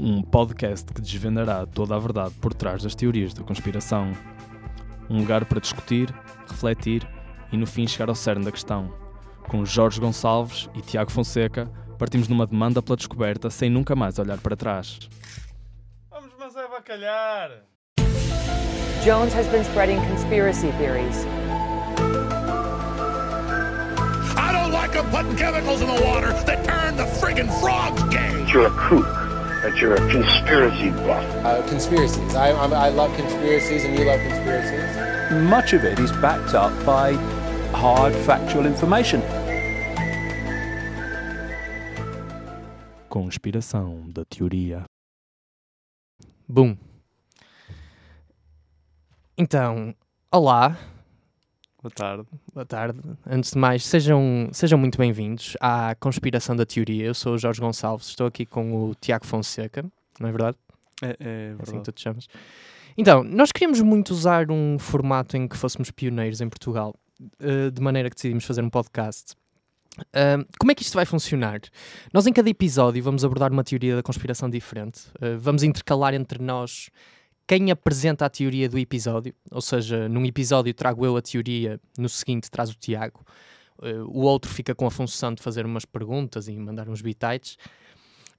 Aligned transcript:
um 0.00 0.22
podcast 0.22 0.92
que 0.92 1.00
desvendará 1.00 1.66
toda 1.66 1.94
a 1.94 1.98
verdade 1.98 2.34
por 2.40 2.54
trás 2.54 2.82
das 2.82 2.94
teorias 2.94 3.34
da 3.34 3.42
conspiração. 3.42 4.12
Um 5.08 5.18
lugar 5.20 5.44
para 5.44 5.60
discutir, 5.60 6.12
refletir 6.48 7.06
e 7.52 7.56
no 7.56 7.66
fim 7.66 7.86
chegar 7.86 8.08
ao 8.08 8.14
cerne 8.14 8.44
da 8.44 8.50
questão. 8.50 8.92
Com 9.48 9.64
Jorge 9.64 10.00
Gonçalves 10.00 10.70
e 10.74 10.80
Tiago 10.80 11.10
Fonseca, 11.10 11.70
partimos 11.98 12.28
numa 12.28 12.46
demanda 12.46 12.80
pela 12.80 12.96
descoberta 12.96 13.50
sem 13.50 13.68
nunca 13.68 13.94
mais 13.94 14.18
olhar 14.18 14.38
para 14.38 14.56
trás. 14.56 15.00
Vamos, 16.10 16.30
mas 16.38 16.56
é 16.56 16.68
bacalhar! 16.68 17.50
Jones 19.04 19.34
has 19.34 19.46
been 19.48 19.64
spreading 19.64 19.98
conspiracy 20.08 20.70
theories. 20.78 21.24
I 24.36 24.52
don't 24.52 24.72
like 24.72 24.92
them 24.92 25.08
putting 25.10 25.36
chemicals 25.36 25.80
in 25.80 25.88
the 25.88 26.02
water 26.04 26.32
that 26.44 26.64
turn 26.64 26.96
the 26.96 27.04
friggin' 27.04 27.48
frogs 27.60 28.02
gay. 28.04 28.30
you're 28.52 28.66
a 28.66 28.70
kook, 28.70 29.06
that 29.62 29.76
you're 29.76 29.94
a 29.94 30.10
conspiracy 30.10 30.90
buff. 30.90 31.24
Uh, 31.44 31.66
conspiracies. 31.68 32.34
I, 32.34 32.52
I'm, 32.52 32.72
I 32.72 32.88
love 32.88 33.14
conspiracies, 33.16 33.84
and 33.84 33.98
you 33.98 34.04
love 34.04 34.20
conspiracies. 34.20 35.10
much 35.48 35.72
of 35.72 35.84
it 35.84 35.98
is 35.98 36.10
backed 36.12 36.54
up 36.54 36.72
by 36.84 37.12
hard 37.72 38.14
factual 38.26 38.66
information. 38.66 39.22
Conspiração 43.08 44.10
da 44.12 44.24
teoria. 44.24 44.84
Bum. 46.48 46.76
Então, 49.36 49.94
olá, 50.32 50.76
Boa 51.82 51.90
tarde. 51.90 52.24
boa 52.52 52.66
tarde. 52.66 53.00
Antes 53.26 53.52
de 53.52 53.58
mais, 53.58 53.84
sejam, 53.86 54.48
sejam 54.52 54.78
muito 54.78 54.98
bem-vindos 54.98 55.56
à 55.60 55.94
Conspiração 55.98 56.54
da 56.54 56.66
Teoria. 56.66 57.06
Eu 57.06 57.14
sou 57.14 57.34
o 57.34 57.38
Jorge 57.38 57.60
Gonçalves, 57.60 58.08
estou 58.08 58.26
aqui 58.26 58.44
com 58.44 58.74
o 58.90 58.94
Tiago 58.96 59.24
Fonseca, 59.26 59.84
não 60.18 60.28
é 60.28 60.32
verdade? 60.32 60.56
É, 61.02 61.06
é 61.06 61.12
É 61.18 61.48
assim 61.48 61.56
verdade. 61.56 61.78
que 61.78 61.84
tu 61.84 61.92
te 61.92 62.02
chamas. 62.02 62.26
Então, 62.98 63.24
nós 63.24 63.50
queríamos 63.50 63.80
muito 63.80 64.10
usar 64.10 64.50
um 64.50 64.78
formato 64.78 65.36
em 65.38 65.48
que 65.48 65.56
fôssemos 65.56 65.90
pioneiros 65.90 66.42
em 66.42 66.48
Portugal, 66.50 66.94
eh, 67.40 67.70
de 67.70 67.80
maneira 67.80 68.10
que 68.10 68.16
decidimos 68.16 68.44
fazer 68.44 68.62
um 68.62 68.68
podcast. 68.68 69.34
Ahm, 70.12 70.44
como 70.58 70.70
é 70.70 70.74
que 70.74 70.82
isto 70.82 70.94
vai 70.94 71.06
funcionar? 71.06 71.60
Nós, 72.12 72.26
em 72.26 72.32
cada 72.32 72.50
episódio, 72.50 73.02
vamos 73.02 73.24
abordar 73.24 73.50
uma 73.50 73.64
teoria 73.64 73.96
da 73.96 74.02
conspiração 74.02 74.50
diferente. 74.50 75.00
Eh, 75.18 75.36
vamos 75.36 75.62
intercalar 75.62 76.12
entre 76.12 76.42
nós 76.42 76.90
quem 77.50 77.68
apresenta 77.72 78.26
a 78.26 78.30
teoria 78.30 78.68
do 78.68 78.78
episódio, 78.78 79.34
ou 79.50 79.60
seja, 79.60 80.08
num 80.08 80.24
episódio 80.24 80.72
trago 80.72 81.04
eu 81.04 81.16
a 81.16 81.20
teoria, 81.20 81.80
no 81.98 82.08
seguinte 82.08 82.48
traz 82.48 82.70
o 82.70 82.76
Tiago. 82.76 83.26
Eh, 83.82 84.02
o 84.02 84.20
outro 84.20 84.48
fica 84.48 84.72
com 84.72 84.86
a 84.86 84.90
função 84.90 85.34
de 85.34 85.42
fazer 85.42 85.66
umas 85.66 85.84
perguntas 85.84 86.46
e 86.46 86.56
mandar 86.56 86.88
uns 86.88 87.02
bitites. 87.02 87.56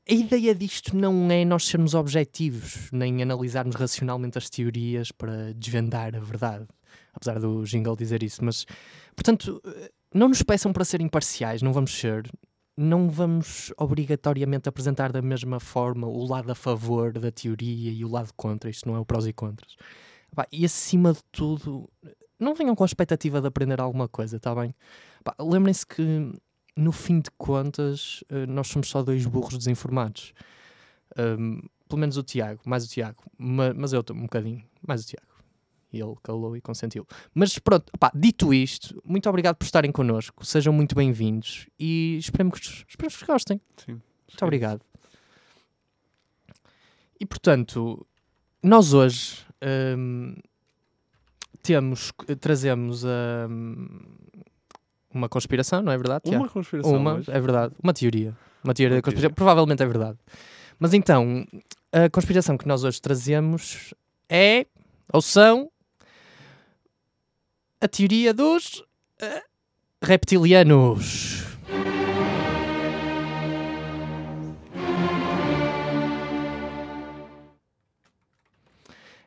A 0.09 0.14
ideia 0.14 0.56
disto 0.56 0.95
não 0.95 1.30
é 1.30 1.44
nós 1.44 1.68
sermos 1.68 1.94
objetivos, 1.94 2.90
nem 2.90 3.22
analisarmos 3.22 3.76
racionalmente 3.76 4.38
as 4.38 4.50
teorias 4.50 5.12
para 5.12 5.53
desvendar 5.56 6.16
a 6.16 6.20
verdade. 6.22 6.66
Apesar 7.14 7.38
do 7.38 7.66
jingle 7.66 7.98
dizer 7.98 8.23
isso, 8.23 8.42
mas 8.46 8.66
portanto, 9.14 9.62
eh, 9.66 9.92
não 10.16 10.30
nos 10.30 10.42
peçam 10.42 10.72
para 10.72 10.86
ser 10.86 11.02
imparciais, 11.02 11.62
não 11.62 11.73
vamos 11.73 11.92
ser. 11.92 12.31
Não 12.78 13.10
vamos 13.10 13.72
obrigatoriamente 13.78 14.68
apresentar 14.70 15.12
da 15.12 15.22
mesma 15.22 15.60
forma 15.60 16.08
o 16.08 16.26
lado 16.26 16.52
a 16.52 16.56
favor 16.56 17.12
da 17.14 17.32
teoria 17.32 17.92
e 17.92 18.04
o 18.06 18.10
lado 18.10 18.32
contra. 18.36 18.70
Isto 18.70 18.88
não 18.88 18.96
é 18.96 19.00
o 19.00 19.06
prós 19.06 19.28
e 19.28 19.34
contras. 19.34 19.76
E 20.52 20.64
acima 20.66 21.14
de 21.14 21.20
tudo, 21.32 21.90
não 22.40 22.56
venham 22.56 22.76
com 22.76 22.84
a 22.84 22.86
expectativa 22.86 23.42
de 23.42 23.48
aprender 23.48 23.80
alguma 23.82 24.08
coisa, 24.08 24.38
está 24.38 24.56
bem? 24.56 24.74
Lembrem-se 25.40 25.86
que 25.86 26.32
no 26.76 26.92
fim 26.94 27.20
de 27.20 27.30
contas, 27.38 28.24
eh, 28.30 28.46
nós 28.46 28.68
somos 28.68 28.88
só 28.90 29.04
dois 29.04 29.26
burros 29.26 29.58
desinformados. 29.58 30.34
Ahm, 31.18 31.60
pelo 31.90 32.00
menos 32.00 32.16
o 32.16 32.24
Tiago, 32.24 32.62
mais 32.66 32.86
o 32.86 32.88
Tiago, 32.88 33.22
ma- 33.38 33.74
mas 33.74 33.92
eu 33.92 34.02
um 34.12 34.22
bocadinho, 34.22 34.64
mais 34.88 35.04
o 35.04 35.08
Tiago. 35.08 35.28
E 35.92 36.00
ele 36.00 36.16
calou 36.23 36.56
e 36.56 36.61
consentiu. 36.61 37.06
Mas 37.34 37.59
pronto, 37.59 37.91
pá, 38.00 38.12
dito 38.16 38.53
isto, 38.53 39.02
muito 39.06 39.29
obrigado 39.29 39.56
por 39.57 39.66
estarem 39.66 39.91
connosco, 39.91 40.46
sejam 40.46 40.72
muito 40.72 40.96
bem-vindos 40.96 41.68
e 41.78 42.18
esperemos 42.18 42.59
que, 42.59 42.85
esperemos 42.88 43.18
que 43.18 43.25
gostem. 43.25 43.62
Sim. 43.78 43.94
Muito 43.94 44.44
obrigado. 44.44 44.81
E 47.19 47.25
portanto, 47.25 48.06
nós 48.63 48.94
hoje 48.94 49.46
hum, 49.97 50.35
temos, 51.62 52.12
trazemos 52.40 53.03
hum, 53.03 54.00
uma 55.13 55.28
conspiração, 55.28 55.81
não 55.81 55.91
é 55.91 55.97
verdade? 55.97 56.24
Tiago? 56.24 56.44
Uma 56.44 56.50
conspiração. 56.50 56.96
Uma, 56.96 57.13
hoje. 57.16 57.31
é 57.31 57.40
verdade. 57.40 57.75
Uma 57.84 57.94
teoria. 57.94 58.38
Uma 58.63 58.74
teoria 58.74 58.96
Uma 58.96 59.01
da 59.01 59.03
conspiração. 59.03 59.30
teoria. 59.30 59.35
Provavelmente 59.35 59.84
é 59.84 59.85
verdade. 59.85 60.18
Mas 60.80 60.94
então, 60.94 61.46
a 61.91 62.09
conspiração 62.09 62.57
que 62.57 62.68
nós 62.68 62.84
hoje 62.84 63.01
trazemos 63.01 63.94
é, 64.30 64.66
ou 65.12 65.22
são, 65.22 65.69
a 67.81 67.88
teoria 67.88 68.31
dos 68.31 68.84
eh, 69.19 69.44
reptilianos. 70.03 71.44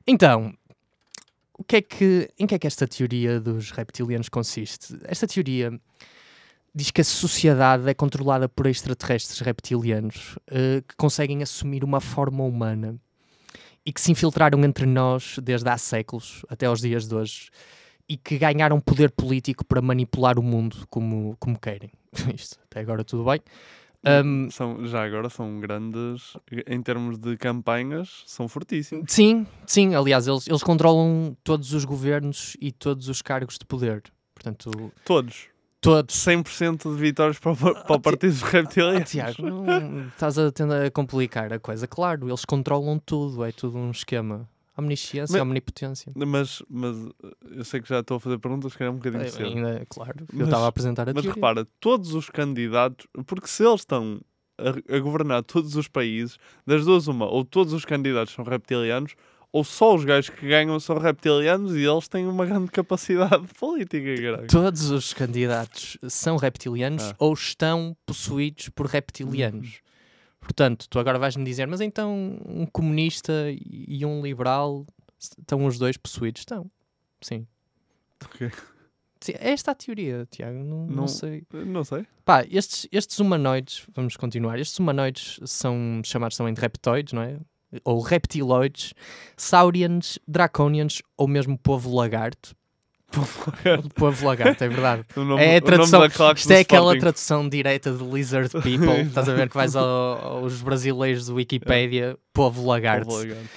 Então, 0.06 0.54
o 1.58 1.64
que 1.64 1.76
é 1.76 1.82
que, 1.82 2.30
em 2.38 2.46
que 2.46 2.54
é 2.54 2.58
que 2.60 2.66
esta 2.68 2.86
teoria 2.86 3.40
dos 3.40 3.72
reptilianos 3.72 4.28
consiste? 4.28 5.00
Esta 5.02 5.26
teoria 5.26 5.72
diz 6.72 6.92
que 6.92 7.00
a 7.00 7.04
sociedade 7.04 7.88
é 7.88 7.94
controlada 7.94 8.48
por 8.48 8.68
extraterrestres 8.68 9.40
reptilianos 9.40 10.38
eh, 10.46 10.80
que 10.86 10.94
conseguem 10.94 11.42
assumir 11.42 11.82
uma 11.82 12.00
forma 12.00 12.44
humana 12.44 12.96
e 13.84 13.92
que 13.92 14.00
se 14.00 14.12
infiltraram 14.12 14.62
entre 14.62 14.86
nós 14.86 15.40
desde 15.42 15.68
há 15.68 15.76
séculos 15.76 16.46
até 16.48 16.66
aos 16.66 16.80
dias 16.80 17.08
de 17.08 17.16
hoje 17.16 17.50
e 18.08 18.16
que 18.16 18.38
ganharam 18.38 18.80
poder 18.80 19.10
político 19.10 19.64
para 19.64 19.80
manipular 19.80 20.38
o 20.38 20.42
mundo 20.42 20.86
como, 20.90 21.36
como 21.40 21.58
querem. 21.58 21.90
Isto, 22.34 22.58
até 22.64 22.80
agora 22.80 23.02
tudo 23.04 23.24
bem. 23.24 23.40
Ahm, 24.06 24.50
São, 24.50 24.86
já 24.86 25.02
agora 25.02 25.30
são 25.30 25.58
grandes, 25.60 26.36
em 26.66 26.82
termos 26.82 27.16
de 27.18 27.36
campanhas, 27.38 28.22
são 28.26 28.46
fortíssimos. 28.46 29.06
Sim, 29.10 29.46
sim, 29.66 29.94
aliás, 29.94 30.26
eles, 30.28 30.46
eles 30.46 30.62
controlam 30.62 31.34
todos 31.42 31.72
os 31.72 31.86
governos 31.86 32.54
e 32.60 32.70
todos 32.70 33.08
os 33.08 33.22
cargos 33.22 33.56
de 33.58 33.64
poder. 33.64 34.02
Portanto, 34.34 34.92
Todos. 35.06 35.46
todos. 35.80 36.14
100% 36.16 36.94
de 36.94 37.00
vitórias 37.00 37.38
para, 37.38 37.52
o- 37.52 37.56
para 37.56 37.70
Ah, 37.88 37.96
o 37.96 38.00
Partido 38.00 38.30
dos 38.32 38.42
Ah, 38.42 38.48
Reptilianos. 38.50 39.08
Tiago, 39.10 39.42
não, 39.42 40.08
estás 40.08 40.36
a 40.38 40.52
tentar 40.52 40.90
complicar 40.90 41.50
a 41.50 41.58
coisa. 41.58 41.86
Claro, 41.86 42.28
eles 42.28 42.44
controlam 42.44 42.98
tudo, 42.98 43.42
é 43.42 43.52
tudo 43.52 43.78
um 43.78 43.90
esquema. 43.90 44.46
Omnisciência, 44.76 45.32
Mas- 45.38 45.42
omnipotência. 45.42 46.12
Mas, 46.16 46.62
mas 46.68 46.96
eu 47.52 47.64
sei 47.64 47.80
que 47.80 47.88
já 47.88 48.00
estou 48.00 48.16
a 48.16 48.20
fazer 48.20 48.38
perguntas 48.38 48.74
que 48.74 48.82
era 48.82 48.90
um 48.90 48.96
bocadinho 48.96 49.22
É, 49.22 49.28
cedo. 49.28 49.44
ainda, 49.46 49.86
claro, 49.88 50.14
eu 50.20 50.26
Mas- 50.32 50.48
estava 50.48 50.64
a 50.64 50.68
apresentar 50.68 51.02
a 51.08 51.12
Mas 51.14 51.22
teoria. 51.22 51.32
repara, 51.34 51.66
todos 51.78 52.12
os 52.14 52.28
candidatos, 52.28 53.06
porque 53.26 53.46
se 53.46 53.64
eles 53.64 53.82
estão 53.82 54.20
a, 54.58 54.96
a 54.96 54.98
governar 55.00 55.42
todos 55.44 55.76
os 55.76 55.86
países, 55.88 56.38
das 56.66 56.84
duas 56.84 57.06
uma, 57.06 57.26
ou 57.26 57.44
todos 57.44 57.72
os 57.72 57.84
candidatos 57.84 58.34
são 58.34 58.44
reptilianos, 58.44 59.14
ou 59.52 59.62
só 59.62 59.94
os 59.94 60.04
gajos 60.04 60.30
que 60.30 60.48
ganham 60.48 60.80
são 60.80 60.98
reptilianos 60.98 61.76
e 61.76 61.84
eles 61.84 62.08
têm 62.08 62.26
uma 62.26 62.44
grande 62.44 62.72
capacidade 62.72 63.46
política, 63.58 64.20
caralho. 64.20 64.48
Todos 64.48 64.90
os 64.90 65.12
candidatos 65.12 65.96
são 66.08 66.36
reptilianos 66.36 67.04
Ah. 67.04 67.14
ou 67.20 67.32
estão 67.32 67.96
possuídos 68.04 68.68
por 68.70 68.86
reptilianos. 68.86 69.78
Portanto, 70.44 70.86
tu 70.88 70.98
agora 70.98 71.18
vais-me 71.18 71.44
dizer, 71.44 71.66
mas 71.66 71.80
então 71.80 72.38
um 72.46 72.66
comunista 72.66 73.32
e 73.50 74.04
um 74.04 74.22
liberal 74.22 74.86
estão 75.18 75.64
os 75.64 75.78
dois 75.78 75.96
possuídos? 75.96 76.42
Estão. 76.42 76.70
Sim. 77.20 77.46
Ok. 78.24 78.50
Sim, 79.20 79.32
é 79.38 79.52
esta 79.52 79.70
a 79.70 79.74
teoria, 79.74 80.26
Tiago. 80.30 80.58
Não, 80.58 80.86
não 80.86 80.94
Não- 80.96 81.08
sei. 81.08 81.42
Não 81.66 81.82
sei. 81.82 82.06
Pá, 82.26 82.44
estes, 82.50 82.86
estes 82.92 83.18
humanoides, 83.20 83.86
vamos 83.94 84.16
continuar, 84.18 84.58
estes 84.58 84.78
humanoides 84.78 85.40
são 85.46 86.02
chamados 86.04 86.36
também 86.36 86.52
de 86.52 86.60
reptoides, 86.60 87.14
não 87.14 87.22
é? 87.22 87.38
Ou 87.82 88.00
reptiloides, 88.00 88.92
saurians, 89.36 90.18
draconians 90.28 91.00
ou 91.16 91.26
mesmo 91.26 91.58
povo 91.58 91.94
lagarto. 91.96 92.54
Povo 93.94 94.26
lagarto, 94.26 94.64
é 94.64 94.68
verdade. 94.68 95.04
Nome, 95.16 95.42
É 95.42 95.60
tradução, 95.60 96.04
isto 96.06 96.52
é 96.52 96.60
aquela 96.60 96.98
tradução 96.98 97.48
direta 97.48 97.92
de 97.92 98.02
Lizard 98.04 98.50
People. 98.50 99.00
Estás 99.06 99.28
a 99.28 99.34
ver 99.34 99.48
que 99.48 99.54
vais 99.56 99.74
ao- 99.76 99.84
aos 100.38 100.60
brasileiros 100.62 101.26
do 101.26 101.34
Wikipedia, 101.34 102.16
povo 102.32 102.66
lagarto. 102.66 103.06
Povo 103.06 103.18
lagarto. 103.18 103.48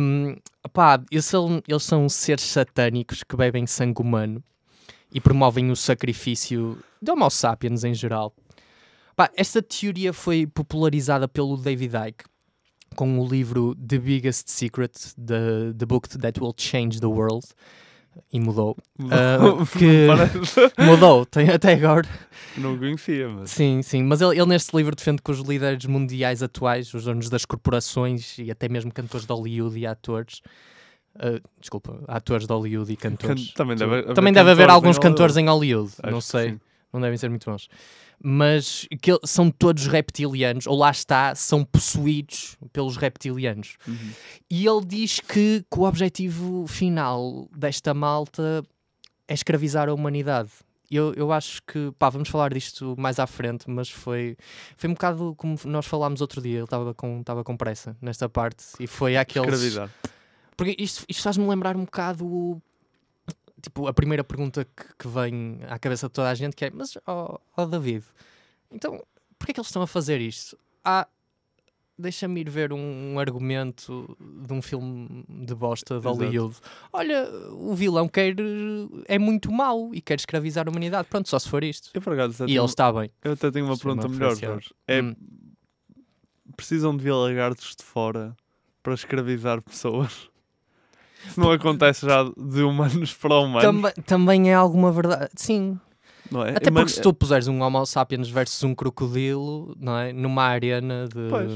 Um, 0.00 0.36
pá, 0.72 1.02
eles 1.10 1.24
são, 1.24 1.62
eles 1.66 1.82
são 1.82 2.08
seres 2.08 2.44
satânicos 2.44 3.22
que 3.22 3.36
bebem 3.36 3.66
sangue 3.66 4.02
humano 4.02 4.42
e 5.12 5.20
promovem 5.20 5.70
o 5.70 5.76
sacrifício 5.76 6.78
de 7.00 7.10
Homo 7.10 7.30
sapiens 7.30 7.82
em 7.84 7.94
geral. 7.94 8.34
Pá, 9.16 9.30
esta 9.36 9.62
teoria 9.62 10.12
foi 10.12 10.46
popularizada 10.46 11.26
pelo 11.26 11.56
David 11.56 11.94
Icke 12.08 12.24
com 12.94 13.18
o 13.18 13.26
livro 13.26 13.74
The 13.74 13.98
Biggest 13.98 14.50
Secret, 14.50 14.92
the, 15.16 15.72
the 15.78 15.86
Book 15.86 16.06
That 16.18 16.38
Will 16.38 16.54
Change 16.54 17.00
the 17.00 17.06
World, 17.06 17.46
e 18.32 18.40
mudou. 18.40 18.76
Ah, 19.10 19.38
que- 19.78 20.06
Parece- 20.06 20.72
Mudou, 20.78 21.24
tem 21.26 21.48
até 21.50 21.72
agora. 21.74 22.08
Não 22.56 22.76
conhecia, 22.78 23.28
mas. 23.28 23.50
Sim, 23.50 23.80
sim, 23.82 24.02
mas 24.02 24.20
ele, 24.20 24.36
ele 24.38 24.46
neste 24.46 24.76
livro 24.76 24.94
defende 24.94 25.22
que 25.22 25.30
os 25.30 25.38
líderes 25.40 25.86
mundiais 25.86 26.42
atuais, 26.42 26.92
os 26.92 27.04
donos 27.04 27.28
das 27.30 27.44
corporações 27.44 28.38
e 28.38 28.50
até 28.50 28.68
mesmo 28.68 28.92
cantores 28.92 29.24
de 29.26 29.32
Hollywood 29.32 29.78
e 29.78 29.86
atores, 29.86 30.42
ah, 31.18 31.40
desculpa, 31.60 32.02
atores 32.06 32.46
de 32.46 32.52
Hollywood 32.52 32.92
e 32.92 32.96
cantores. 32.96 33.48
Can- 33.48 33.54
também 33.54 33.76
deve 33.76 33.94
haver 33.94 34.14
Também 34.14 34.32
deve 34.32 34.50
haver 34.50 34.68
em 34.68 34.72
alguns 34.72 34.96
Hollywood. 34.96 35.00
cantores 35.16 35.36
em 35.36 35.46
Hollywood, 35.48 35.92
Acho 36.02 36.12
não 36.12 36.18
que 36.18 36.24
sei, 36.26 36.50
sim. 36.50 36.60
Não 36.92 37.00
devem 37.00 37.16
ser 37.16 37.28
muito 37.30 37.50
bons. 37.50 37.68
Mas 38.24 38.86
que 39.00 39.18
são 39.24 39.50
todos 39.50 39.86
reptilianos, 39.86 40.66
ou 40.66 40.76
lá 40.76 40.90
está, 40.90 41.34
são 41.34 41.64
possuídos 41.64 42.56
pelos 42.72 42.96
reptilianos. 42.96 43.76
Uhum. 43.86 44.10
E 44.50 44.66
ele 44.66 44.84
diz 44.84 45.18
que, 45.20 45.64
que 45.70 45.78
o 45.78 45.82
objetivo 45.82 46.66
final 46.66 47.48
desta 47.56 47.92
malta 47.92 48.62
é 49.26 49.34
escravizar 49.34 49.88
a 49.88 49.94
humanidade. 49.94 50.50
Eu, 50.90 51.14
eu 51.14 51.32
acho 51.32 51.62
que, 51.66 51.90
pá, 51.98 52.10
vamos 52.10 52.28
falar 52.28 52.52
disto 52.52 52.94
mais 52.98 53.18
à 53.18 53.26
frente, 53.26 53.68
mas 53.68 53.88
foi, 53.88 54.36
foi 54.76 54.90
um 54.90 54.92
bocado 54.92 55.34
como 55.38 55.56
nós 55.64 55.86
falámos 55.86 56.20
outro 56.20 56.40
dia. 56.42 56.56
Ele 56.58 56.64
estava 56.64 56.92
com, 56.92 57.20
estava 57.20 57.42
com 57.42 57.56
pressa 57.56 57.96
nesta 58.00 58.28
parte 58.28 58.64
e 58.78 58.86
foi 58.86 59.16
aqueles. 59.16 59.48
Escravidar. 59.48 59.90
Porque 60.54 60.76
isto, 60.78 61.02
isto 61.08 61.22
faz-me 61.22 61.48
lembrar 61.48 61.76
um 61.76 61.84
bocado 61.86 62.26
o- 62.26 62.62
tipo, 63.62 63.86
a 63.86 63.94
primeira 63.94 64.22
pergunta 64.24 64.64
que, 64.64 64.84
que 64.98 65.08
vem 65.08 65.60
à 65.68 65.78
cabeça 65.78 66.08
de 66.08 66.12
toda 66.12 66.28
a 66.28 66.34
gente 66.34 66.54
que 66.56 66.64
é, 66.66 66.70
mas 66.70 66.98
ó 67.06 67.38
ó, 67.56 67.64
David, 67.66 68.04
então 68.70 69.02
porquê 69.38 69.52
é 69.52 69.54
que 69.54 69.60
eles 69.60 69.68
estão 69.68 69.82
a 69.82 69.86
fazer 69.86 70.20
isto? 70.20 70.58
Ah, 70.84 71.06
deixa-me 71.98 72.40
ir 72.40 72.50
ver 72.50 72.72
um, 72.72 73.12
um 73.14 73.18
argumento 73.20 74.16
de 74.44 74.52
um 74.52 74.60
filme 74.60 75.24
de 75.28 75.54
bosta 75.54 76.00
de. 76.00 76.06
Hollywood. 76.06 76.56
Olha, 76.92 77.28
o 77.52 77.74
vilão 77.74 78.08
quer 78.08 78.34
é 79.06 79.18
muito 79.18 79.52
mau 79.52 79.94
e 79.94 80.00
quer 80.00 80.18
escravizar 80.18 80.66
a 80.66 80.70
humanidade. 80.70 81.06
Pronto, 81.08 81.28
só 81.28 81.38
se 81.38 81.48
for 81.48 81.62
isto. 81.62 81.90
Eu, 81.94 82.00
acaso, 82.12 82.42
E 82.44 82.46
tenho- 82.46 82.58
ele 82.60 82.64
está 82.66 82.92
bem. 82.92 83.10
eu 83.22 83.32
até 83.32 83.50
tenho 83.50 83.64
uma 83.66 83.74
Isso 83.74 83.88
é 83.88 83.92
uma 83.92 84.02
pergunta 84.02 84.18
melhor. 84.18 84.36
Jorge. 84.36 84.74
É, 84.88 85.00
Hum. 85.02 85.14
Precisam 86.56 86.96
de 86.96 87.02
ver 87.02 87.12
lagartos 87.14 87.74
de 87.76 87.82
fora 87.84 88.36
para 88.82 88.94
escravizar 88.94 89.62
pessoas? 89.62 90.28
Não 91.36 91.50
acontece 91.50 92.06
já 92.06 92.24
de 92.24 92.62
humanos 92.62 93.12
para 93.14 93.38
humanos, 93.38 93.62
Também, 93.62 93.92
também 94.06 94.50
é 94.50 94.54
alguma 94.54 94.90
verdade. 94.92 95.30
Sim, 95.36 95.78
não 96.30 96.44
é? 96.44 96.50
Até 96.56 96.70
porque 96.70 96.88
se 96.88 97.00
tu 97.00 97.12
puseres 97.12 97.48
um 97.48 97.60
Homo 97.60 97.84
sapiens 97.84 98.28
versus 98.28 98.62
um 98.62 98.74
crocodilo, 98.74 99.76
não 99.78 99.96
é? 99.98 100.12
Numa 100.12 100.44
arena 100.44 101.06
de. 101.06 101.28
Pois. 101.28 101.52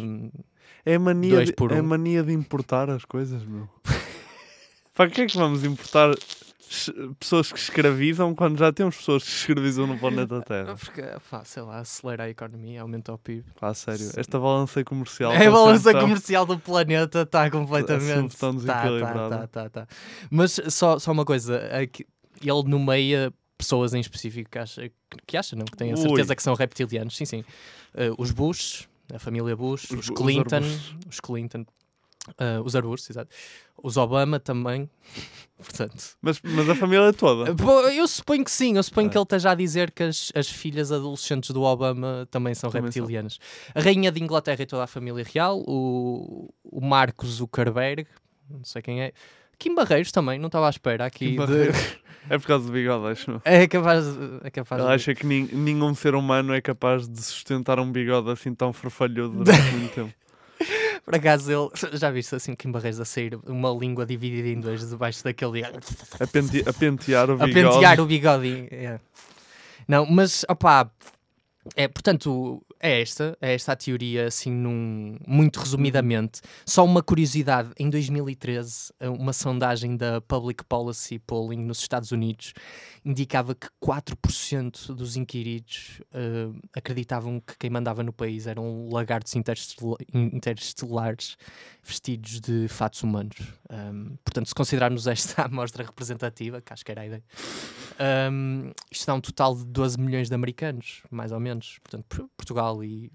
É 0.84 0.94
a 0.94 1.00
mania, 1.00 1.44
de, 1.44 1.52
é 1.70 1.80
um. 1.80 1.82
mania 1.82 2.22
de 2.22 2.32
importar 2.32 2.88
as 2.90 3.04
coisas, 3.04 3.44
meu. 3.44 3.68
Para 4.94 5.10
que 5.10 5.22
é 5.22 5.26
que 5.26 5.36
vamos 5.36 5.64
importar 5.64 6.14
pessoas 7.18 7.52
que 7.52 7.58
escravizam 7.58 8.34
quando 8.34 8.58
já 8.58 8.72
temos 8.72 8.96
pessoas 8.96 9.22
que 9.22 9.28
escravizam 9.30 9.86
no 9.86 9.98
planeta 9.98 10.40
Terra? 10.46 10.74
Porque, 10.76 11.02
pá, 11.30 11.44
sei 11.44 11.62
lá, 11.62 11.78
acelera 11.78 12.24
a 12.24 12.30
economia, 12.30 12.82
aumenta 12.82 13.12
o 13.12 13.18
PIB. 13.18 13.44
Pá, 13.58 13.68
a 13.68 13.74
sério, 13.74 14.00
Sim. 14.04 14.18
esta 14.20 14.38
balança 14.38 14.82
comercial. 14.84 15.32
É 15.32 15.36
a 15.36 15.38
está 15.40 15.50
balança 15.50 15.92
tão- 15.92 16.00
comercial 16.00 16.46
do 16.46 16.58
planeta 16.58 17.22
está 17.22 17.50
completamente. 17.50 18.36
tão 18.36 18.56
Tá, 18.56 18.60
tá, 18.74 18.80
desequilibrada. 18.82 19.38
tá, 19.38 19.46
tá, 19.46 19.70
tá. 19.70 19.86
Mas 20.30 20.60
só, 20.68 20.98
só 20.98 21.12
uma 21.12 21.24
coisa, 21.24 21.58
é 21.70 21.86
que 21.86 22.06
ele 22.42 22.62
nomeia 22.66 23.32
pessoas 23.58 23.94
em 23.94 24.00
específico 24.00 24.50
que 24.50 24.58
acha, 24.58 24.90
que 25.26 25.36
acha 25.36 25.56
não, 25.56 25.64
que 25.64 25.76
têm 25.76 25.92
a 25.92 25.96
certeza 25.96 26.32
Ui. 26.32 26.36
que 26.36 26.42
são 26.42 26.54
reptilianos. 26.54 27.16
Sim, 27.16 27.24
sim. 27.24 27.44
Eh, 27.94 28.10
os 28.18 28.30
Bush, 28.30 28.86
a 29.14 29.18
família 29.18 29.56
Bush, 29.56 29.84
Os 29.84 29.90
os, 29.90 29.98
os 29.98 30.10
Clinton, 30.10 30.56
arbustos. 30.56 30.94
os 31.08 31.20
Clinton, 31.20 31.64
eh, 32.38 32.60
os 32.64 32.74
arbustos, 32.76 33.10
exato. 33.10 33.30
Os 33.82 33.96
Obama 33.96 34.38
também. 34.40 34.88
Portanto, 35.58 35.96
Mas, 36.20 36.38
mas 36.42 36.68
a 36.68 36.74
família 36.74 37.12
toda. 37.14 37.50
Eu 37.94 38.06
suponho 38.06 38.44
que 38.44 38.50
sim, 38.50 38.76
eu 38.76 38.82
suponho 38.82 39.06
É. 39.06 39.10
que 39.10 39.16
ele 39.16 39.22
esteja 39.22 39.50
a 39.52 39.54
dizer 39.54 39.90
que 39.90 40.02
as, 40.02 40.30
as 40.34 40.50
filhas 40.50 40.92
adolescentes 40.92 41.50
do 41.50 41.62
Obama 41.62 42.28
também 42.30 42.54
são 42.54 42.70
Também 42.70 42.92
são. 42.92 43.00
reptilianas. 43.02 43.38
A 43.74 43.80
rainha 43.80 44.12
de 44.12 44.22
Inglaterra 44.22 44.62
e 44.62 44.66
toda 44.66 44.84
a 44.84 44.86
família 44.86 45.24
real, 45.32 45.62
o, 45.66 46.52
o 46.62 46.80
Marcos 46.82 47.30
Zuckerberg, 47.36 48.06
não 48.50 48.64
sei 48.64 48.82
quem 48.82 49.00
é, 49.02 49.12
Kim 49.58 49.74
Barreiros 49.74 50.12
também, 50.12 50.38
não 50.38 50.48
estava 50.48 50.66
à 50.66 50.70
espera 50.70 51.06
aqui. 51.06 51.36
De-. 51.38 51.70
É 52.28 52.36
por 52.38 52.46
causa 52.48 52.66
do 52.66 52.72
bigode, 52.72 53.06
acho. 53.06 53.40
É 53.42 53.66
capaz, 53.66 54.04
é 54.44 54.50
capaz 54.50 54.78
Ele 54.80 54.88
de- 54.90 54.94
acha 54.94 55.14
que 55.14 55.24
nin- 55.24 55.48
nenhum 55.52 55.94
ser 55.94 56.14
humano 56.14 56.52
é 56.52 56.60
capaz 56.60 57.08
de 57.08 57.22
sustentar 57.22 57.78
um 57.80 57.90
bigode 57.90 58.28
assim 58.30 58.52
tão 58.54 58.74
farfalhudo 58.74 59.30
durante 59.44 59.72
muito 59.74 59.94
tempo. 59.94 60.12
Por 61.06 61.14
acaso 61.14 61.50
ele, 61.52 61.70
já 61.96 62.10
viste 62.10 62.34
assim 62.34 62.52
o 62.52 62.56
Kim 62.56 62.70
Barreiros 62.72 62.98
a 63.00 63.04
sair 63.04 63.38
uma 63.46 63.70
língua 63.70 64.04
dividida 64.04 64.48
em 64.48 64.60
dois 64.60 64.86
debaixo 64.90 65.22
daquele. 65.24 65.64
A, 65.64 66.26
pente- 66.26 66.68
a 66.68 66.72
pentear 66.72 67.30
o 67.30 67.34
a 67.34 67.46
bigode. 67.46 67.54
pentear 67.74 68.00
o 68.00 68.06
bigode. 68.06 68.68
é. 68.72 68.98
Não, 69.86 70.04
mas 70.04 70.44
opá, 70.48 70.90
é, 71.76 71.86
portanto, 71.86 72.60
é 72.80 73.00
esta, 73.00 73.36
é 73.40 73.54
esta 73.54 73.72
a 73.72 73.76
teoria, 73.76 74.26
assim, 74.26 74.50
num, 74.50 75.16
muito 75.26 75.58
resumidamente. 75.60 76.40
Só 76.64 76.84
uma 76.84 77.02
curiosidade: 77.02 77.70
em 77.78 77.88
2013, 77.90 78.92
eh, 79.00 79.08
uma 79.08 79.32
sondagem 79.32 79.96
da 79.96 80.20
Public 80.20 80.64
Policy 80.64 81.18
Polling 81.18 81.62
nos 81.64 81.78
Estados 81.80 82.12
Unidos 82.12 82.52
indicava 83.04 83.54
que 83.54 83.68
4% 83.80 84.92
dos 84.94 85.16
inquiridos 85.16 86.00
eh, 86.12 86.48
acreditavam 86.74 87.40
que 87.40 87.56
quem 87.58 87.70
mandava 87.70 88.02
no 88.02 88.12
país 88.12 88.46
eram 88.46 88.88
lagartos 88.90 89.34
interestela- 89.36 89.96
interestelares 90.12 91.36
vestidos 91.82 92.40
de 92.40 92.66
fatos 92.68 93.02
humanos. 93.02 93.36
Um, 93.70 94.16
portanto, 94.24 94.48
se 94.48 94.54
considerarmos 94.54 95.06
esta 95.06 95.42
amostra 95.46 95.84
representativa, 95.84 96.60
que 96.60 96.72
acho 96.72 96.84
que 96.84 96.90
era 96.90 97.02
a 97.02 97.06
ideia, 97.06 97.22
um, 98.30 98.72
isto 98.90 99.06
dá 99.06 99.14
um 99.14 99.20
total 99.20 99.54
de 99.54 99.64
12 99.64 99.98
milhões 100.00 100.28
de 100.28 100.34
americanos, 100.34 101.02
mais 101.10 101.30
ou 101.32 101.38
menos. 101.38 101.78
Portanto, 101.82 102.04
Por- 102.08 102.28
Portugal 102.66 102.84
e 102.84 103.12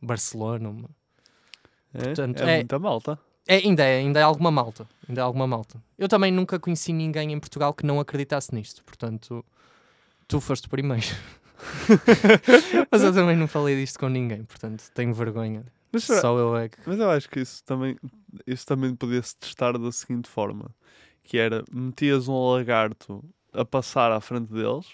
Barcelona. 0.00 0.88
É, 1.92 2.02
Portanto, 2.04 2.40
é 2.42 2.52
é- 2.52 2.56
muita 2.56 2.78
malta. 2.78 3.18
É, 3.48 3.56
ainda, 3.56 3.84
é, 3.84 3.98
ainda 3.98 4.18
é 4.18 4.22
alguma 4.22 4.50
malta. 4.50 4.88
Ainda 5.08 5.20
é 5.20 5.24
alguma 5.24 5.46
malta. 5.46 5.80
Eu 5.96 6.08
também 6.08 6.32
nunca 6.32 6.58
conheci 6.58 6.92
ninguém 6.92 7.32
em 7.32 7.38
Portugal 7.38 7.72
que 7.72 7.86
não 7.86 8.00
acreditasse 8.00 8.52
nisto. 8.52 8.84
Portanto, 8.84 9.44
tu 10.26 10.40
foste 10.40 10.66
o 10.66 10.70
primeiro. 10.70 11.06
Mas 12.90 13.02
eu 13.02 13.12
também 13.14 13.36
não 13.36 13.46
falei 13.46 13.76
disto 13.76 14.00
com 14.00 14.08
ninguém. 14.08 14.42
Portanto, 14.44 14.84
tenho 14.92 15.14
vergonha. 15.14 15.64
Mas, 15.92 16.04
Só 16.04 16.36
eu 16.36 16.56
é 16.56 16.68
que. 16.68 16.76
mas 16.84 16.98
eu 16.98 17.08
acho 17.08 17.30
que 17.30 17.40
isso 17.40 17.64
também, 17.64 17.96
isso 18.46 18.66
também 18.66 18.94
podia-se 18.94 19.34
testar 19.36 19.78
da 19.78 19.90
seguinte 19.92 20.28
forma: 20.28 20.68
que 21.22 21.38
era 21.38 21.64
metias 21.72 22.26
um 22.28 22.50
lagarto 22.50 23.24
a 23.52 23.64
passar 23.64 24.12
à 24.12 24.20
frente 24.20 24.52
deles 24.52 24.86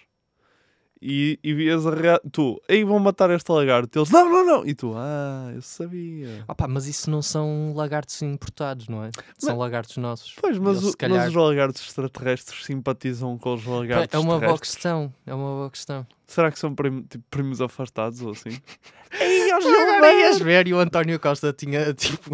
e, 1.02 1.38
e 1.42 1.52
vias 1.52 1.84
a 1.86 1.94
rea... 1.94 2.20
tu, 2.30 2.60
aí 2.68 2.84
vão 2.84 2.98
matar 3.00 3.28
este 3.30 3.50
lagarto. 3.50 3.98
Eles, 3.98 4.10
não, 4.10 4.30
não, 4.30 4.46
não. 4.46 4.66
E 4.66 4.72
tu, 4.74 4.92
ah, 4.96 5.50
eu 5.54 5.60
sabia. 5.60 6.44
Opa, 6.46 6.68
mas 6.68 6.86
isso 6.86 7.10
não 7.10 7.20
são 7.20 7.72
lagartos 7.74 8.22
importados, 8.22 8.86
não 8.88 9.04
é? 9.04 9.10
São 9.36 9.58
lagartos 9.58 9.96
nossos. 9.96 10.34
Pois, 10.40 10.56
mas, 10.58 10.78
Eles, 10.80 10.94
o- 10.94 10.96
calhar- 10.96 11.18
mas 11.18 11.28
os 11.28 11.34
lagartos 11.34 11.82
extraterrestres 11.82 12.64
simpatizam 12.64 13.36
com 13.36 13.54
os 13.54 13.64
lagartos 13.66 14.14
É 14.14 14.18
uma 14.18 14.38
boa 14.38 14.58
questão. 14.58 15.12
É 15.26 15.34
uma 15.34 15.48
boa 15.56 15.70
questão. 15.70 16.06
Será 16.26 16.50
que 16.50 16.58
são 16.58 16.74
prim- 16.74 17.02
tipo, 17.02 17.24
primos 17.30 17.60
afastados 17.60 18.22
ou 18.22 18.30
assim? 18.30 18.50
Agora 19.56 20.12
ias 20.14 20.38
ver 20.40 20.66
e 20.68 20.74
o 20.74 20.78
António 20.78 21.18
Costa 21.20 21.52
tinha 21.52 21.92
tipo 21.94 22.30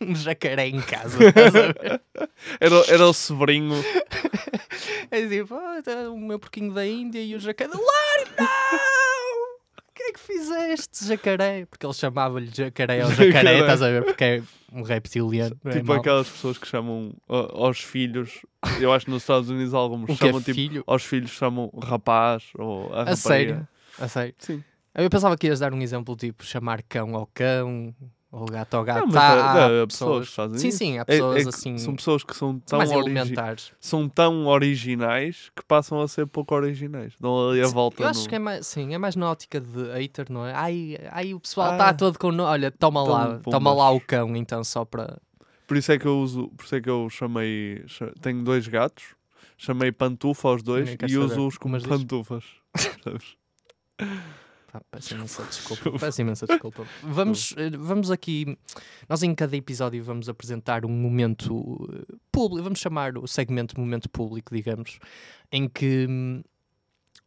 um 0.00 0.14
jacaré 0.14 0.68
em 0.68 0.80
casa. 0.80 1.18
estás 1.24 1.54
a 1.54 1.60
ver? 1.60 2.00
Era, 2.60 2.76
era 2.88 3.06
o 3.06 3.12
sobrinho. 3.12 3.74
É 5.10 5.26
tipo, 5.26 5.56
tá 5.84 6.10
o 6.10 6.18
meu 6.18 6.38
porquinho 6.38 6.72
da 6.72 6.86
Índia 6.86 7.20
e 7.22 7.34
o 7.34 7.40
jacaré. 7.40 7.70
Lário, 7.70 8.32
não! 8.38 9.52
O 9.78 9.94
que 9.94 10.02
é 10.04 10.12
que 10.12 10.20
fizeste, 10.20 11.06
jacaré? 11.06 11.66
Porque 11.66 11.84
ele 11.84 11.92
chamava-lhe 11.92 12.50
jacaré 12.52 13.02
ao 13.02 13.10
jacaré, 13.10 13.32
Jacaré. 13.32 13.58
estás 13.60 13.82
a 13.82 13.88
ver? 13.90 14.04
Porque 14.04 14.24
é 14.24 14.42
um 14.72 14.82
reptiliano. 14.82 15.56
é 15.66 15.70
tipo 15.70 15.86
mau. 15.88 15.98
aquelas 15.98 16.28
pessoas 16.28 16.56
que 16.58 16.66
chamam 16.66 17.12
ah, 17.28 17.48
aos 17.52 17.78
filhos. 17.80 18.40
Eu 18.80 18.92
acho 18.92 19.04
que 19.04 19.10
nos 19.10 19.22
Estados 19.22 19.50
Unidos 19.50 19.74
alguns 19.74 20.04
O 20.04 20.06
que 20.06 20.12
é 20.12 20.16
chamam 20.28 20.40
tipo. 20.40 20.54
filho? 20.54 20.82
Aos 20.86 21.04
filhos 21.04 21.30
chamam 21.30 21.70
rapaz 21.82 22.44
ou 22.54 22.92
a, 22.94 23.02
A 23.10 23.16
sério? 23.16 23.68
A 23.98 24.08
sério? 24.08 24.34
Sim. 24.38 24.64
Eu 24.94 25.08
pensava 25.08 25.36
que 25.36 25.46
ias 25.46 25.60
dar 25.60 25.72
um 25.72 25.80
exemplo 25.80 26.14
tipo 26.16 26.44
chamar 26.44 26.82
cão 26.82 27.14
ao 27.16 27.26
cão 27.26 27.94
ou 28.30 28.46
gato 28.46 28.74
ao 28.74 28.84
gato. 28.84 29.00
Não, 29.00 29.06
mas 29.08 29.16
Há- 29.16 29.20
é- 29.36 29.40
há 29.40 29.70
é, 29.70 29.82
há 29.82 29.86
pessoas 29.86 30.28
que 30.28 30.34
fazem 30.34 30.58
Sim, 30.58 30.68
isso. 30.68 30.78
sim, 30.78 30.98
há 30.98 31.02
É- 31.02 31.04
pessoas 31.04 31.36
é 31.36 31.42
que 31.42 31.48
assim. 31.48 31.78
São 31.78 31.96
pessoas 31.96 32.24
que 32.24 32.36
são 32.36 32.58
tão, 32.60 32.78
mais 32.78 32.90
origi- 32.90 33.10
elementares. 33.10 33.72
são 33.80 34.08
tão 34.08 34.46
originais 34.46 35.50
que 35.56 35.62
passam 35.64 36.00
a 36.00 36.08
ser 36.08 36.26
pouco 36.26 36.54
originais. 36.54 37.14
Dão 37.20 37.50
ali 37.50 37.62
a 37.62 37.66
volta. 37.68 38.02
Eu 38.02 38.08
acho 38.08 38.22
no- 38.24 38.28
que 38.28 38.34
é 38.34 38.38
mais, 38.38 38.66
sim, 38.66 38.94
é 38.94 38.98
mais 38.98 39.16
na 39.16 39.30
ótica 39.30 39.60
de 39.60 39.82
hater, 39.92 40.26
não 40.30 40.46
é? 40.46 40.52
Ai, 40.54 40.98
ai 41.10 41.34
o 41.34 41.40
pessoal 41.40 41.70
Ah. 41.70 41.72
está 41.72 41.94
todo 41.94 42.18
com. 42.18 42.28
Olha, 42.40 42.70
toma 42.70 43.02
lá, 43.02 43.38
toma 43.38 43.72
lá 43.72 43.90
o 43.90 44.00
cão, 44.00 44.34
então, 44.36 44.62
só 44.64 44.84
para. 44.84 45.18
Por 45.66 45.76
isso 45.78 45.90
é 45.92 45.98
que 45.98 46.06
eu 46.06 46.18
uso, 46.18 46.48
por 46.56 46.64
isso 46.66 46.74
é 46.74 46.80
que 46.82 46.90
eu 46.90 47.08
chamei, 47.08 47.82
cha- 47.86 48.12
tenho 48.20 48.42
dois 48.44 48.68
gatos, 48.68 49.14
chamei 49.56 49.90
pantufa 49.90 50.48
aos 50.48 50.62
dois 50.62 50.96
e 51.08 51.16
uso-os 51.16 51.56
como 51.56 51.72
Mas 51.72 51.82
pantufas. 51.86 52.44
Pá, 54.72 54.80
peço 54.90 55.14
imensa 55.14 55.42
desculpa. 55.44 55.98
Peço 55.98 56.22
imensa 56.22 56.46
desculpa. 56.46 56.86
Vamos, 57.02 57.54
eh, 57.58 57.70
vamos 57.76 58.10
aqui. 58.10 58.56
Nós 59.06 59.22
em 59.22 59.34
cada 59.34 59.54
episódio 59.54 60.02
vamos 60.02 60.30
apresentar 60.30 60.86
um 60.86 60.88
momento 60.88 61.86
eh, 61.92 62.14
público, 62.32 62.64
vamos 62.64 62.78
chamar 62.78 63.18
o 63.18 63.26
segmento 63.26 63.78
momento 63.78 64.08
público, 64.08 64.54
digamos, 64.54 64.98
em 65.52 65.68
que 65.68 66.06
hum, 66.08 66.42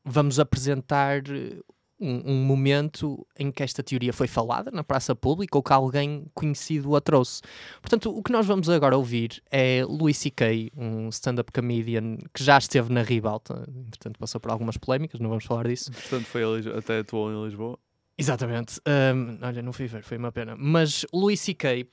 vamos 0.03 0.39
apresentar 0.39 1.21
eh, 1.29 1.59
um, 1.99 2.33
um 2.33 2.43
momento 2.43 3.25
em 3.37 3.51
que 3.51 3.63
esta 3.63 3.81
teoria 3.81 4.11
foi 4.11 4.27
falada 4.27 4.71
na 4.71 4.83
praça 4.83 5.15
pública 5.15 5.57
ou 5.57 5.63
que 5.63 5.73
alguém 5.73 6.25
conhecido 6.33 6.95
a 6.95 7.01
trouxe. 7.01 7.41
Portanto, 7.81 8.15
o 8.15 8.21
que 8.21 8.31
nós 8.31 8.45
vamos 8.45 8.69
agora 8.69 8.97
ouvir 8.97 9.41
é 9.49 9.83
Louis 9.85 10.17
C.K., 10.17 10.71
um 10.75 11.09
stand-up 11.09 11.51
comedian 11.51 12.17
que 12.33 12.43
já 12.43 12.57
esteve 12.57 12.91
na 12.91 13.01
Ribalta, 13.01 13.65
entretanto 13.87 14.19
passou 14.19 14.39
por 14.41 14.51
algumas 14.51 14.77
polémicas, 14.77 15.19
não 15.19 15.29
vamos 15.29 15.45
falar 15.45 15.67
disso. 15.67 15.91
Portanto, 15.91 16.25
foi 16.25 16.43
até 16.77 16.99
atuou 16.99 17.31
em 17.31 17.45
Lisboa. 17.45 17.77
Exatamente. 18.17 18.79
Ahm, 18.85 19.37
olha, 19.41 19.61
não 19.61 19.73
fui 19.73 19.87
ver, 19.87 20.03
foi 20.03 20.17
uma 20.17 20.31
pena. 20.31 20.55
Mas 20.57 21.05
Louis 21.13 21.39
C.K., 21.39 21.87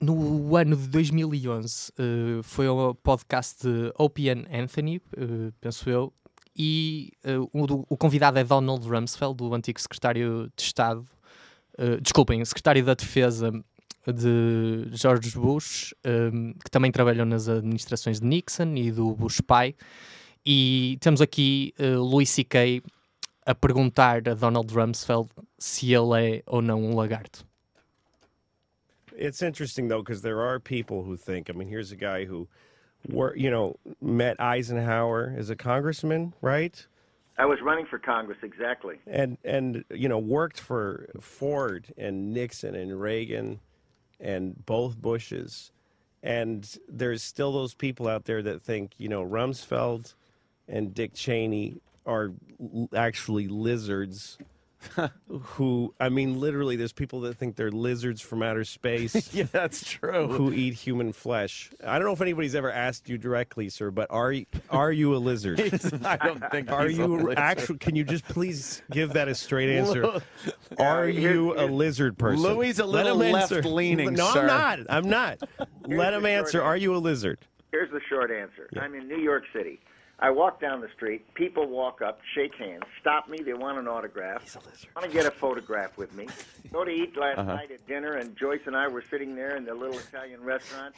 no 0.00 0.54
ano 0.54 0.76
de 0.76 0.88
2011, 0.88 1.92
eh, 1.98 2.40
foi 2.42 2.66
ao 2.68 2.94
podcast 2.94 3.66
de 3.66 3.92
Opie 3.98 4.30
and 4.30 4.44
Anthony, 4.52 5.02
eh, 5.16 5.52
penso 5.60 5.90
eu, 5.90 6.12
e 6.58 7.12
eh, 7.22 7.38
o, 7.38 7.86
o 7.88 7.96
convidado 7.96 8.38
é 8.38 8.44
Donald 8.44 8.86
Rumsfeld, 8.86 9.42
o 9.42 9.54
antigo 9.54 9.80
secretário 9.80 10.50
de 10.56 10.62
Estado, 10.62 11.04
eh, 11.78 11.98
desculpem, 12.00 12.44
secretário 12.44 12.84
da 12.84 12.94
Defesa 12.94 13.52
de 14.06 14.88
George 14.92 15.38
Bush, 15.38 15.94
ehm, 16.02 16.52
que 16.64 16.70
também 16.70 16.90
trabalhou 16.90 17.24
nas 17.24 17.48
administrações 17.48 18.20
de 18.20 18.26
Nixon 18.26 18.74
e 18.74 18.90
do 18.90 19.14
Bush 19.14 19.40
pai. 19.40 19.74
E 20.44 20.98
temos 21.00 21.20
aqui 21.20 21.74
eh, 21.78 21.94
Louis 21.94 22.28
C.K. 22.28 22.82
a 23.46 23.54
perguntar 23.54 24.28
a 24.28 24.34
Donald 24.34 24.72
Rumsfeld 24.72 25.28
se 25.58 25.92
ele 25.92 26.38
é 26.38 26.42
ou 26.46 26.60
não 26.60 26.82
um 26.82 26.96
lagarto. 26.96 27.46
It's 29.16 29.42
interesting 29.42 29.88
though 29.88 30.02
because 30.02 30.22
there 30.22 30.40
are 30.40 30.58
people 30.58 31.02
who 31.02 31.16
think. 31.16 31.50
I 31.50 31.52
mean, 31.52 31.68
here's 31.68 31.92
a 31.92 31.96
guy 31.96 32.24
who, 32.24 32.48
were 33.06 33.36
you 33.36 33.50
know, 33.50 33.76
met 34.00 34.40
Eisenhower 34.40 35.34
as 35.36 35.50
a 35.50 35.56
congressman, 35.56 36.34
right? 36.40 36.86
I 37.38 37.46
was 37.46 37.60
running 37.62 37.86
for 37.86 37.98
Congress, 37.98 38.38
exactly. 38.42 38.98
And 39.06 39.38
and 39.44 39.84
you 39.90 40.08
know 40.08 40.18
worked 40.18 40.58
for 40.58 41.08
Ford 41.20 41.86
and 41.96 42.32
Nixon 42.32 42.74
and 42.74 43.00
Reagan, 43.00 43.60
and 44.20 44.64
both 44.66 45.00
Bushes. 45.00 45.70
And 46.20 46.68
there's 46.88 47.22
still 47.22 47.52
those 47.52 47.74
people 47.74 48.08
out 48.08 48.24
there 48.24 48.42
that 48.42 48.62
think 48.62 48.92
you 48.98 49.08
know 49.08 49.24
Rumsfeld 49.24 50.14
and 50.66 50.92
Dick 50.92 51.14
Cheney 51.14 51.76
are 52.04 52.32
actually 52.94 53.46
lizards. 53.46 54.38
who 55.28 55.94
I 56.00 56.08
mean, 56.08 56.40
literally, 56.40 56.76
there's 56.76 56.92
people 56.92 57.20
that 57.22 57.36
think 57.36 57.56
they're 57.56 57.70
lizards 57.70 58.20
from 58.20 58.42
outer 58.42 58.64
space. 58.64 59.32
yeah, 59.34 59.44
that's 59.50 59.84
true. 59.84 60.28
who 60.28 60.52
eat 60.52 60.74
human 60.74 61.12
flesh. 61.12 61.70
I 61.84 61.98
don't 61.98 62.06
know 62.06 62.12
if 62.12 62.20
anybody's 62.20 62.54
ever 62.54 62.70
asked 62.70 63.08
you 63.08 63.18
directly, 63.18 63.68
sir, 63.68 63.90
but 63.90 64.06
are 64.10 64.30
y- 64.30 64.46
are 64.70 64.92
you 64.92 65.14
a 65.14 65.18
lizard? 65.18 65.60
I 66.04 66.16
don't 66.16 66.42
think 66.50 66.70
Are 66.70 66.88
you 66.88 67.32
actually? 67.32 67.78
Can 67.78 67.96
you 67.96 68.04
just 68.04 68.24
please 68.24 68.82
give 68.90 69.12
that 69.14 69.28
a 69.28 69.34
straight 69.34 69.70
answer? 69.70 70.20
Are 70.78 71.08
you 71.08 71.54
a 71.58 71.66
lizard 71.66 72.18
person? 72.18 72.42
Louis 72.42 72.70
is 72.70 72.78
a 72.78 72.86
little 72.86 73.20
him 73.20 73.34
answer. 73.34 73.56
left-leaning, 73.56 74.14
No, 74.14 74.30
sir. 74.32 74.40
I'm 74.42 74.46
not. 74.46 74.78
I'm 74.88 75.08
not. 75.08 75.38
Let 75.86 76.14
him 76.14 76.20
short 76.22 76.30
answer. 76.30 76.62
Are 76.62 76.76
you 76.76 76.94
a 76.94 76.98
lizard? 76.98 77.38
Here's 77.70 77.90
the 77.90 78.00
short 78.08 78.30
answer. 78.30 78.68
I'm 78.80 78.94
in 78.94 79.08
New 79.08 79.18
York 79.18 79.44
City. 79.52 79.80
I 80.20 80.30
walk 80.30 80.60
down 80.60 80.80
the 80.80 80.88
street. 80.96 81.32
People 81.34 81.68
walk 81.68 82.02
up, 82.02 82.20
shake 82.34 82.54
hands, 82.56 82.82
stop 83.00 83.28
me. 83.28 83.38
They 83.38 83.54
want 83.54 83.78
an 83.78 83.86
autograph. 83.86 84.56
Want 84.96 85.06
to 85.06 85.12
get 85.12 85.26
a 85.26 85.30
photograph 85.30 85.96
with 85.96 86.12
me. 86.14 86.26
Go 86.72 86.84
to 86.84 86.90
eat 86.90 87.16
last 87.16 87.38
night 87.46 87.70
at 87.70 87.86
dinner, 87.86 88.14
and 88.14 88.36
Joyce 88.36 88.62
and 88.66 88.76
I 88.76 88.88
were 88.88 89.04
sitting 89.10 89.36
there 89.36 89.56
in 89.56 89.64
the 89.64 89.74
little 89.74 89.98
Italian 89.98 90.42
restaurant. 90.42 90.94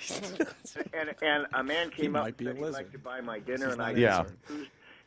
and 0.94 1.14
and 1.22 1.46
a 1.52 1.62
man 1.62 1.90
came 1.90 2.16
up 2.16 2.24
might 2.24 2.36
be 2.38 2.46
and 2.46 2.58
said 2.58 2.64
he'd 2.64 2.72
like 2.72 2.92
to 2.92 2.98
buy 2.98 3.20
my 3.20 3.38
dinner, 3.40 3.68
and 3.68 3.82
I 3.82 3.90
Yeah. 3.90 4.24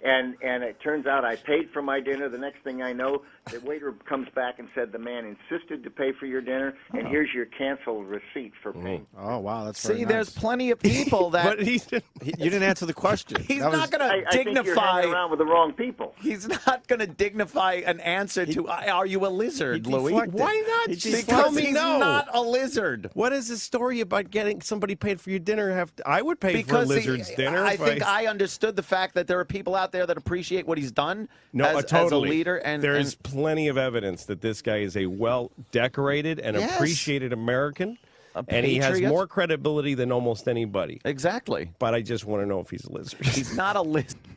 And 0.05 0.35
and 0.43 0.63
it 0.63 0.79
turns 0.81 1.07
out 1.07 1.23
I 1.23 1.37
paid 1.37 1.69
for 1.71 1.81
my 1.81 2.01
dinner. 2.01 2.27
The 2.27 2.37
next 2.37 2.61
thing 2.63 2.81
I 2.81 2.91
know, 2.91 3.21
the 3.49 3.61
waiter 3.61 3.93
comes 4.07 4.27
back 4.35 4.59
and 4.59 4.67
said 4.75 4.91
the 4.91 4.99
man 4.99 5.25
insisted 5.25 5.81
to 5.85 5.89
pay 5.89 6.11
for 6.19 6.25
your 6.25 6.41
dinner, 6.41 6.73
and 6.91 7.07
oh. 7.07 7.09
here's 7.09 7.29
your 7.33 7.45
canceled 7.45 8.07
receipt 8.07 8.51
for 8.61 8.73
paying. 8.73 9.01
Mm. 9.01 9.05
Oh 9.17 9.39
wow, 9.39 9.63
that's 9.63 9.79
See, 9.79 9.93
very 9.93 10.03
there's 10.05 10.29
plenty 10.29 10.71
of 10.71 10.79
people 10.79 11.29
that 11.31 11.45
But 11.57 11.65
he's 11.65 11.85
He- 11.89 12.01
you 12.37 12.49
didn't 12.49 12.63
answer 12.63 12.85
the 12.85 12.93
question. 12.93 13.41
he's 13.43 13.61
That 13.61 13.71
not 13.71 13.91
going 13.91 14.01
I, 14.01 14.19
to 14.21 14.27
I 14.27 14.31
think 14.31 14.45
you're 14.47 14.63
dignify. 14.63 15.03
around 15.05 15.29
with 15.29 15.39
the 15.39 15.45
wrong 15.45 15.71
people. 15.71 16.13
He's 16.19 16.49
not 16.49 16.85
going 16.87 16.99
to 16.99 17.07
dignify 17.07 17.75
an 17.85 18.01
answer 18.01 18.45
to 18.45 18.67
"Are 18.67 19.05
you 19.05 19.25
a 19.25 19.29
lizard, 19.29 19.87
Louis?" 19.87 20.11
deflected. 20.11 20.37
Why 20.37 20.63
not? 20.67 20.89
He 20.89 20.95
Just 20.97 21.25
Because 21.25 21.43
tell 21.43 21.51
me 21.51 21.61
he's 21.67 21.75
no. 21.75 21.97
not 21.97 22.27
a 22.33 22.41
lizard. 22.41 23.09
What 23.13 23.31
is 23.31 23.47
the 23.47 23.57
story 23.57 24.01
about 24.01 24.31
getting 24.31 24.59
somebody 24.59 24.95
paid 24.95 25.21
for 25.21 25.29
your 25.29 25.39
dinner? 25.39 25.71
Have 25.73 25.93
I 26.05 26.21
would 26.21 26.41
pay 26.41 26.51
Because 26.51 26.89
for 26.89 26.97
a 26.97 26.99
he- 26.99 27.07
lizard's 27.09 27.33
dinner. 27.35 27.63
I 27.63 27.73
if 27.75 27.79
think 27.79 28.03
I 28.05 28.27
understood 28.27 28.75
the 28.75 28.83
fact 28.83 29.15
that 29.15 29.27
there 29.27 29.39
are 29.39 29.45
people 29.45 29.75
out 29.75 29.92
there 29.93 30.05
that 30.05 30.17
appreciate 30.17 30.67
what 30.67 30.77
he's 30.77 30.91
done 30.91 31.29
No, 31.53 31.63
as, 31.63 31.75
uh, 31.75 31.77
as 31.77 31.83
a 31.85 31.87
totally. 31.87 32.29
leader, 32.29 32.57
and 32.57 32.83
there's 32.83 33.13
and- 33.13 33.23
plenty 33.23 33.69
of 33.69 33.77
evidence 33.77 34.25
that 34.25 34.41
this 34.41 34.61
guy 34.61 34.79
is 34.79 34.97
a 34.97 35.05
well 35.05 35.51
decorated 35.71 36.39
and 36.41 36.57
Yes. 36.57 36.75
appreciated 36.75 37.31
American, 37.31 37.97
A 38.35 38.43
and 38.49 38.65
he 38.65 38.77
has 38.79 38.99
more 38.99 39.25
credibility 39.27 39.93
than 39.95 40.11
almost 40.11 40.47
anybody. 40.49 40.99
exactly. 41.05 41.69
But 41.79 41.93
I 41.93 42.01
just 42.01 42.25
want 42.25 42.41
to 42.43 42.45
know 42.47 42.59
if 42.59 42.69
he's 42.71 42.83
a 42.83 42.91
lizard. 42.91 43.25
He's 43.25 43.55
not 43.55 43.77
a 43.77 43.81
lizard. 43.81 44.19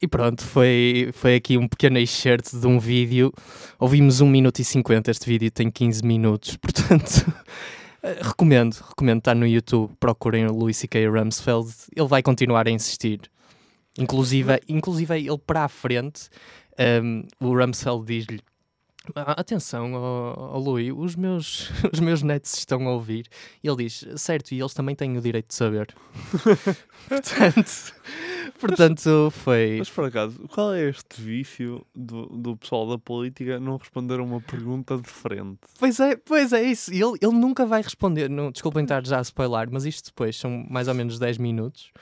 E 0.00 0.06
pronto, 0.06 0.44
foi, 0.44 1.10
foi 1.12 1.34
aqui 1.34 1.56
um 1.58 1.66
pequeno 1.66 1.98
excerto 1.98 2.60
de 2.60 2.66
um 2.66 2.78
vídeo. 2.78 3.32
Ouvimos 3.80 4.20
1 4.20 4.26
minuto 4.28 4.60
e 4.60 4.64
50, 4.64 5.10
este 5.10 5.26
vídeo 5.26 5.50
tem 5.50 5.68
15 5.68 6.04
minutos, 6.04 6.54
portanto, 6.62 7.26
eh, 8.02 8.18
recomendo, 8.22 8.74
recomendo 8.88 9.18
estar 9.18 9.34
no 9.34 9.44
YouTube, 9.44 9.92
procurem 9.98 10.46
o 10.46 10.52
Louis 10.52 10.76
C.K. 10.76 11.08
Rumsfeld, 11.08 11.72
ele 11.96 12.06
vai 12.06 12.22
continuar 12.22 12.68
a 12.68 12.70
insistir. 12.70 13.22
Inclusive, 13.98 14.60
inclusive 14.68 15.16
ele 15.16 15.38
para 15.38 15.64
a 15.64 15.68
frente, 15.68 16.28
ehm, 16.76 17.22
o 17.40 17.56
Rumsfeld 17.56 18.04
diz-lhe 18.04 18.40
"Ah, 19.14 19.32
Atenção, 19.32 19.92
oh, 19.92 20.54
oh, 20.54 20.58
Louis, 20.58 20.92
os 20.96 21.14
meus, 21.14 21.70
os 21.92 22.00
meus 22.00 22.22
netos 22.22 22.54
estão 22.54 22.88
a 22.88 22.92
ouvir. 22.92 23.28
E 23.62 23.68
ele 23.68 23.84
diz: 23.84 24.04
Certo, 24.16 24.52
e 24.52 24.60
eles 24.60 24.72
também 24.72 24.96
têm 24.96 25.16
o 25.16 25.20
direito 25.20 25.48
de 25.48 25.54
saber. 25.54 25.94
portanto, 27.08 27.94
portanto, 28.58 29.30
foi. 29.30 29.76
Mas 29.78 29.90
por 29.90 30.04
acaso, 30.06 30.40
qual 30.48 30.72
é 30.72 30.88
este 30.88 31.20
vício 31.20 31.86
do, 31.94 32.26
do 32.26 32.56
pessoal 32.56 32.88
da 32.88 32.98
política 32.98 33.60
não 33.60 33.76
responder 33.76 34.18
a 34.20 34.22
uma 34.22 34.40
pergunta 34.40 34.96
de 34.96 35.08
frente? 35.08 35.60
Pois 35.78 36.00
é, 36.00 36.16
pois 36.16 36.52
é 36.52 36.62
isso. 36.62 36.92
E 36.92 37.00
Ele, 37.00 37.18
ele 37.20 37.34
nunca 37.34 37.66
vai 37.66 37.82
responder. 37.82 38.30
Não, 38.30 38.50
desculpem 38.50 38.84
estar 38.84 39.04
já 39.06 39.18
a 39.18 39.22
spoiler, 39.22 39.68
mas 39.70 39.84
isto 39.84 40.06
depois 40.06 40.36
são 40.36 40.64
mais 40.68 40.88
ou 40.88 40.94
menos 40.94 41.18
10 41.18 41.36
minutos 41.38 41.92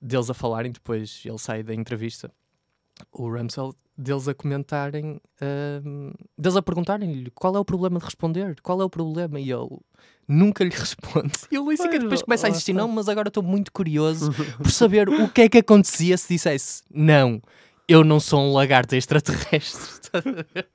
deles 0.00 0.30
a 0.30 0.34
falarem. 0.34 0.72
Depois 0.72 1.22
ele 1.24 1.38
sai 1.38 1.62
da 1.62 1.74
entrevista, 1.74 2.30
o 3.12 3.30
Ramsell, 3.30 3.74
deles 3.96 4.28
a 4.28 4.34
comentarem, 4.34 5.20
ahm, 5.40 6.12
deles 6.36 6.56
a 6.56 6.62
perguntarem-lhe 6.62 7.30
qual 7.30 7.56
é 7.56 7.58
o 7.58 7.64
problema 7.64 7.98
de 7.98 8.04
responder, 8.04 8.60
qual 8.62 8.80
é 8.80 8.84
o 8.84 8.90
problema. 8.90 9.40
E 9.40 9.50
ele 9.50 9.78
nunca 10.28 10.62
lhe 10.64 10.70
responde. 10.76 11.32
E 11.50 11.58
o 11.58 11.64
Luís 11.64 11.78
Pois, 11.78 11.90
depois 11.98 12.22
começa 12.22 12.46
a 12.46 12.50
insistir: 12.50 12.72
não, 12.72 12.88
mas 12.88 13.08
agora 13.08 13.28
estou 13.28 13.42
muito 13.42 13.72
curioso 13.72 14.32
por 14.58 14.70
saber 14.70 15.08
o 15.08 15.28
que 15.28 15.42
é 15.42 15.48
que 15.48 15.58
acontecia 15.58 16.16
se 16.16 16.28
dissesse 16.28 16.82
não. 16.90 17.40
Eu 17.88 18.02
não 18.02 18.18
sou 18.18 18.40
um 18.40 18.52
lagarto 18.52 18.96
extraterrestre. 18.96 20.10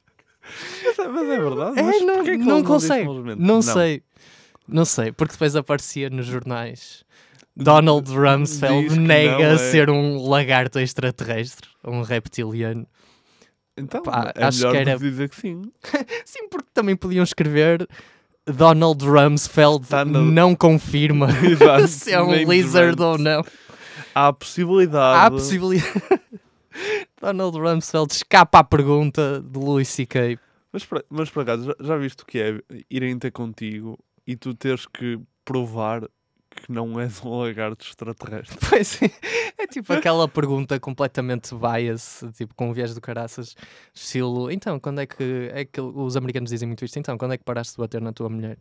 Mas 0.83 0.99
é, 0.99 1.07
mas 1.07 1.29
é 1.29 1.37
verdade. 1.39 1.79
É, 1.79 1.83
mas 1.83 2.01
não, 2.01 2.23
que 2.23 2.29
ele 2.31 2.37
não 2.43 2.59
diz 2.59 2.67
consegue. 2.67 3.05
simplesmente 3.05 3.39
Não, 3.41 3.61
sei. 3.61 4.03
Não 4.67 4.83
sei, 4.85 5.11
porque 5.11 5.33
depois 5.33 5.55
aparecia 5.55 6.09
nos 6.09 6.25
jornais. 6.25 7.05
Donald 7.55 8.09
Rumsfeld 8.11 8.89
que 8.89 8.99
nega 8.99 9.43
é. 9.43 9.57
ser 9.57 9.89
um 9.89 10.27
lagarto 10.27 10.79
extraterrestre, 10.79 11.69
um 11.85 12.01
reptiliano. 12.01 12.87
Então, 13.77 14.01
Pá, 14.03 14.31
é 14.35 14.43
acho 14.45 14.69
que 14.69 14.77
era- 14.77 14.97
dizer 14.97 15.29
que 15.29 15.35
sim. 15.35 15.61
Sim, 16.25 16.47
porque 16.49 16.69
também 16.73 16.95
podiam 16.95 17.23
escrever 17.23 17.87
Donald 18.45 19.03
Rumsfeld 19.05 19.87
Tá 19.87 20.03
no- 20.05 20.23
não 20.25 20.55
confirma 20.55 21.27
Exato, 21.43 21.87
se 21.87 22.11
é 22.11 22.21
um 22.21 22.33
lizard 22.33 22.95
desmente. 22.95 23.01
ou 23.01 23.17
não. 23.17 23.43
Há 24.13 24.27
a 24.27 24.33
possibilidade. 24.33 25.17
Há 25.19 25.25
a 25.27 25.31
possibilidade. 25.31 25.91
Donald 27.21 27.57
Rumsfeld 27.57 28.11
escapa 28.13 28.59
à 28.59 28.63
pergunta 28.63 29.41
de 29.45 29.59
Louis 29.59 29.87
C.K. 29.87 30.37
Mas, 30.71 30.85
por- 30.85 31.05
mas 31.09 31.29
por 31.29 31.41
acaso, 31.43 31.65
já, 31.65 31.75
já 31.87 31.97
viste 31.97 32.23
o 32.23 32.25
que 32.25 32.39
é 32.39 32.59
irem 32.89 33.17
ter 33.19 33.31
contigo 33.31 33.97
e 34.25 34.35
tu 34.35 34.53
teres 34.53 34.85
que 34.85 35.19
provar 35.45 36.03
que 36.55 36.71
não 36.71 36.99
és 36.99 37.23
um 37.23 37.39
lagarto 37.39 37.85
extraterrestre? 37.85 38.57
Pois 38.69 39.01
é, 39.01 39.11
é 39.57 39.67
tipo 39.67 39.91
aquela 39.93 40.27
pergunta 40.27 40.79
completamente 40.79 41.55
bias, 41.55 42.23
tipo 42.35 42.53
com 42.55 42.73
viés 42.73 42.93
do 42.93 43.01
caraças, 43.01 43.55
estilo, 43.93 44.51
então, 44.51 44.79
quando 44.79 44.99
é 45.01 45.05
que, 45.05 45.49
é 45.53 45.65
que 45.65 45.79
os 45.81 46.15
americanos 46.17 46.49
dizem 46.49 46.67
muito 46.67 46.83
isto, 46.85 46.97
então, 46.99 47.17
quando 47.17 47.33
é 47.33 47.37
que 47.37 47.43
paraste 47.43 47.73
de 47.73 47.79
bater 47.79 48.01
na 48.01 48.11
tua 48.13 48.29
mulher? 48.29 48.57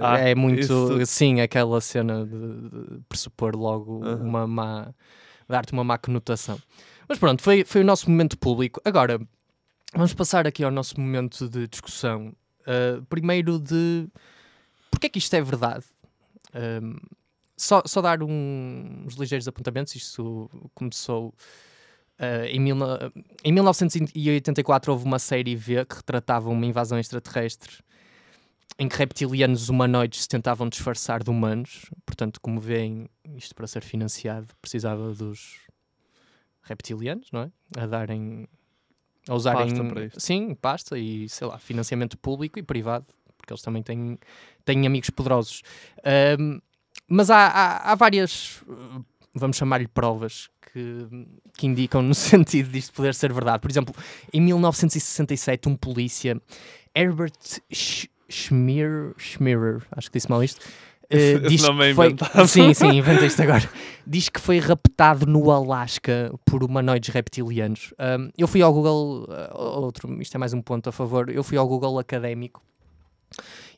Ah, 0.00 0.18
é 0.18 0.34
muito, 0.34 0.60
isso- 0.60 1.06
sim, 1.06 1.40
aquela 1.40 1.80
cena 1.80 2.26
de, 2.26 3.00
pressupor 3.08 3.54
logo 3.54 4.04
Aham. 4.04 4.16
uma 4.16 4.46
má, 4.46 4.88
dar-te 5.48 5.72
uma 5.72 5.84
má 5.84 5.96
conotação. 5.96 6.60
Mas 7.08 7.16
pronto, 7.18 7.40
foi, 7.42 7.64
foi 7.64 7.82
o 7.82 7.84
nosso 7.84 8.10
momento 8.10 8.36
público. 8.36 8.80
Agora, 8.84 9.20
vamos 9.94 10.12
passar 10.14 10.48
aqui 10.48 10.64
ao 10.64 10.70
nosso 10.72 11.00
momento 11.00 11.48
de 11.48 11.68
discussão. 11.68 12.34
Uh, 12.66 13.02
primeiro 13.06 13.58
de 13.58 14.08
porque 14.90 15.06
é 15.06 15.10
que 15.10 15.18
isto 15.18 15.32
é 15.34 15.40
verdade? 15.40 15.84
Um, 16.54 16.96
só, 17.56 17.82
só 17.86 18.00
dar 18.00 18.22
um- 18.22 19.04
uns 19.06 19.14
ligeiros 19.14 19.48
apontamentos. 19.48 19.94
Isto 19.94 20.48
começou 20.74 21.34
uh, 22.20 22.44
em, 22.46 22.60
mil, 22.60 22.76
em 23.44 23.52
1984 23.52 24.92
houve 24.92 25.04
uma 25.04 25.18
série 25.18 25.56
V 25.56 25.84
que 25.84 25.96
retratava 25.96 26.48
uma 26.50 26.64
invasão 26.66 26.98
extraterrestre 26.98 27.78
em 28.78 28.88
que 28.88 28.96
reptilianos 28.96 29.68
humanoides 29.68 30.22
se 30.22 30.28
tentavam 30.28 30.68
disfarçar 30.68 31.22
de 31.24 31.30
humanos. 31.30 31.86
Portanto, 32.06 32.40
como 32.40 32.60
veem, 32.60 33.08
isto 33.34 33.54
para 33.54 33.66
ser 33.66 33.82
financiado 33.82 34.54
precisava 34.62 35.12
dos 35.14 35.56
reptilianos, 36.62 37.30
não 37.32 37.40
é? 37.42 37.50
A 37.76 37.86
darem. 37.86 38.46
A 39.28 39.34
usarem. 39.34 39.68
Pasta 39.68 39.84
para 39.84 40.04
isto. 40.04 40.20
Sim, 40.20 40.54
pasta 40.54 40.96
e 40.98 41.28
sei 41.28 41.46
lá, 41.48 41.58
financiamento 41.58 42.16
público 42.16 42.58
e 42.58 42.62
privado, 42.62 43.06
porque 43.48 43.54
eles 43.54 43.62
também 43.62 43.82
têm, 43.82 44.18
têm 44.64 44.86
amigos 44.86 45.08
poderosos. 45.10 45.62
Ahm, 46.04 46.58
mas 47.08 47.30
há, 47.30 47.46
há, 47.46 47.92
há 47.92 47.94
várias, 47.94 48.60
uh, 48.68 49.02
vamos 49.34 49.56
chamar-lhe 49.56 49.88
provas, 49.88 50.50
que, 50.72 51.06
que 51.56 51.66
indicam 51.66 52.02
no 52.02 52.12
sentido 52.14 52.68
disto 52.70 52.92
poder 52.92 53.14
ser 53.14 53.32
verdade. 53.32 53.60
Por 53.60 53.70
exemplo, 53.70 53.94
em 54.32 54.40
1967, 54.42 55.66
um 55.68 55.74
polícia, 55.76 56.38
Herbert 56.94 57.32
Sch- 57.72 58.08
Schmier, 58.28 59.14
Schmierer, 59.16 59.82
acho 59.92 60.10
que 60.10 60.18
disse 60.18 60.28
mal 60.28 60.44
isto, 60.44 60.60
Esse 61.08 61.38
diz 61.40 61.64
é 61.64 61.72
que 61.88 61.94
foi, 61.94 62.14
sim, 62.46 62.74
sim, 62.74 62.88
inventei 62.88 63.28
isto 63.28 63.40
agora. 63.40 63.66
Diz 64.06 64.28
que 64.28 64.38
foi 64.38 64.58
raptado 64.58 65.24
no 65.24 65.50
Alasca 65.50 66.30
por 66.44 66.62
humanoides 66.62 67.08
reptilianos. 67.08 67.94
Ahm, 67.98 68.28
eu 68.36 68.46
fui 68.46 68.60
ao 68.60 68.70
Google, 68.74 69.26
ah, 69.30 69.56
outro, 69.58 70.20
isto 70.20 70.34
é 70.34 70.38
mais 70.38 70.52
um 70.52 70.60
ponto 70.60 70.90
a 70.90 70.92
favor, 70.92 71.30
eu 71.30 71.42
fui 71.42 71.56
ao 71.56 71.66
Google 71.66 71.98
académico 71.98 72.62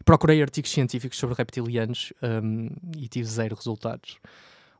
procurei 0.04 0.42
artigos 0.42 0.70
científicos 0.70 1.18
sobre 1.18 1.36
reptilianos 1.36 2.12
ahm, 2.22 2.68
e 2.96 3.08
tive 3.08 3.26
zero 3.26 3.54
resultados. 3.54 4.18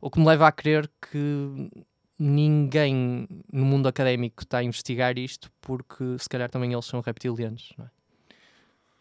O 0.00 0.10
que 0.10 0.18
me 0.18 0.26
leva 0.26 0.46
a 0.46 0.52
crer 0.52 0.90
que 1.10 1.70
ninguém 2.18 3.26
no 3.52 3.64
mundo 3.64 3.88
académico 3.88 4.42
está 4.42 4.58
a 4.58 4.64
investigar 4.64 5.16
isto 5.18 5.50
porque 5.60 6.16
se 6.18 6.28
calhar 6.28 6.50
também 6.50 6.72
eles 6.72 6.84
são 6.84 7.00
reptilianos. 7.00 7.72
é? 7.78 7.84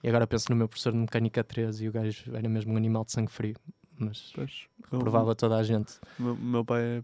E 0.04 0.08
agora 0.08 0.26
penso 0.26 0.50
no 0.50 0.56
meu 0.56 0.68
professor 0.68 0.94
de 0.94 1.00
mecânica 1.00 1.44
13 1.44 1.86
e 1.86 1.90
o 1.90 1.92
gajo 1.92 2.36
era 2.36 2.48
mesmo 2.48 2.74
um 2.74 2.78
animal 2.78 3.04
de 3.04 3.12
sangue 3.12 3.32
frio, 3.32 3.56
mas 3.98 4.32
Pois, 4.34 4.68
reprovava 4.90 5.36
toda 5.36 5.58
a 5.58 5.64
gente. 5.64 6.00
O 6.18 6.24
meu, 6.24 6.34
o 6.34 6.38
meu 6.38 6.66
pai 6.66 6.82
é, 6.82 7.04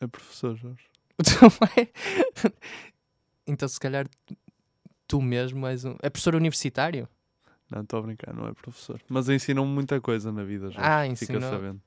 é 0.00 0.06
professor, 0.06 0.56
Jorge. 0.56 0.84
Também. 1.22 1.90
então, 3.46 3.68
se 3.68 3.78
calhar 3.78 4.08
tu 5.06 5.20
mesmo 5.20 5.66
és 5.66 5.84
um. 5.84 5.96
É 6.02 6.08
professor 6.08 6.34
universitário? 6.34 7.08
Não, 7.70 7.82
estou 7.82 7.98
a 7.98 8.02
brincar, 8.02 8.34
não 8.34 8.48
é 8.48 8.52
professor. 8.54 9.00
Mas 9.08 9.28
ensinam-me 9.28 9.70
muita 9.72 10.00
coisa 10.00 10.32
na 10.32 10.42
vida, 10.44 10.70
Jorge. 10.70 10.80
Ah, 10.80 11.02
Fica 11.02 11.12
ensinou. 11.34 11.50
sabendo. 11.50 11.80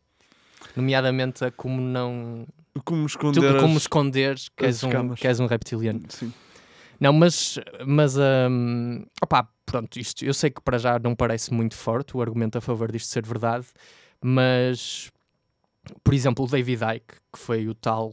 Nomeadamente 0.76 1.44
a 1.44 1.52
como 1.52 1.82
não. 1.82 2.46
Como 2.86 3.04
Tu, 3.04 3.08
esconder 3.08 3.60
como 3.60 3.76
as- 3.76 3.82
esconderes 3.82 4.50
que 4.50 4.64
és, 4.66 4.84
um, 4.84 5.14
que 5.16 5.28
és 5.28 5.40
um 5.40 5.46
reptiliano. 5.46 6.02
Sim. 6.10 6.32
Não, 7.00 7.12
mas. 7.12 7.58
mas 7.86 8.16
hum, 8.18 9.04
opá, 9.24 9.50
pronto, 9.66 9.98
isto 10.00 10.24
eu 10.24 10.34
sei 10.34 10.52
que 10.52 10.62
para 10.62 10.78
já 10.78 11.00
não 11.00 11.16
parece 11.16 11.52
muito 11.54 11.76
forte 11.76 12.16
o 12.16 12.22
argumento 12.22 12.58
a 12.58 12.62
favor 12.62 12.92
disto 12.92 13.10
ser 13.10 13.26
verdade, 13.26 13.66
mas. 14.22 15.12
Por 16.04 16.14
exemplo, 16.14 16.46
o 16.46 16.48
David 16.48 16.84
Icke, 16.84 17.16
que 17.34 17.40
foi 17.40 17.68
o 17.68 17.74
tal 17.74 18.12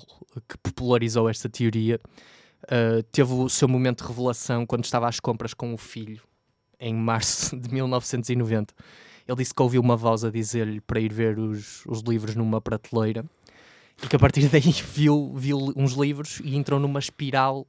que 0.48 0.56
popularizou 0.62 1.28
esta 1.28 1.50
teoria, 1.50 2.00
uh, 2.64 3.02
teve 3.12 3.30
o 3.30 3.46
seu 3.50 3.68
momento 3.68 4.02
de 4.02 4.08
revelação 4.08 4.64
quando 4.64 4.84
estava 4.84 5.06
às 5.06 5.20
compras 5.20 5.52
com 5.52 5.74
o 5.74 5.76
filho, 5.76 6.22
em 6.80 6.94
março 6.94 7.56
de 7.58 7.72
1990. 7.72 8.74
Ele 9.26 9.36
disse 9.36 9.54
que 9.54 9.62
ouviu 9.62 9.80
uma 9.82 9.96
voz 9.96 10.24
a 10.24 10.30
dizer-lhe 10.30 10.80
para 10.80 11.00
ir 11.00 11.12
ver 11.12 11.38
os, 11.38 11.84
os 11.86 12.00
livros 12.00 12.34
numa 12.34 12.60
prateleira 12.60 13.24
e 14.02 14.06
que 14.06 14.16
a 14.16 14.18
partir 14.18 14.48
daí 14.52 14.74
viu, 14.94 15.32
viu 15.36 15.72
uns 15.76 15.92
livros 15.92 16.40
e 16.44 16.56
entrou 16.56 16.80
numa 16.80 16.98
espiral 16.98 17.66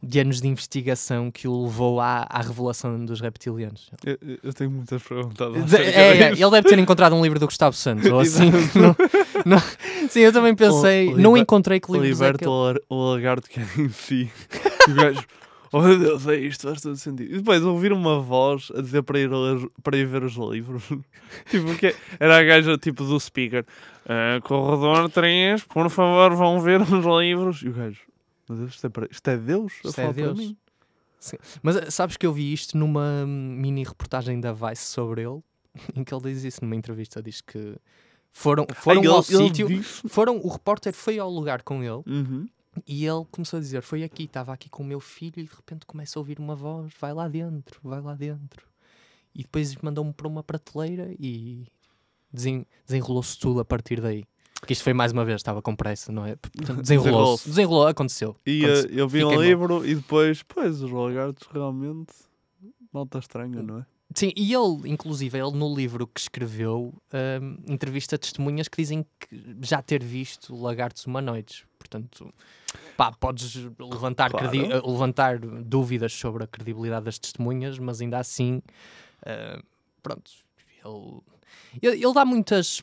de 0.00 0.20
anos 0.20 0.40
de 0.40 0.46
investigação 0.46 1.28
que 1.28 1.48
o 1.48 1.64
levou 1.64 2.00
à, 2.00 2.24
à 2.30 2.40
revelação 2.40 3.04
dos 3.04 3.20
reptilianos. 3.20 3.90
Eu, 4.06 4.16
eu- 4.44 4.52
tenho 4.52 4.70
muitas 4.70 5.02
perguntas. 5.02 5.72
É, 5.74 5.88
é, 6.20 6.30
disso. 6.30 6.42
ele 6.44 6.50
deve 6.52 6.68
ter 6.68 6.78
encontrado 6.78 7.16
um 7.16 7.22
livro 7.22 7.40
do 7.40 7.46
Gustavo 7.46 7.74
Santos, 7.74 8.06
ou 8.08 8.20
assim. 8.20 8.50
Não- 8.78 8.96
não- 9.44 10.08
sim, 10.08 10.20
eu 10.20 10.32
também 10.32 10.54
pensei, 10.54 11.08
O- 11.08 11.18
não 11.18 11.30
liber- 11.32 11.42
encontrei 11.42 11.80
que 11.80 11.90
livros 11.90 12.08
é 12.20 12.26
Liberta 12.26 12.36
aquele. 12.44 12.50
o, 12.50 12.62
lar- 12.64 12.80
o 12.88 13.10
lagarto 13.12 13.48
que 13.50 13.58
é 13.58 13.64
em 13.76 13.88
si. 13.88 14.30
Oh 15.72 15.82
meu 15.82 15.98
Deus, 15.98 16.26
é 16.26 16.36
isto, 16.36 16.66
faz 16.68 16.80
todo 16.80 16.96
sentido. 16.96 17.30
E 17.32 17.36
depois 17.38 17.62
ouvir 17.62 17.92
uma 17.92 18.20
voz 18.20 18.70
a 18.74 18.80
dizer 18.80 19.02
para 19.02 19.18
ir, 19.18 19.30
ler- 19.30 19.68
para 19.82 19.96
ir 19.98 20.06
ver 20.06 20.22
os 20.22 20.34
livros. 20.34 20.82
tipo, 21.50 21.74
que 21.78 21.94
era 22.18 22.38
a 22.38 22.42
gaja 22.42 22.78
tipo 22.78 23.04
do 23.04 23.18
speaker. 23.20 23.64
"Ah, 24.06 24.40
corredor 24.42 25.10
3, 25.10 25.62
por 25.64 25.90
favor, 25.90 26.34
vão 26.34 26.60
ver 26.60 26.80
os 26.80 26.88
livros. 27.20 27.62
E 27.62 27.68
o 27.68 27.72
gajo, 27.72 28.00
meu 28.48 28.58
Deus, 28.58 28.74
isto 28.74 28.86
é, 28.86 28.90
para- 28.90 29.08
isto 29.10 29.28
é 29.28 29.36
Deus 29.36 29.72
a 29.84 29.88
Isto 29.88 30.00
é 30.00 30.12
Deus. 30.12 30.38
mim. 30.38 30.56
Sim. 31.20 31.36
Mas 31.62 31.76
eh, 31.76 31.90
sabes 31.90 32.16
que 32.16 32.24
eu 32.26 32.32
vi 32.32 32.52
isto 32.52 32.78
numa 32.78 33.26
mini 33.26 33.82
reportagem 33.84 34.40
da 34.40 34.52
Vice 34.52 34.84
sobre 34.84 35.22
ele, 35.22 35.40
em 35.96 36.02
que 36.04 36.14
ele 36.14 36.22
diz 36.22 36.44
isso 36.44 36.60
numa 36.62 36.76
entrevista, 36.76 37.22
diz 37.22 37.40
que 37.40 37.74
foram, 38.32 38.66
foram 38.74 39.00
ele- 39.02 39.10
ao 39.10 39.22
sítio, 39.22 39.68
foram, 40.08 40.36
o 40.38 40.48
repórter 40.48 40.94
foi 40.94 41.18
ao 41.18 41.28
lugar 41.30 41.62
com 41.62 41.82
ele 41.82 42.02
Uhum. 42.06 42.46
E 42.86 43.04
ele 43.06 43.24
começou 43.30 43.58
a 43.58 43.60
dizer, 43.60 43.82
foi 43.82 44.02
aqui, 44.04 44.24
estava 44.24 44.52
aqui 44.52 44.68
com 44.68 44.82
o 44.82 44.86
meu 44.86 45.00
filho 45.00 45.38
e 45.40 45.44
de 45.44 45.50
repente 45.54 45.84
começa 45.86 46.18
a 46.18 46.20
ouvir 46.20 46.38
uma 46.38 46.54
voz, 46.54 46.92
vai 47.00 47.12
lá 47.12 47.26
dentro, 47.28 47.80
vai 47.82 48.00
lá 48.00 48.14
dentro. 48.14 48.66
E 49.34 49.42
depois 49.42 49.74
mandou-me 49.76 50.12
para 50.12 50.26
uma 50.28 50.42
prateleira 50.42 51.14
e 51.18 51.66
desen- 52.32 52.66
desenrolou-se 52.86 53.38
tudo 53.38 53.60
a 53.60 53.64
partir 53.64 54.00
daí. 54.00 54.24
Porque 54.60 54.72
isto 54.72 54.82
foi 54.82 54.92
mais 54.92 55.12
uma 55.12 55.24
vez, 55.24 55.36
estava 55.36 55.62
com 55.62 55.74
pressa, 55.76 56.10
não 56.10 56.26
é? 56.26 56.36
Desenrolou-se. 56.82 57.48
Desenrolou, 57.48 57.86
aconteceu. 57.86 58.36
E 58.44 58.64
Aconteceu. 58.64 58.90
eh, 58.90 59.00
eu 59.00 59.08
vi 59.08 59.24
um 59.24 59.40
livro 59.40 59.86
e 59.86 59.94
depois, 59.94 60.42
pois, 60.42 60.82
os 60.82 60.90
lagartos 60.90 61.46
realmente. 61.52 62.12
Malta 62.92 63.18
estranha, 63.18 63.62
não 63.62 63.78
é? 63.78 63.86
Sim, 64.14 64.32
e 64.34 64.54
ele, 64.54 64.88
inclusive, 64.90 65.38
ele 65.38 65.50
no 65.52 65.74
livro 65.74 66.06
que 66.06 66.18
escreveu, 66.20 66.94
hum, 67.42 67.58
entrevista 67.68 68.16
testemunhas 68.18 68.66
que 68.66 68.76
dizem 68.80 69.04
que 69.20 69.56
já 69.62 69.82
ter 69.82 70.02
visto 70.02 70.56
lagartos 70.56 71.04
humanoides. 71.06 71.64
Portanto, 71.78 72.32
pá, 72.96 73.12
podes 73.12 73.54
levantar, 73.78 74.30
Claro. 74.30 74.48
credi- 74.48 74.64
eh, 74.72 74.80
levantar 74.84 75.38
dúvidas 75.38 76.12
sobre 76.12 76.42
a 76.44 76.46
credibilidade 76.46 77.04
das 77.04 77.18
testemunhas, 77.18 77.78
mas 77.78 78.00
ainda 78.00 78.18
assim, 78.18 78.62
eh, 79.26 79.60
pronto, 80.02 80.30
ele, 80.84 81.20
ele, 81.82 82.02
ele 82.04 82.14
dá 82.14 82.24
muitas. 82.24 82.82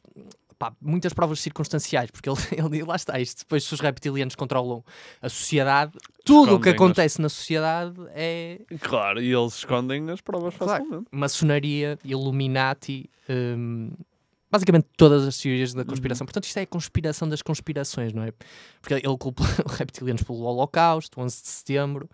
Pá, 0.58 0.74
muitas 0.82 1.14
provas 1.14 1.40
circunstanciais, 1.40 2.10
porque 2.12 2.30
ele, 2.30 2.38
ele 2.58 2.84
lá 2.84 2.96
está, 2.96 3.20
isto 3.20 3.40
depois 3.40 3.64
se 3.64 3.74
os 3.74 3.80
reptilianos 3.80 4.36
controlam 4.36 4.84
a 5.22 5.30
sociedade, 5.30 5.94
tudo 6.24 6.56
o 6.56 6.60
que 6.60 6.70
acontece 6.70 7.22
na 7.22 7.30
sociedade 7.30 7.96
é 8.14 8.60
Claro, 8.82 9.22
e 9.22 9.32
eles 9.34 9.56
escondem 9.56 10.10
as 10.10 10.22
provas 10.22 10.56
Claro. 10.56 10.84
facilmente. 10.84 11.08
maçonaria, 11.12 12.00
Illuminati, 12.04 13.10
hum, 13.30 13.92
basicamente 14.50 14.88
todas 14.98 15.28
as 15.28 15.38
teorias 15.38 15.74
da 15.74 15.84
conspiração. 15.84 16.24
Uhum. 16.24 16.28
Portanto, 16.28 16.46
isto 16.46 16.58
é 16.58 16.62
a 16.62 16.68
conspiração 16.68 17.28
das 17.28 17.42
conspirações, 17.42 18.14
não 18.14 18.24
é? 18.24 18.32
Porque 18.82 18.94
ele 18.94 19.18
culpa 19.18 19.44
os 19.66 19.74
reptilianos 19.78 20.24
pelo 20.24 20.40
Holocausto, 20.40 21.20
11 21.20 21.42
de 21.42 21.48
setembro. 21.50 22.10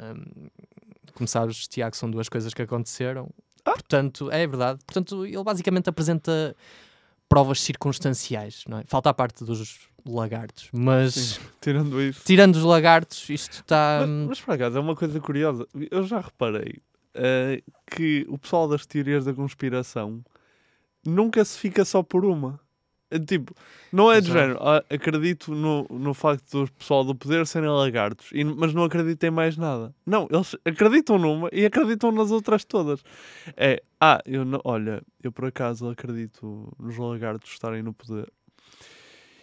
Hum, 0.00 0.48
como 1.14 1.26
sabes, 1.26 1.66
Tiago, 1.68 1.96
são 1.96 2.10
duas 2.10 2.28
coisas 2.28 2.52
que 2.52 2.62
aconteceram. 2.62 3.30
Ah. 3.64 3.72
Portanto, 3.72 4.30
é 4.30 4.46
verdade. 4.46 4.78
Portanto, 4.86 5.26
ele 5.26 5.42
basicamente 5.42 5.88
apresenta 5.88 6.54
provas 7.28 7.60
circunstanciais, 7.60 8.64
não 8.68 8.78
é? 8.78 8.84
Falta 8.86 9.10
a 9.10 9.14
parte 9.14 9.44
dos 9.44 9.88
lagartos, 10.06 10.68
mas 10.72 11.14
Sim, 11.14 11.40
tirando 11.60 12.00
isso. 12.00 12.22
tirando 12.24 12.56
os 12.56 12.62
lagartos, 12.62 13.28
isto 13.28 13.54
está. 13.60 14.04
Mas, 14.06 14.28
mas 14.28 14.40
por 14.40 14.54
acaso 14.54 14.78
é 14.78 14.80
uma 14.80 14.94
coisa 14.96 15.20
curiosa. 15.20 15.66
Eu 15.90 16.04
já 16.04 16.20
reparei 16.20 16.80
eh, 17.14 17.62
que 17.86 18.24
o 18.28 18.38
pessoal 18.38 18.68
das 18.68 18.86
teorias 18.86 19.24
da 19.24 19.32
conspiração 19.34 20.22
nunca 21.04 21.44
se 21.44 21.58
fica 21.58 21.84
só 21.84 22.02
por 22.02 22.24
uma. 22.24 22.60
É 23.10 23.18
tipo, 23.20 23.54
não 23.92 24.10
é 24.10 24.20
de 24.20 24.28
Exato. 24.30 24.40
género. 24.40 24.58
"Ah, 24.60 24.82
acredito 24.90 25.54
no, 25.54 25.86
no 25.88 26.12
facto 26.12 26.64
do 26.64 26.72
pessoal 26.72 27.04
do 27.04 27.14
poder 27.14 27.46
serem 27.46 27.68
lagartos, 27.68 28.30
e- 28.32 28.42
mas 28.42 28.74
não 28.74 28.82
acredito 28.82 29.22
em 29.22 29.30
mais 29.30 29.56
nada. 29.56 29.94
Não, 30.04 30.26
eles 30.30 30.56
acreditam 30.64 31.16
numa 31.18 31.48
e 31.52 31.64
acreditam 31.64 32.10
nas 32.10 32.30
outras 32.32 32.64
todas. 32.64 33.04
É, 33.56 33.80
ah, 34.00 34.20
eu 34.26 34.44
não, 34.44 34.60
olha, 34.64 35.02
eu 35.22 35.30
por 35.30 35.44
acaso 35.46 35.88
acredito 35.88 36.72
nos 36.80 36.98
lagartos 36.98 37.50
estarem 37.52 37.82
no 37.82 37.92
poder. 37.94 38.28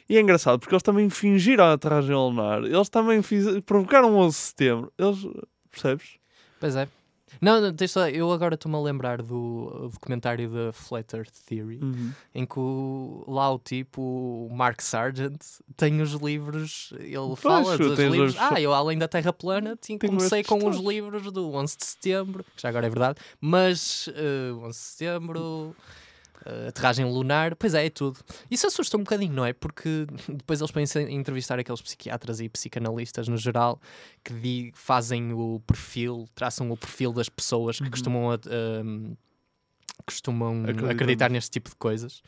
E 0.10 0.18
é 0.18 0.20
engraçado 0.22 0.60
porque 0.60 0.76
eles 0.76 0.84
também 0.84 1.10
fingiram 1.10 1.64
a 1.64 1.74
aterragem 1.74 2.14
lunar, 2.14 2.64
eles 2.66 2.90
também 2.90 3.22
fiz, 3.22 3.46
provocaram 3.66 4.14
o 4.14 4.18
11 4.18 4.38
de 4.38 4.44
setembro. 4.44 4.94
Eles, 4.98 5.26
percebes? 5.72 6.18
Pois 6.60 6.76
é. 6.76 6.88
Não, 7.42 7.60
não 7.62 7.74
tens 7.74 7.92
só- 7.92 8.08
eu 8.10 8.32
agora 8.32 8.56
estou-me 8.56 8.78
a 8.78 8.82
lembrar 8.82 9.22
do 9.22 9.90
documentário 9.92 10.50
da 10.50 10.72
Flat 10.74 11.14
Earth 11.16 11.34
Theory, 11.48 11.80
Uhum. 11.82 12.12
em 12.34 12.46
que 12.46 12.60
o- 12.60 13.24
lá 13.28 13.52
o 13.54 13.60
tipo, 13.60 14.02
o 14.02 14.50
Mark 14.56 14.82
Sargent, 14.82 15.42
tem 15.76 16.02
os 16.02 16.12
livros, 16.14 16.94
ele 17.00 17.36
fala 17.36 17.78
dos 17.78 17.98
livros. 18.00 18.34
os- 18.36 18.40
Ah, 18.40 18.60
eu 18.62 18.74
além 18.74 18.98
da 18.98 19.08
Terra 19.08 19.34
plana, 19.34 19.78
tinha, 19.80 19.98
comecei 20.00 20.44
com 20.44 20.68
os 20.68 20.78
livros 20.78 21.32
do 21.32 21.52
11 21.54 21.78
de 21.78 21.86
Setembro, 21.86 22.44
que 22.56 22.62
já 22.62 22.70
agora 22.70 22.86
é 22.88 22.90
verdade, 22.90 23.20
mas 23.42 24.10
eh, 24.16 24.52
11 24.54 24.70
de 24.80 24.86
Setembro, 24.86 25.76
aterragem 26.68 27.06
lunar, 27.06 27.56
pois 27.56 27.74
é, 27.74 27.86
é 27.86 27.90
tudo. 27.90 28.20
Isso 28.52 28.68
assusta 28.68 28.98
um 28.98 29.02
bocadinho, 29.04 29.34
não 29.34 29.46
é? 29.46 29.54
Porque 29.54 30.06
depois 30.28 30.60
eles 30.60 30.72
a 30.96 31.02
entrevistar 31.12 31.58
aqueles 31.60 31.82
psiquiatras 31.82 32.40
e 32.40 32.50
psicanalistas 32.50 33.28
no 33.28 33.38
geral 33.38 33.80
que 34.24 34.34
fazem 34.74 35.34
o 35.34 35.60
perfil, 35.66 36.26
traçam 36.36 36.70
o 36.72 36.78
perfil 36.78 37.14
das 37.14 37.30
pessoas 37.30 37.78
que 37.80 37.90
costumam, 37.90 38.32
a- 38.32 38.40
ahm, 38.50 39.14
costumam 40.06 40.64
Acreditar 40.92 41.30
neste 41.30 41.52
tipo 41.52 41.70
de 41.70 41.76
coisas. 41.76 42.22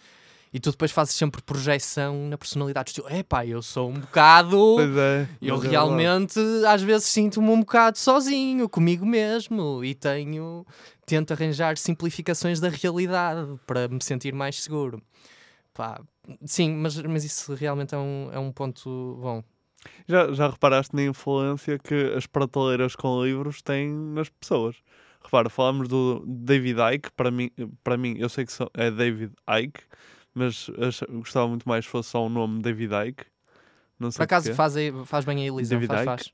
E 0.56 0.60
tu 0.62 0.72
depois 0.72 0.90
fazes 0.90 1.14
sempre 1.14 1.42
projeção 1.42 2.30
na 2.30 2.38
personalidade. 2.38 2.94
Tu, 2.94 3.06
epá, 3.10 3.46
eu 3.46 3.62
sou 3.62 3.90
um 3.90 4.00
bocado. 4.00 4.58
Pois 4.76 4.96
é. 4.96 5.28
Eu 5.42 5.62
é 5.62 5.68
realmente 5.68 6.40
às 6.66 6.82
vezes 6.82 7.08
sinto-me 7.08 7.50
um 7.50 7.60
bocado 7.60 7.98
sozinho, 7.98 8.70
comigo 8.70 9.06
mesmo, 9.06 9.84
e 9.84 9.94
tenho. 9.94 10.66
Tento 11.06 11.34
arranjar 11.34 11.78
simplificações 11.78 12.62
da 12.62 12.70
realidade 12.70 13.60
para 13.68 13.90
me 13.90 14.02
sentir 14.02 14.34
mais 14.34 14.64
seguro. 14.64 15.04
Pá, 15.74 16.00
sim, 16.46 16.74
mas, 16.74 16.96
mas 17.02 17.26
isso 17.26 17.54
realmente 17.54 17.94
é 17.94 17.98
um, 17.98 18.30
é 18.32 18.40
um 18.40 18.50
ponto 18.50 19.20
bom. 19.22 19.44
Já, 20.08 20.32
já 20.32 20.48
reparaste 20.48 20.96
na 20.96 21.04
influência 21.04 21.78
que 21.78 22.14
as 22.16 22.28
prateleiras 22.28 22.96
com 22.96 23.22
livros 23.22 23.62
têm 23.62 23.92
nas 23.92 24.30
pessoas? 24.30 24.78
Repara, 25.22 25.50
falámos 25.50 25.90
do 25.90 26.24
David 26.26 26.80
Icke, 26.94 27.12
para 27.12 27.30
mim, 27.30 27.52
para 27.84 27.98
mim 27.98 28.16
eu 28.18 28.30
sei 28.30 28.46
que 28.46 28.54
é 28.74 28.90
David 28.90 29.34
Icke, 29.50 29.82
mas 30.36 30.70
gostava 31.10 31.48
muito 31.48 31.68
mais 31.68 31.86
que 31.86 31.92
fosse 31.92 32.10
só 32.10 32.24
o 32.26 32.30
nome 32.30 32.62
David 32.62 32.94
Icke. 33.08 33.26
Não 33.98 34.12
sei 34.12 34.18
Por 34.18 34.24
acaso 34.26 34.54
faz, 34.54 34.76
aí- 34.76 34.92
faz 35.06 35.24
bem 35.26 35.42
a 35.42 35.46
Elisa, 35.48 35.70
David 35.74 35.88
faz, 35.88 36.06
faz. 36.06 36.34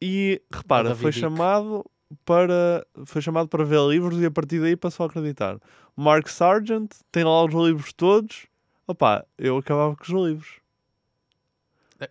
E 0.00 0.42
repara, 0.50 0.94
foi 0.96 1.12
chamado 1.12 1.84
para 2.24 2.86
foi 3.04 3.20
chamado 3.20 3.48
para 3.48 3.64
ver 3.64 3.80
livros 3.88 4.20
e 4.20 4.26
a 4.26 4.30
partir 4.30 4.60
daí 4.60 4.76
passou 4.76 5.04
a 5.04 5.08
acreditar. 5.08 5.58
Mark 5.94 6.28
Sargent 6.28 6.90
tem 7.12 7.24
lá 7.24 7.44
os 7.44 7.52
livros 7.54 7.92
todos. 7.92 8.46
Opá, 8.86 9.24
eu 9.36 9.58
acabava 9.58 9.94
com 9.96 10.02
os 10.02 10.08
livros. 10.08 10.60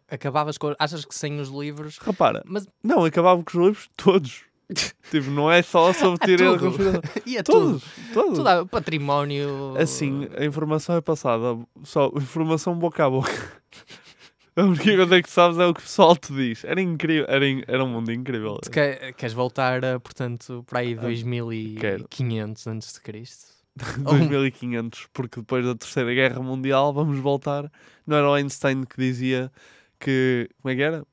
Acabavas 0.09 0.57
com. 0.57 0.75
Achas 0.79 1.05
que 1.05 1.13
sem 1.13 1.39
os 1.39 1.49
livros. 1.49 1.97
Repara, 1.99 2.41
Mas 2.45 2.67
não, 2.83 3.05
acabava 3.05 3.41
com 3.43 3.49
os 3.57 3.65
livros 3.65 3.89
todos. 3.95 4.43
tipo, 5.11 5.29
não 5.31 5.51
é 5.51 5.61
só 5.61 5.91
sobre 5.93 6.37
tudo. 6.37 6.59
conspiração. 6.59 7.01
E 7.25 7.37
é 7.37 7.43
todos, 7.43 7.81
tudo. 7.83 8.13
todos. 8.13 8.37
Tudo 8.37 8.47
há 8.49 8.65
património. 8.65 9.75
Assim, 9.77 10.27
a 10.37 10.43
informação 10.45 10.95
é 10.95 11.01
passada, 11.01 11.57
só 11.83 12.11
informação 12.15 12.77
boca 12.77 13.05
a 13.05 13.09
boca. 13.09 13.31
A 14.57 14.63
única 14.63 14.95
coisa 14.95 15.21
que 15.21 15.29
sabes 15.29 15.57
é 15.57 15.65
o 15.65 15.73
que 15.73 15.81
o 15.81 15.83
pessoal 15.83 16.15
te 16.15 16.31
diz. 16.33 16.63
Era 16.63 16.79
incrível, 16.79 17.25
era, 17.27 17.43
era 17.67 17.83
um 17.83 17.89
mundo 17.89 18.09
incrível. 18.09 18.57
Tu 18.63 18.71
quer- 18.71 19.11
queres 19.13 19.33
voltar, 19.33 19.83
a, 19.83 19.99
portanto, 19.99 20.63
para 20.65 20.79
aí 20.79 20.93
Ah, 20.97 21.01
2500 21.01 22.65
antes 22.67 22.93
de 22.93 23.01
Cristo? 23.01 23.47
2500, 23.75 25.07
porque 25.11 25.41
depois 25.41 25.65
da 25.65 25.75
Terceira 25.75 26.13
Guerra 26.13 26.41
Mundial 26.41 26.93
vamos 26.93 27.19
voltar. 27.19 27.69
Não 28.07 28.15
era 28.15 28.29
o 28.29 28.33
Einstein 28.33 28.85
que 28.85 28.95
dizia 28.97 29.51
que. 29.99 30.49
Como 30.61 30.71
é 30.71 30.75
que 30.77 30.81
era? 30.81 31.05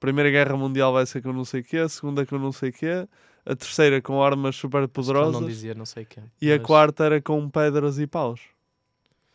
Primeira 0.00 0.30
Guerra 0.30 0.56
Mundial 0.56 0.92
vai 0.92 1.04
ser 1.06 1.20
com 1.22 1.32
não 1.32 1.44
sei 1.44 1.60
o 1.60 1.64
quê, 1.64 1.78
a 1.78 1.88
segunda 1.88 2.24
com 2.24 2.38
não 2.38 2.52
sei 2.52 2.70
o 2.70 2.72
quê, 2.72 3.08
a 3.44 3.56
terceira 3.56 4.00
com 4.00 4.22
armas 4.22 4.56
super 4.56 4.86
poderosas 4.88 5.40
não 5.40 5.48
dizia 5.48 5.74
não 5.74 5.84
sei 5.84 6.04
quê. 6.04 6.20
e 6.40 6.52
a 6.52 6.56
mas- 6.58 6.66
quarta 6.66 7.04
era 7.04 7.20
com 7.20 7.48
pedras 7.48 7.98
e 7.98 8.06
paus. 8.06 8.40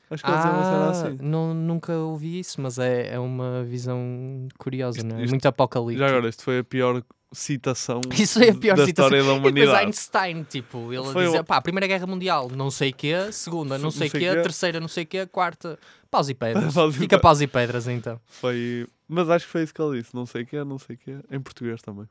Acho 0.09 0.23
que 0.23 0.29
eles 0.29 0.45
Ah, 0.45 0.89
assim. 0.91 1.17
não, 1.21 1.53
nunca 1.55 1.93
ouvi 1.97 2.39
isso, 2.39 2.61
mas 2.61 2.77
é, 2.77 3.13
é 3.15 3.19
uma 3.19 3.63
visão 3.63 4.47
curiosa, 4.59 5.01
não 5.01 5.17
é? 5.17 5.21
isto- 5.23 5.31
Muito 5.31 5.45
apocalíptica. 5.47 6.07
Já 6.07 6.13
agora, 6.15 6.29
isto 6.29 6.43
foi 6.43 6.59
a 6.59 6.63
pior 6.63 7.01
citação 7.33 8.01
Isso 8.17 8.41
é 8.41 8.49
a 8.49 8.55
pior 8.55 8.77
da 8.77 8.85
citação. 8.85 9.05
história 9.17 9.23
da 9.23 9.31
E 9.31 9.35
depois 9.35 9.53
humanidade. 9.53 9.85
Einstein, 9.85 10.43
tipo, 10.43 10.93
ele 10.93 11.11
Foi 11.11 11.25
dizia, 11.25 11.41
o- 11.41 11.43
pá, 11.43 11.61
Primeira 11.61 11.87
Guerra 11.87 12.07
Mundial, 12.07 12.49
não 12.49 12.69
sei 12.71 12.91
o 12.91 12.93
quê, 12.93 13.31
segunda, 13.31 13.77
não 13.77 13.91
sei 13.91 14.07
o 14.07 14.11
sei 14.11 14.19
quê, 14.21 14.29
quê. 14.35 14.41
terceira, 14.41 14.79
não 14.79 14.87
sei 14.87 15.03
o 15.03 15.07
quê, 15.07 15.25
quarta, 15.25 15.77
paus 16.09 16.29
e 16.29 16.33
pedras. 16.33 16.73
Paus 16.73 16.95
e 16.95 16.99
Fica 16.99 17.19
paus 17.19 17.41
e 17.41 17.47
pedras, 17.47 17.87
então. 17.87 18.19
Foi... 18.27 18.87
Mas 19.07 19.29
acho 19.29 19.45
que 19.45 19.51
foi 19.51 19.63
isso 19.63 19.73
que 19.73 19.81
ele 19.81 20.01
disse. 20.01 20.15
Não 20.15 20.25
sei 20.25 20.43
o 20.43 20.45
quê, 20.45 20.63
não 20.63 20.79
sei 20.79 20.95
o 20.95 20.99
quê. 20.99 21.17
Em 21.29 21.39
português 21.39 21.81
também. 21.81 22.07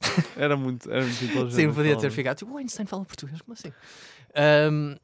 Era 0.36 0.56
muito, 0.56 0.90
era 0.90 1.02
muito 1.04 1.24
inteligente. 1.24 1.54
Sim, 1.54 1.72
podia 1.74 1.96
ter 1.96 2.10
ficado. 2.10 2.36
Tipo, 2.38 2.52
o 2.52 2.56
Einstein 2.56 2.86
fala 2.86 3.04
português, 3.04 3.40
como 3.42 3.52
assim? 3.52 3.70
Ahm, 4.34 4.96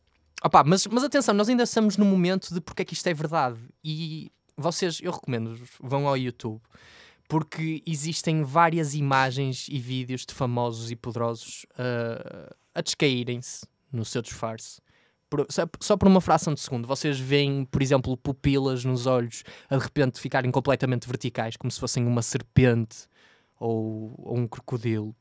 opá, 0.42 0.64
mas, 0.64 0.86
mas 0.86 1.04
atenção, 1.04 1.34
nós 1.34 1.48
ainda 1.48 1.64
estamos 1.64 1.96
no 1.98 2.04
momento 2.06 2.52
de 2.54 2.60
porque 2.60 2.82
é 2.82 2.84
que 2.84 2.94
isto 2.94 3.06
é 3.06 3.12
verdade. 3.12 3.58
E 3.84 4.30
vocês, 4.56 4.98
eu 5.02 5.12
recomendo, 5.12 5.58
vão 5.80 6.06
ao 6.08 6.16
YouTube, 6.16 6.60
porque 7.28 7.82
existem 7.86 8.42
várias 8.42 8.94
imagens 8.94 9.66
e 9.70 9.78
vídeos 9.78 10.24
de 10.24 10.32
famosos 10.34 10.90
e 10.90 10.96
poderosos 10.96 11.66
ah, 11.78 12.54
a 12.74 12.80
descaírem-se 12.80 13.66
no 13.92 14.04
seu 14.04 14.22
disfarce. 14.22 14.80
Por- 15.28 15.46
só, 15.50 15.62
só 15.80 15.96
por 15.96 16.06
uma 16.06 16.20
fração 16.20 16.54
de 16.54 16.60
segundo, 16.60 16.86
vocês 16.86 17.18
veem, 17.18 17.64
por 17.64 17.82
exemplo, 17.82 18.16
pupilas 18.16 18.84
nos 18.84 19.06
olhos 19.06 19.42
a 19.68 19.76
de 19.76 19.82
repente 19.82 20.20
ficarem 20.20 20.50
completamente 20.50 21.06
verticais, 21.06 21.56
como 21.56 21.70
se 21.70 21.80
fossem 21.80 22.06
uma 22.06 22.22
serpente 22.22 23.08
ou, 23.58 24.14
ou 24.18 24.38
um 24.38 24.46
crocodilo. 24.46 25.14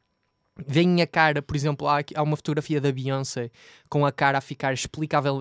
Veem 0.67 1.01
a 1.01 1.07
cara, 1.07 1.41
por 1.41 1.55
exemplo, 1.55 1.85
há, 1.87 1.97
há 2.15 2.23
uma 2.23 2.37
fotografia 2.37 2.79
da 2.79 2.89
Beyoncé 2.91 3.49
com 3.89 4.05
a 4.05 4.11
cara 4.11 4.37
a 4.37 4.41
ficar 4.41 4.73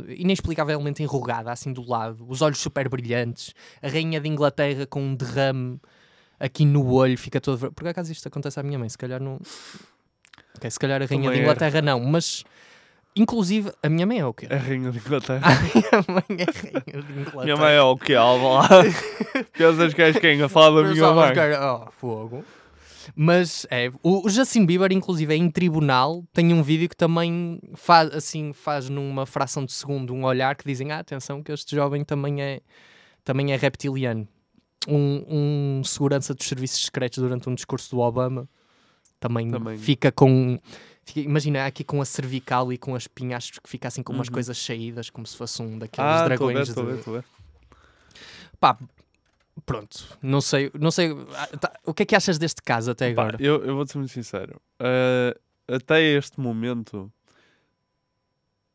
inexplicavelmente 0.09 1.03
enrugada, 1.03 1.53
assim 1.53 1.73
do 1.73 1.89
lado, 1.89 2.27
os 2.29 2.43
olhos 2.43 2.59
super 2.59 2.89
brilhantes, 2.89 3.55
a 3.81 3.89
rainha 3.89 4.21
de 4.21 4.29
Inglaterra 4.29 4.87
com 4.87 5.01
um 5.01 5.15
derrame 5.15 5.79
aqui 6.39 6.65
no 6.65 6.93
olho, 6.93 7.17
fica 7.19 7.41
todo. 7.41 7.73
Por 7.73 7.87
acaso 7.89 8.11
isto 8.13 8.27
acontece 8.29 8.59
à 8.59 8.63
minha 8.63 8.79
mãe, 8.79 8.89
se 8.89 8.99
calhar 8.99 9.21
não. 9.21 9.39
Ok, 10.57 10.71
se 10.71 10.79
calhar 10.79 11.03
a 11.03 11.07
rainha 11.07 11.23
Também 11.25 11.31
de 11.33 11.39
é. 11.39 11.43
Inglaterra 11.43 11.83
não, 11.83 12.01
mas 12.01 12.45
inclusive 13.17 13.73
a 13.83 13.89
minha 13.89 14.07
mãe 14.07 14.19
é 14.21 14.27
o 14.27 14.33
quê? 14.35 14.47
A 14.51 14.57
rainha 14.57 14.91
de 14.91 14.99
Inglaterra. 14.99 15.41
A 15.47 15.61
minha 15.61 16.05
mãe 16.09 16.25
é 16.31 16.45
rainha 16.45 17.03
de 17.07 17.13
Inglaterra. 17.21 17.45
Minha 17.45 17.57
mãe 17.57 17.75
é 17.75 17.83
o 17.83 17.97
quê? 17.97 18.15
Alva 18.15 18.49
lá. 18.49 18.69
Pensas 19.57 19.95
que 19.95 20.03
és 20.03 20.19
quem 20.19 20.41
a 20.43 20.49
falar 20.49 20.83
da 20.83 20.89
minha 20.89 21.13
mãe? 21.13 21.31
era- 21.31 21.75
Oh, 21.87 21.91
fogo. 21.93 22.45
Mas 23.15 23.67
é, 23.71 23.91
o, 24.03 24.27
o 24.27 24.31
Justin 24.31 24.65
Bieber, 24.65 24.91
inclusive, 24.91 25.35
é 25.35 25.37
em 25.37 25.51
tribunal, 25.51 26.25
tem 26.33 26.55
um 26.55 26.63
vídeo 26.63 26.89
que 26.89 26.97
também 26.97 27.61
faz, 27.75 28.11
assim, 28.15 28.53
faz 28.55 28.89
numa 28.89 29.27
fração 29.27 29.65
de 29.67 29.73
segundo 29.73 30.15
um 30.15 30.25
olhar 30.25 30.57
que 30.57 30.65
dizem: 30.65 30.91
ah, 30.91 31.01
atenção, 31.01 31.43
que 31.43 31.53
este 31.53 31.77
jovem 31.77 32.03
também 32.03 32.41
é, 32.43 32.61
também 33.23 33.53
é 33.53 33.57
reptiliano. 33.57 34.27
Um, 34.87 35.79
um 35.81 35.85
segurança 35.85 36.35
dos 36.35 36.47
serviços 36.47 36.85
secretos 36.85 37.19
durante 37.19 37.49
um 37.49 37.55
discurso 37.55 37.91
do 37.91 38.01
Obama 38.01 38.49
também, 39.19 39.51
Também. 39.51 39.79
fica 39.79 40.13
com. 40.13 40.59
fica- 41.05 41.21
imagina 41.21 41.65
aqui 41.67 41.83
com 41.83 42.01
a 42.03 42.05
cervical 42.05 42.71
e 42.73 42.77
com 42.77 42.95
as 42.95 43.07
pinhas 43.07 43.51
que 43.51 43.69
fica 43.69 43.89
assim 43.89 44.03
com 44.03 44.13
umas 44.13 44.29
Uhum. 44.29 44.35
coisas 44.35 44.59
saídas, 44.59 45.09
como 45.09 45.27
se 45.27 45.37
fosse 45.37 45.63
um 45.63 45.79
daqueles 45.79 46.11
Ah, 46.11 46.21
a 46.21 46.25
dragões. 46.25 46.69
estou 46.69 46.83
a 46.83 46.87
ver, 46.87 47.03
de- 47.03 47.09
a 47.09 47.13
ver. 47.13 47.25
Pá, 48.61 48.79
pronto, 49.65 50.19
não 50.23 50.41
sei, 50.43 50.71
não 50.79 50.91
sei. 50.91 51.13
ah, 51.35 51.47
tá, 51.59 51.73
o 51.87 51.95
que 51.95 52.03
é 52.03 52.07
que 52.07 52.15
achas 52.17 52.37
deste 52.39 52.63
caso 52.63 52.91
até 52.91 53.13
Pá, 53.15 53.23
agora? 53.23 53.39
eu, 53.41 53.65
eu 53.65 53.75
vou 53.77 53.87
ser 53.87 53.97
muito 53.99 54.13
sincero. 54.13 54.61
Eh, 54.79 55.39
até 55.69 56.03
este 56.03 56.39
momento 56.39 57.11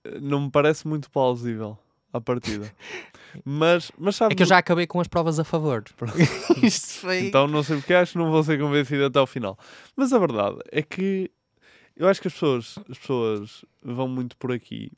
eh, 0.06 0.20
não 0.20 0.42
me 0.42 0.52
parece 0.52 0.88
muito 0.88 1.10
plausível 1.12 1.78
à 2.12 2.20
partida. 2.20 2.72
mas, 3.46 3.92
mas 3.98 4.16
sabes, 4.16 4.34
É 4.34 4.36
que 4.36 4.44
eu 4.44 4.48
já 4.48 4.58
acabei 4.58 4.86
com 4.88 5.00
as 5.00 5.08
provas 5.08 5.40
a 5.40 5.44
favor. 5.44 5.84
Isto 6.64 7.00
foi. 7.02 7.20
Então 7.28 7.48
não 7.48 7.64
sei 7.64 7.78
porque 7.78 7.94
acho 7.94 8.14
que 8.14 8.18
não 8.18 8.30
vou 8.32 8.44
ser 8.44 8.60
convencido 8.60 9.06
até 9.06 9.20
ao 9.20 9.28
final. 9.28 9.58
Mas 9.96 10.12
a 10.14 10.20
verdade 10.20 10.60
é 10.72 10.82
que 10.82 11.30
eu 11.96 12.08
acho 12.08 12.22
que 12.22 12.28
as 12.28 12.34
pessoas, 12.34 12.78
as 12.90 12.98
pessoas 12.98 13.66
vão 13.84 14.08
muito 14.08 14.38
por 14.38 14.52
aqui 14.52 14.92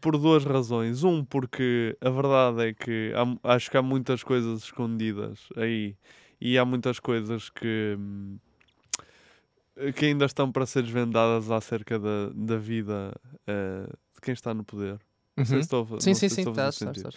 por 0.00 0.18
duas 0.18 0.44
razões. 0.44 1.02
Um, 1.02 1.24
porque 1.24 1.96
a 2.00 2.10
verdade 2.10 2.68
é 2.68 2.74
que 2.74 3.12
há- 3.14 3.54
acho 3.54 3.70
que 3.70 3.76
há 3.76 3.82
muitas 3.82 4.22
coisas 4.22 4.64
escondidas 4.64 5.48
aí 5.56 5.96
e 6.40 6.58
há 6.58 6.64
muitas 6.64 7.00
coisas 7.00 7.48
que, 7.50 7.96
hum, 7.98 8.38
que 9.96 10.06
ainda 10.06 10.24
estão 10.26 10.50
para 10.52 10.66
ser 10.66 10.82
desvendadas 10.82 11.50
acerca 11.50 11.98
da, 11.98 12.30
da 12.34 12.56
vida 12.58 13.14
eh, 13.46 13.86
de 14.14 14.20
quem 14.20 14.34
está 14.34 14.52
no 14.52 14.64
poder. 14.64 14.98
Não 15.38 15.44
sei 15.44 15.56
Uhum. 15.56 15.62
se 15.62 15.66
estou 15.66 15.96
a 15.96 16.00
Sim, 16.00 16.14
sim, 16.14 16.28
sim, 16.28 16.40
estás, 16.42 16.74
estás, 16.74 16.96
sentido. 16.96 17.14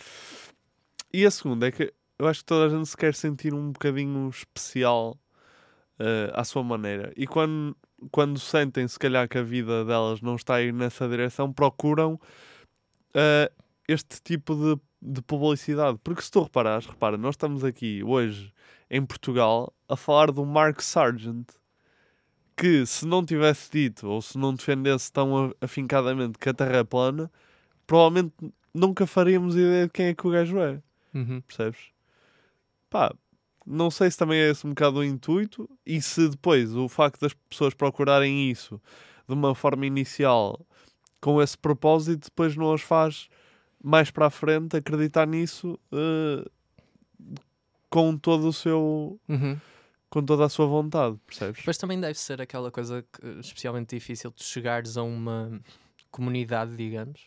E 1.14 1.26
a 1.26 1.32
segunda 1.32 1.68
é 1.68 1.72
que 1.72 1.94
eu 2.20 2.28
acho 2.28 2.40
que 2.42 2.46
toda 2.46 2.66
a 2.66 2.70
gente 2.70 2.88
se 2.88 2.96
quer 2.96 3.14
sentir 3.16 3.54
um 3.54 3.72
bocadinho 3.72 4.30
especial 4.30 5.18
eh, 6.00 6.32
à 6.34 6.44
sua 6.44 6.64
maneira. 6.64 7.12
E 7.18 7.26
quando, 7.28 7.76
quando 8.12 8.40
sentem, 8.40 8.88
se 8.88 8.98
calhar, 9.00 9.28
que 9.28 9.38
a 9.38 9.44
vida 9.44 9.84
delas 9.84 10.22
não 10.22 10.36
está 10.36 10.56
a 10.56 10.62
ir 10.62 10.72
nessa 10.74 11.08
direção, 11.10 11.52
procuram 11.52 12.20
eh, 13.14 13.52
este 13.88 14.22
tipo 14.22 14.56
de, 14.56 14.80
de 15.02 15.22
publicidade. 15.22 15.98
Porque 16.04 16.22
se 16.22 16.32
tu 16.32 16.44
reparares, 16.44 16.86
repara, 16.86 17.18
nós 17.18 17.34
estamos 17.34 17.64
aqui 17.64 18.04
hoje 18.04 18.54
em 18.90 19.04
Portugal 19.06 19.74
a 19.90 19.96
falar 19.96 20.32
do 20.32 20.46
Mark 20.46 20.80
Sargent, 20.82 21.48
que 22.56 22.86
se 22.86 23.06
não 23.06 23.26
tivesse 23.26 23.72
dito 23.72 24.08
ou 24.08 24.22
se 24.22 24.38
não 24.38 24.54
defendesse 24.54 25.12
tão 25.12 25.54
afincadamente 25.60 26.38
que 26.38 26.50
a 26.50 26.54
Terra 26.54 26.78
é 26.78 26.84
plana, 26.84 27.32
provavelmente 27.92 28.34
nunca 28.74 29.06
faríamos 29.06 29.54
ideia 29.54 29.84
de 29.86 29.92
quem 29.92 30.06
é 30.06 30.14
que 30.14 30.26
o 30.26 30.32
gajo 30.32 30.58
é. 30.60 30.82
Uhum. 31.14 31.42
Percebes? 31.42 31.90
Pá, 32.90 33.14
não 33.66 33.92
sei 33.92 34.10
se 34.10 34.18
também 34.18 34.40
é 34.40 34.50
esse 34.50 34.66
um 34.66 34.70
bocado 34.70 35.00
o 35.00 35.04
intuito 35.04 35.70
e 35.86 36.02
se 36.02 36.30
depois 36.30 36.74
o 36.74 36.88
facto 36.88 37.20
das 37.20 37.34
pessoas 37.50 37.74
procurarem 37.74 38.50
isso 38.50 38.82
de 39.28 39.34
uma 39.34 39.54
forma 39.54 39.86
inicial 39.86 40.66
com 41.20 41.42
esse 41.42 41.58
propósito 41.58 42.30
depois 42.30 42.56
não 42.56 42.74
as 42.74 42.82
faz 42.82 43.28
mais 43.84 44.10
para 44.10 44.28
a 44.28 44.30
frente 44.30 44.78
acreditar 44.78 45.28
nisso 45.28 45.78
eh, 45.92 46.50
com 47.90 48.16
todo 48.16 48.48
o 48.48 48.54
seu 48.54 49.20
Uhum. 49.28 49.60
com 50.10 50.24
toda 50.24 50.46
a 50.46 50.50
sua 50.50 50.66
vontade, 50.66 51.18
percebes? 51.28 51.58
Depois 51.58 51.78
também 51.78 52.00
deve 52.00 52.18
ser 52.18 52.42
aquela 52.42 52.72
coisa 52.72 53.04
que, 53.12 53.28
especialmente 53.42 53.94
difícil 53.94 54.32
de 54.32 54.46
chegares 54.46 54.96
a 54.96 55.04
uma 55.04 55.62
comunidade, 56.10 56.78
digamos. 56.78 57.26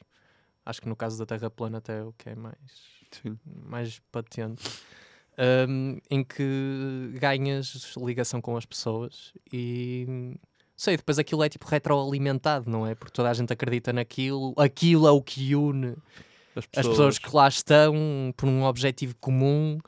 Acho 0.64 0.80
que 0.80 0.88
no 0.88 0.96
caso 0.96 1.18
da 1.18 1.26
Terra 1.26 1.50
plana 1.50 1.78
até 1.78 1.98
é 1.98 2.02
o 2.02 2.12
que 2.12 2.30
é 2.30 2.34
mais, 2.34 2.54
Sim. 3.10 3.38
mais 3.44 4.00
patente. 4.10 4.62
hum, 5.68 5.98
em 6.10 6.22
que 6.24 7.10
ganhas 7.14 7.94
ligação 7.96 8.40
com 8.40 8.56
as 8.56 8.64
pessoas 8.64 9.32
e 9.52 10.36
sei, 10.76 10.96
depois 10.96 11.18
aquilo 11.18 11.42
é 11.42 11.48
tipo 11.48 11.66
retroalimentado, 11.66 12.70
não 12.70 12.86
é? 12.86 12.94
Porque 12.94 13.12
toda 13.12 13.30
a 13.30 13.34
gente 13.34 13.52
acredita 13.52 13.92
naquilo, 13.92 14.54
aquilo 14.56 15.06
é 15.06 15.10
o 15.10 15.20
que 15.20 15.54
une 15.54 15.96
As 16.56 16.64
as 16.76 16.86
pessoas 16.86 17.18
que 17.18 17.34
lá 17.34 17.48
estão 17.48 18.32
por 18.36 18.48
um 18.48 18.64
objetivo 18.64 19.14
comum 19.20 19.78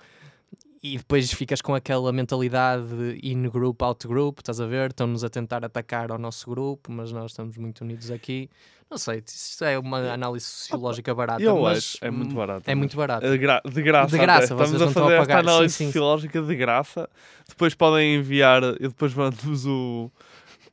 e 0.82 0.98
depois 0.98 1.32
ficas 1.32 1.60
com 1.60 1.74
aquela 1.74 2.12
mentalidade 2.12 3.18
in 3.22 3.48
group, 3.48 3.82
out 3.82 4.06
group, 4.06 4.38
estás 4.38 4.60
a 4.60 4.66
ver? 4.66 4.90
Estão-nos 4.90 5.24
a 5.24 5.28
tentar 5.28 5.64
atacar 5.64 6.10
ao 6.10 6.18
nosso 6.18 6.48
grupo, 6.48 6.92
mas 6.92 7.12
nós 7.12 7.32
estamos 7.32 7.56
muito 7.56 7.82
unidos 7.82 8.10
aqui. 8.10 8.48
Não 8.88 8.98
sei, 8.98 9.20
isto 9.26 9.64
é 9.64 9.76
uma 9.78 9.98
análise 10.12 10.46
sociológica 10.46 11.12
barata, 11.12 11.42
Eu 11.42 11.60
mas 11.62 11.78
acho, 11.78 11.98
é 12.02 12.10
muito 12.10 12.32
hum, 12.32 12.36
barato. 12.36 12.70
É 12.70 12.74
muito 12.74 12.96
barato. 12.96 13.28
De, 13.28 13.36
gra- 13.36 13.60
de 13.64 13.82
graça. 13.82 14.10
De 14.16 14.18
graça, 14.22 14.54
até. 14.54 14.62
Estamos 14.62 14.82
a 14.82 14.86
estão 14.86 15.02
a 15.02 15.06
fazer 15.06 15.14
esta 15.20 15.26
pagar. 15.26 15.42
Sim, 15.42 15.50
análise 15.50 15.74
sim. 15.74 15.86
sociológica 15.86 16.42
de 16.42 16.54
graça. 16.54 17.10
Depois 17.48 17.74
podem 17.74 18.14
enviar, 18.16 18.62
eu 18.62 18.88
depois 18.90 19.12
mando-vos 19.12 19.66
o, 19.66 20.08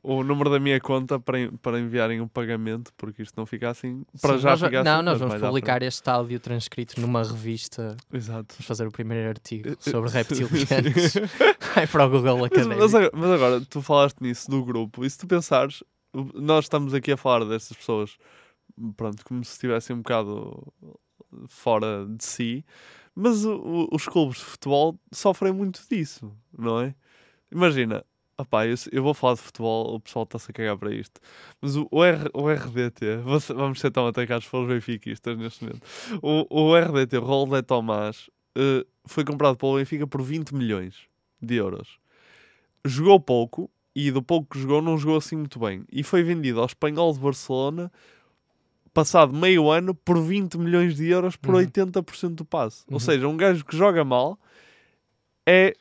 o 0.06 0.22
número 0.22 0.50
da 0.50 0.60
minha 0.60 0.78
conta 0.80 1.18
para, 1.18 1.50
para 1.62 1.80
enviarem 1.80 2.20
o 2.20 2.28
pagamento, 2.28 2.92
porque 2.96 3.22
isto 3.22 3.34
não 3.38 3.46
fica 3.46 3.70
assim. 3.70 4.04
Para 4.20 4.34
Sim, 4.34 4.40
já 4.40 4.50
nós 4.50 4.60
fica 4.60 4.84
Não, 4.84 4.92
assim, 4.96 5.02
nós 5.04 5.20
mas 5.20 5.30
vamos 5.30 5.46
publicar 5.48 5.82
este 5.82 6.08
áudio 6.10 6.38
transcrito 6.38 7.00
numa 7.00 7.22
revista. 7.22 7.96
Exato. 8.12 8.54
Vamos 8.54 8.66
fazer 8.66 8.86
o 8.86 8.92
primeiro 8.92 9.28
artigo 9.30 9.74
sobre 9.80 10.10
reptilianos. 10.12 11.14
Vai 11.74 11.86
para 11.86 12.04
o 12.06 12.10
Google 12.10 12.44
Académico. 12.44 12.80
mas 12.80 12.94
agora, 12.94 13.10
mas 13.14 13.30
agora, 13.30 13.60
tu 13.62 13.80
falaste 13.80 14.20
nisso 14.20 14.50
do 14.50 14.62
grupo, 14.62 15.04
e 15.04 15.08
se 15.10 15.16
tu 15.18 15.26
pensares, 15.26 15.82
nós 16.34 16.66
estamos 16.66 16.92
aqui 16.92 17.12
a 17.12 17.16
falar 17.16 17.44
destas 17.46 17.76
pessoas, 17.76 18.16
pronto, 18.96 19.24
como 19.24 19.42
se 19.42 19.52
estivessem 19.52 19.96
um 19.96 20.00
bocado 20.02 20.72
fora 21.48 22.06
de 22.06 22.24
si, 22.24 22.64
mas 23.14 23.44
o- 23.44 23.88
os 23.90 24.06
clubes 24.06 24.38
de 24.38 24.44
futebol 24.44 24.98
sofrem 25.12 25.52
muito 25.52 25.80
disso, 25.90 26.30
não 26.56 26.80
é? 26.80 26.94
Imagina, 27.50 28.04
opá, 28.38 28.66
eu, 28.66 28.74
eu 28.92 29.02
vou 29.02 29.14
falar 29.14 29.34
de 29.34 29.40
futebol, 29.40 29.94
o 29.94 30.00
pessoal 30.00 30.24
está-se 30.24 30.50
a 30.50 30.54
cagar 30.54 30.76
para 30.76 30.92
isto, 30.92 31.20
mas 31.60 31.76
o, 31.76 31.86
o, 31.90 32.04
R, 32.04 32.28
o 32.32 32.50
RDT, 32.50 33.18
vamos 33.54 33.80
ser 33.80 33.90
tão 33.90 34.06
atacados 34.06 34.46
pelos 34.48 34.68
benfiquistas 34.68 35.36
neste 35.38 35.64
momento, 35.64 35.82
o, 36.22 36.46
o 36.50 36.76
RDT, 36.76 37.18
o 37.18 37.24
Rol 37.24 37.46
de 37.46 37.62
Tomás, 37.62 38.28
eh, 38.56 38.84
foi 39.04 39.24
comprado 39.24 39.56
pelo 39.56 39.76
Benfica 39.76 40.06
por 40.06 40.22
20 40.22 40.54
milhões 40.54 40.94
de 41.40 41.56
euros 41.56 41.98
jogou 42.84 43.18
pouco 43.18 43.70
e 43.94 44.10
do 44.10 44.22
pouco 44.22 44.48
que 44.50 44.60
jogou 44.60 44.82
não 44.82 44.98
jogou 44.98 45.16
assim 45.16 45.36
muito 45.36 45.58
bem 45.58 45.84
e 45.90 46.02
foi 46.02 46.22
vendido 46.22 46.60
ao 46.60 46.66
Espanhol 46.66 47.12
de 47.12 47.18
Barcelona 47.18 47.90
passado 48.92 49.34
meio 49.34 49.70
ano 49.70 49.94
por 49.94 50.20
20 50.20 50.58
milhões 50.58 50.94
de 50.94 51.08
euros 51.08 51.36
por 51.36 51.54
Uhum. 51.54 51.62
80% 51.62 52.34
do 52.34 52.44
passe. 52.44 52.84
Uhum. 52.86 52.94
Ou 52.94 53.00
seja, 53.00 53.26
um 53.26 53.36
gajo 53.36 53.64
que 53.64 53.76
joga 53.76 54.04
mal 54.04 54.38
é 55.46 55.74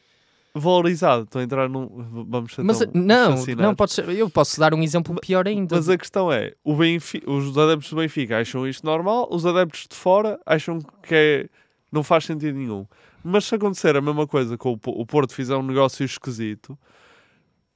valorizado. 0.53 1.23
Estou 1.23 1.41
a 1.41 1.43
entrar 1.43 1.67
num. 1.69 1.87
Vamos 2.27 2.53
ser 2.53 2.63
Mas 2.63 2.79
não, 2.93 3.31
fascinados. 3.37 3.57
não 3.57 3.75
pode 3.75 3.93
ser. 3.93 4.07
Eu 4.09 4.29
posso 4.29 4.59
dar 4.59 4.73
um 4.73 4.81
exemplo 4.83 5.15
pior 5.21 5.47
ainda. 5.47 5.75
Mas 5.75 5.89
a 5.89 5.97
questão 5.97 6.31
é, 6.31 6.53
o 6.63 6.75
Benfi- 6.75 7.23
os 7.25 7.57
adeptos 7.57 7.89
do 7.89 7.95
Benfica 7.97 8.39
acham 8.39 8.67
isto 8.67 8.85
normal, 8.85 9.27
os 9.31 9.45
adeptos 9.45 9.87
de 9.89 9.95
fora 9.95 10.39
acham 10.45 10.79
que 11.01 11.15
é- 11.15 11.49
não 11.91 12.03
faz 12.03 12.25
sentido 12.25 12.57
nenhum. 12.57 12.85
Mas 13.23 13.45
se 13.45 13.55
acontecer 13.55 13.95
a 13.95 14.01
mesma 14.01 14.27
coisa 14.27 14.57
com 14.57 14.71
o, 14.73 14.77
Po- 14.77 14.91
o 14.99 15.05
Porto 15.05 15.33
fizer 15.33 15.55
um 15.55 15.63
negócio 15.63 16.03
esquisito, 16.03 16.77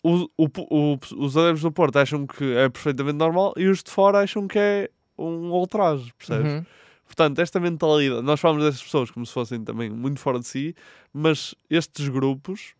o- 0.04 0.28
o 0.38 0.48
o- 0.70 1.00
os 1.18 1.38
adeptos 1.38 1.62
do 1.64 1.72
Porto 1.72 1.98
acham 1.98 2.26
que 2.28 2.44
é 2.56 2.70
perfeitamente 2.70 3.18
normal 3.18 3.54
e 3.58 3.68
os 3.68 3.82
de 3.84 3.90
fora 3.92 4.20
acham 4.20 4.48
que 4.48 4.58
é 4.60 4.90
um 5.18 5.52
ultraje, 5.52 6.12
percebes? 6.18 6.52
Uhum. 6.54 6.66
Portanto, 7.08 7.40
esta 7.40 7.60
mentalidade, 7.60 8.22
nós 8.22 8.40
falamos 8.40 8.64
destas 8.64 8.84
pessoas 8.84 9.10
como 9.10 9.26
se 9.26 9.34
fossem 9.34 9.64
também 9.64 9.90
muito 9.90 10.20
fora 10.20 10.40
de 10.40 10.46
si, 10.46 10.76
mas 11.12 11.56
estes 11.70 12.08
grupos 12.10 12.76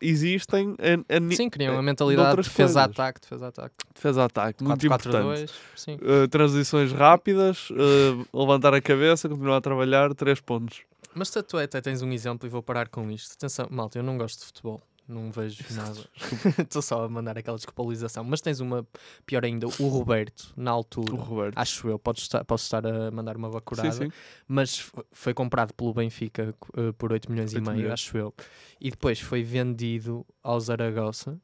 existem 0.00 0.74
a, 0.78 1.16
a 1.16 1.34
Sim, 1.34 1.48
criam 1.48 1.74
uma 1.74 1.80
de 1.80 1.86
mentalidade 1.86 2.36
de 2.36 2.42
defesa-ataque, 2.42 3.20
defesa-ataque. 3.20 3.74
defesa-ataque, 3.94 4.64
muito 4.64 4.86
4-4-2, 4.86 4.86
importante. 4.86 5.52
Uh, 6.04 6.28
transições 6.28 6.92
rápidas, 6.92 7.70
uh, 7.70 8.26
levantar 8.38 8.74
a 8.74 8.80
cabeça, 8.80 9.28
continuar 9.28 9.58
a 9.58 9.60
trabalhar, 9.60 10.14
três 10.14 10.40
pontos. 10.40 10.80
Mas 11.14 11.30
tu, 11.30 11.42
tu 11.42 11.56
até 11.56 11.80
tens 11.80 12.02
um 12.02 12.12
exemplo 12.12 12.46
e 12.46 12.50
vou 12.50 12.62
parar 12.62 12.88
com 12.88 13.10
isto. 13.10 13.34
Atenção, 13.34 13.68
malta, 13.70 13.98
eu 13.98 14.02
não 14.02 14.18
gosto 14.18 14.40
de 14.40 14.46
futebol. 14.46 14.82
Não 15.06 15.30
vejo 15.30 15.62
nada. 15.74 15.98
Estou 16.58 16.80
só 16.80 17.04
a 17.04 17.08
mandar 17.08 17.36
aquela 17.36 17.56
desculpabilização. 17.56 18.24
Mas 18.24 18.40
tens 18.40 18.60
uma, 18.60 18.86
pior 19.26 19.44
ainda, 19.44 19.66
o 19.66 19.88
Roberto, 19.88 20.52
na 20.56 20.70
altura. 20.70 21.12
O 21.12 21.16
Roberto. 21.16 21.58
Acho 21.58 21.88
eu, 21.88 21.98
podes 21.98 22.22
estar, 22.22 22.44
posso 22.44 22.64
estar 22.64 22.86
a 22.86 23.10
mandar 23.10 23.36
uma 23.36 23.50
bacurada. 23.50 23.92
sim. 23.92 24.10
Mas 24.48 24.78
f- 24.80 25.04
foi 25.12 25.34
comprado 25.34 25.74
pelo 25.74 25.92
Benfica 25.92 26.54
eh, 26.76 26.92
por 26.96 27.12
8 27.12 27.30
milhões 27.30 27.52
e 27.52 27.56
8 27.56 27.64
meio, 27.64 27.76
milhões. 27.76 27.92
acho 27.92 28.16
eu. 28.16 28.32
E 28.80 28.90
depois 28.90 29.20
foi 29.20 29.42
vendido 29.42 30.24
ao 30.42 30.58
Zaragoza. 30.58 31.38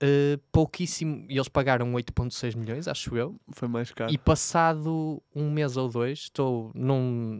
Eh, 0.00 0.38
pouquíssimo, 0.50 1.26
e 1.28 1.34
eles 1.36 1.48
pagaram 1.48 1.92
8.6 1.92 2.56
milhões, 2.56 2.88
acho 2.88 3.16
eu. 3.16 3.38
Foi 3.52 3.68
mais 3.68 3.90
caro. 3.92 4.12
E 4.12 4.16
passado 4.18 5.22
um 5.34 5.50
mês 5.50 5.76
ou 5.76 5.88
dois, 5.88 6.20
estou. 6.20 6.70
Não, 6.74 7.38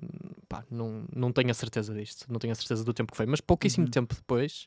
pá, 0.49 0.65
não, 0.71 1.05
não 1.15 1.33
tenho 1.33 1.51
a 1.51 1.55
certeza 1.55 1.95
disto, 1.95 2.27
não 2.31 2.39
tenho 2.39 2.53
a 2.53 2.55
certeza 2.57 2.85
do 2.85 2.93
tempo 2.93 3.13
que 3.13 3.17
foi, 3.17 3.27
mas 3.27 3.41
pouquíssimo 3.41 3.85
Uhum. 3.87 3.91
tempo 3.91 4.15
depois, 4.15 4.67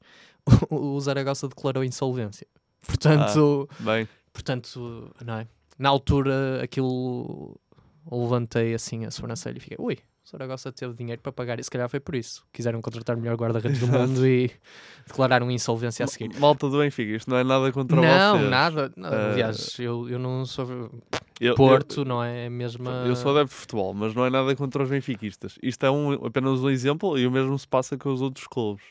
o, 0.69 0.75
o 0.95 0.99
Zaragoza 0.99 1.47
declarou 1.47 1.83
insolvência. 1.83 2.47
Portanto, 2.85 3.69
Bem, 3.79 4.07
portanto 4.33 5.13
não 5.23 5.35
é? 5.35 5.47
na 5.79 5.87
altura 5.89 6.61
aquilo 6.61 7.57
levantei 8.11 8.73
assim 8.73 9.05
a 9.05 9.11
sobrancelha 9.11 9.57
e 9.57 9.61
fiquei, 9.61 9.77
ui, 9.79 9.97
o 10.25 10.29
Zaragoza 10.29 10.71
teve 10.71 10.93
dinheiro 10.93 11.21
para 11.21 11.31
pagar 11.31 11.59
isso, 11.59 11.67
se 11.67 11.71
calhar 11.71 11.89
foi 11.89 11.99
por 11.99 12.15
isso. 12.15 12.45
Quiseram 12.53 12.81
contratar 12.81 13.15
o 13.17 13.19
melhor 13.19 13.35
guarda-redes 13.35 13.79
do 13.79 13.87
mundo 13.87 14.25
e 14.25 14.49
declararam 15.05 15.51
insolvência 15.51 16.05
a 16.05 16.07
seguir. 16.07 16.33
malta 16.39 16.69
do 16.69 16.79
Benfica, 16.79 17.11
isto 17.17 17.29
não 17.29 17.37
é 17.37 17.43
nada 17.43 17.71
contra 17.71 17.95
Não, 17.99 18.37
vocês. 18.37 18.49
nada. 18.49 18.91
Não, 18.95 19.09
Eh, 19.13 19.31
Aliás, 19.33 19.77
eu, 19.79 20.07
eu 20.09 20.17
não 20.17 20.45
sou. 20.45 20.89
eu- 21.41 21.55
Porto, 21.55 22.05
não 22.05 22.23
é 22.23 22.47
a 22.47 22.49
mesma. 22.49 23.03
Eu 23.05 23.15
sou 23.17 23.31
adepto 23.31 23.53
de 23.53 23.59
futebol, 23.61 23.93
mas 23.93 24.15
não 24.15 24.25
é 24.25 24.29
nada 24.29 24.55
contra 24.55 24.81
os 24.83 24.89
benfiquistas. 24.89 25.59
Isto 25.61 25.85
é 25.85 25.91
um, 25.91 26.13
apenas 26.25 26.61
um 26.61 26.69
exemplo 26.69 27.17
e 27.17 27.27
o 27.27 27.31
mesmo 27.31 27.57
se 27.59 27.67
passa 27.67 27.97
com 27.97 28.09
os 28.13 28.21
outros 28.21 28.47
clubes. 28.47 28.83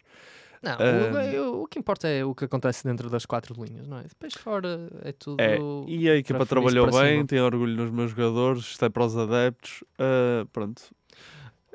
Não, 0.63 0.73
Ahm. 0.75 1.13
o, 1.15 1.19
eu- 1.19 1.63
o 1.63 1.67
que 1.67 1.79
importa 1.81 2.07
é 2.07 2.25
o 2.25 2.35
que 2.37 2.45
acontece 2.45 2.85
dentro 2.85 3.11
das 3.11 3.27
quatro 3.27 3.53
linhas, 3.61 3.89
não 3.89 3.99
é? 3.99 4.03
Depois 4.03 4.35
fora 4.35 4.89
é 5.03 5.11
tudo. 5.11 5.41
É, 5.41 5.59
e 5.89 6.09
a 6.09 6.15
equipa 6.17 6.47
trabalhou 6.47 6.89
bem, 6.91 7.27
tem 7.27 7.41
orgulho 7.41 7.75
nos 7.75 7.91
meus 7.91 8.11
jogadores, 8.11 8.63
isto 8.65 8.85
é 8.85 8.89
para 8.89 9.05
os 9.05 9.17
adeptos. 9.17 9.83
ah, 9.99 10.47
pronto. 10.53 10.83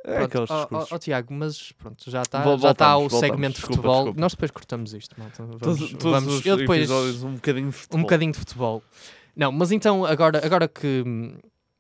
É 0.10 0.26
Pronto, 0.28 0.46
ó- 0.72 0.88
ó- 0.91 0.98
Tiago, 0.98 1.34
mas 1.34 1.74
pronto, 1.74 2.10
já 2.10 2.22
está 2.22 2.41
já 2.58 2.72
está 2.72 2.98
o 2.98 3.10
segmento 3.10 3.56
de 3.56 3.62
futebol. 3.62 3.96
desculpa. 4.04 4.22
Nós 4.22 4.32
depois 4.32 4.52
cortamos 4.52 4.93
isto, 4.93 5.20
malta. 5.20 5.43
Vamos, 5.43 5.60
Todos- 5.62 5.89
todos 5.91 6.04
vamos- 6.04 6.34
os 6.39 6.46
eu 6.46 6.56
depois 6.58 6.80
episódios, 6.80 7.24
um 7.24 7.34
bocadinho 7.34 7.70
de 7.70 7.76
futebol. 7.76 8.00
um 8.00 8.02
bocadinho 8.04 8.32
de 8.32 8.39
futebol. 8.39 8.84
Não, 9.36 9.52
mas 9.52 9.72
então 9.72 10.06
agora, 10.06 10.43
agora 10.46 10.67
que 10.67 11.04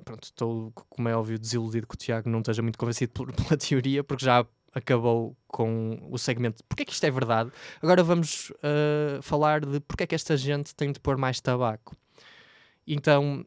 pronto, 0.03 0.23
estou, 0.25 0.71
como 0.89 1.07
é 1.09 1.15
óbvio, 1.15 1.39
desiludido 1.39 1.87
que 1.87 1.95
o 1.95 1.97
Tiago 1.97 2.29
não 2.29 2.39
esteja 2.39 2.61
muito 2.61 2.77
convencido 2.77 3.11
por- 3.13 3.27
pela 3.55 3.57
teoria, 3.57 4.03
porque 4.03 4.25
já 4.25 4.45
acabou 4.75 5.35
com 5.47 5.97
o 6.11 6.17
segmento 6.17 6.57
de 6.57 6.63
porque 6.67 6.83
é 6.83 6.85
que 6.85 6.91
isto 6.93 7.03
é 7.05 7.09
verdade. 7.11 7.49
Agora 7.81 8.03
vamos 8.03 8.51
ah, 8.61 9.19
falar 9.21 9.65
de 9.65 9.79
porque 9.79 10.03
é 10.03 10.07
que 10.07 10.13
esta 10.15 10.35
gente 10.37 10.75
tem 10.75 10.91
de 10.91 10.99
pôr 10.99 11.17
mais 11.17 11.39
tabaco. 11.39 11.95
Então, 12.85 13.45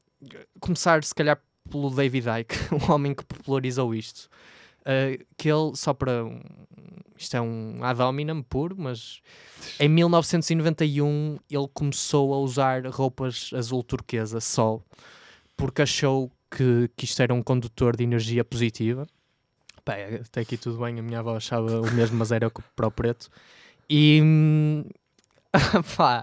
começar 0.58 1.02
se 1.04 1.14
calhar 1.14 1.40
pelo 1.70 1.90
David 1.90 2.26
Icke, 2.40 2.56
o 2.74 2.90
homem 2.92 3.14
que 3.14 3.24
popularizou 3.24 3.94
isto. 3.94 4.28
Uh, 4.80 5.24
que 5.36 5.48
ele, 5.48 5.74
só 5.74 5.92
para. 5.92 6.24
Isto 7.16 7.36
é 7.36 7.40
um 7.40 7.84
ad 7.84 8.00
hominem 8.00 8.42
puro, 8.42 8.74
mas 8.78 9.20
em 9.78 9.88
1991 9.88 11.38
ele 11.50 11.68
começou 11.74 12.32
a 12.32 12.38
usar 12.38 12.86
roupas 12.86 13.50
azul 13.54 13.82
turquesa 13.82 14.40
só, 14.40 14.80
porque 15.54 15.82
achou 15.82 16.32
que, 16.50 16.90
que 16.96 17.04
isto 17.04 17.20
era 17.20 17.34
um 17.34 17.42
condutor 17.42 17.94
de 17.94 18.04
energia 18.04 18.42
positiva. 18.42 19.06
É, 19.86 20.22
até 20.24 20.40
aqui 20.42 20.56
tudo 20.56 20.78
bem, 20.78 20.98
a 20.98 21.02
minha 21.02 21.18
avó 21.18 21.36
achava 21.36 21.80
o 21.80 21.90
mesmo, 21.92 22.16
mas 22.18 22.32
era 22.32 22.50
para 22.50 22.86
o 22.86 22.90
preto. 22.90 23.28
E. 23.88 24.22
pá, 25.96 26.22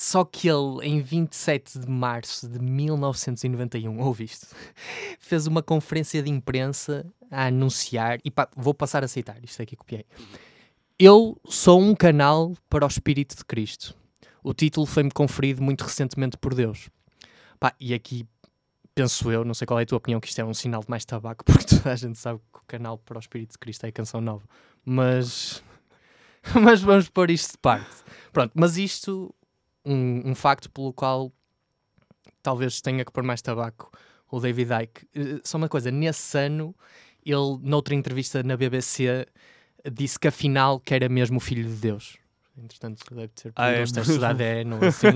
Só 0.00 0.24
que 0.24 0.48
ele, 0.48 0.86
em 0.86 1.00
27 1.00 1.80
de 1.80 1.90
março 1.90 2.48
de 2.48 2.60
1991, 2.60 3.98
ouviste, 4.00 4.46
fez 5.18 5.48
uma 5.48 5.60
conferência 5.60 6.22
de 6.22 6.30
imprensa 6.30 7.04
a 7.28 7.46
anunciar, 7.46 8.20
e 8.24 8.30
pá, 8.30 8.48
vou 8.56 8.72
passar 8.72 9.02
a 9.02 9.08
citar, 9.08 9.42
isto 9.42 9.60
aqui 9.60 9.74
copiei. 9.74 10.06
Eu 10.96 11.36
sou 11.48 11.80
um 11.80 11.96
canal 11.96 12.54
para 12.70 12.84
o 12.84 12.88
Espírito 12.88 13.36
de 13.36 13.44
Cristo. 13.44 13.92
O 14.40 14.54
título 14.54 14.86
foi-me 14.86 15.10
conferido 15.10 15.60
muito 15.60 15.82
recentemente 15.82 16.36
por 16.36 16.54
Deus. 16.54 16.88
Pá, 17.58 17.74
e 17.80 17.92
aqui 17.92 18.24
penso 18.94 19.32
eu, 19.32 19.44
não 19.44 19.52
sei 19.52 19.66
qual 19.66 19.80
é 19.80 19.82
a 19.82 19.86
tua 19.86 19.98
opinião, 19.98 20.20
que 20.20 20.28
isto 20.28 20.40
é 20.40 20.44
um 20.44 20.54
sinal 20.54 20.80
de 20.80 20.90
mais 20.90 21.04
tabaco, 21.04 21.42
porque 21.44 21.64
toda 21.64 21.92
a 21.92 21.96
gente 21.96 22.16
sabe 22.18 22.38
que 22.52 22.60
o 22.60 22.62
canal 22.68 22.98
para 22.98 23.16
o 23.16 23.20
Espírito 23.20 23.50
de 23.50 23.58
Cristo 23.58 23.84
é 23.84 23.88
a 23.88 23.92
canção 23.92 24.20
nova. 24.20 24.44
Mas, 24.84 25.60
mas 26.54 26.80
vamos 26.82 27.08
pôr 27.08 27.30
isto 27.30 27.52
de 27.52 27.58
parte. 27.58 27.96
Pronto, 28.32 28.52
mas 28.54 28.76
isto, 28.76 29.34
um, 29.88 30.30
um 30.30 30.34
facto 30.34 30.70
pelo 30.70 30.92
qual 30.92 31.32
talvez 32.42 32.80
tenha 32.80 33.04
que 33.04 33.12
pôr 33.12 33.22
mais 33.22 33.42
tabaco 33.42 33.90
o 34.30 34.40
David 34.40 34.70
Icke. 34.82 35.06
Eh, 35.14 35.40
Só 35.44 35.56
uma 35.58 35.68
coisa, 35.68 35.90
nesse 35.90 36.38
ano, 36.38 36.74
ele, 37.24 37.58
noutra 37.62 37.94
entrevista 37.94 38.42
na 38.42 38.56
BBC, 38.56 39.26
disse 39.92 40.18
que 40.18 40.28
afinal 40.28 40.78
que 40.80 40.94
era 40.94 41.08
mesmo 41.08 41.38
o 41.38 41.40
filho 41.40 41.64
de 41.64 41.74
Deus. 41.76 42.16
Entretanto, 42.56 43.04
deve 43.14 43.28
ter 43.28 43.52
Ah, 43.56 43.70
é 43.70 43.82
uns 43.82 43.92
testes 43.92 44.18
de? 44.18 44.24
ADN 44.24 44.74
ou 44.74 44.84
assim. 44.84 45.06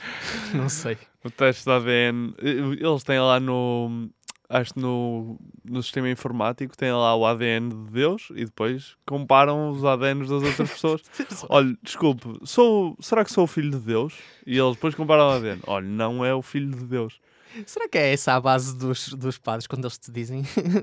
não 0.56 0.68
sei. 0.68 0.96
O 1.22 1.30
teste 1.30 1.64
de 1.64 1.70
ADN. 1.70 2.34
eh, 2.38 2.84
Eles 2.86 3.02
têm 3.04 3.20
lá 3.20 3.38
no. 3.38 4.08
Acho 4.48 4.74
que 4.74 4.80
no, 4.80 5.38
no 5.64 5.82
sistema 5.82 6.08
informático 6.08 6.76
tem 6.76 6.92
lá 6.92 7.16
o 7.16 7.26
ADN 7.26 7.68
de 7.70 7.90
Deus 7.90 8.28
e 8.30 8.44
depois 8.44 8.96
comparam 9.04 9.70
os 9.70 9.84
ADNs 9.84 10.28
das 10.30 10.42
outras 10.42 10.70
pessoas. 10.70 11.02
Olha, 11.48 11.76
desculpe, 11.82 12.38
sou, 12.44 12.96
será 13.00 13.24
que 13.24 13.32
sou 13.32 13.44
o 13.44 13.48
filho 13.48 13.70
de 13.72 13.78
Deus? 13.80 14.14
E 14.46 14.56
eles 14.56 14.74
depois 14.74 14.94
comparam 14.94 15.24
o 15.28 15.30
ADN. 15.32 15.60
Olha, 15.66 15.86
não 15.86 16.24
é 16.24 16.32
o 16.32 16.42
filho 16.42 16.70
de 16.70 16.84
Deus. 16.84 17.18
Será 17.64 17.88
que 17.88 17.96
é 17.96 18.12
essa 18.12 18.34
a 18.34 18.40
base 18.40 18.76
dos, 18.76 19.08
dos 19.14 19.38
padres 19.38 19.66
quando 19.66 19.84
eles 19.84 19.96
te 19.96 20.10
dizem 20.12 20.42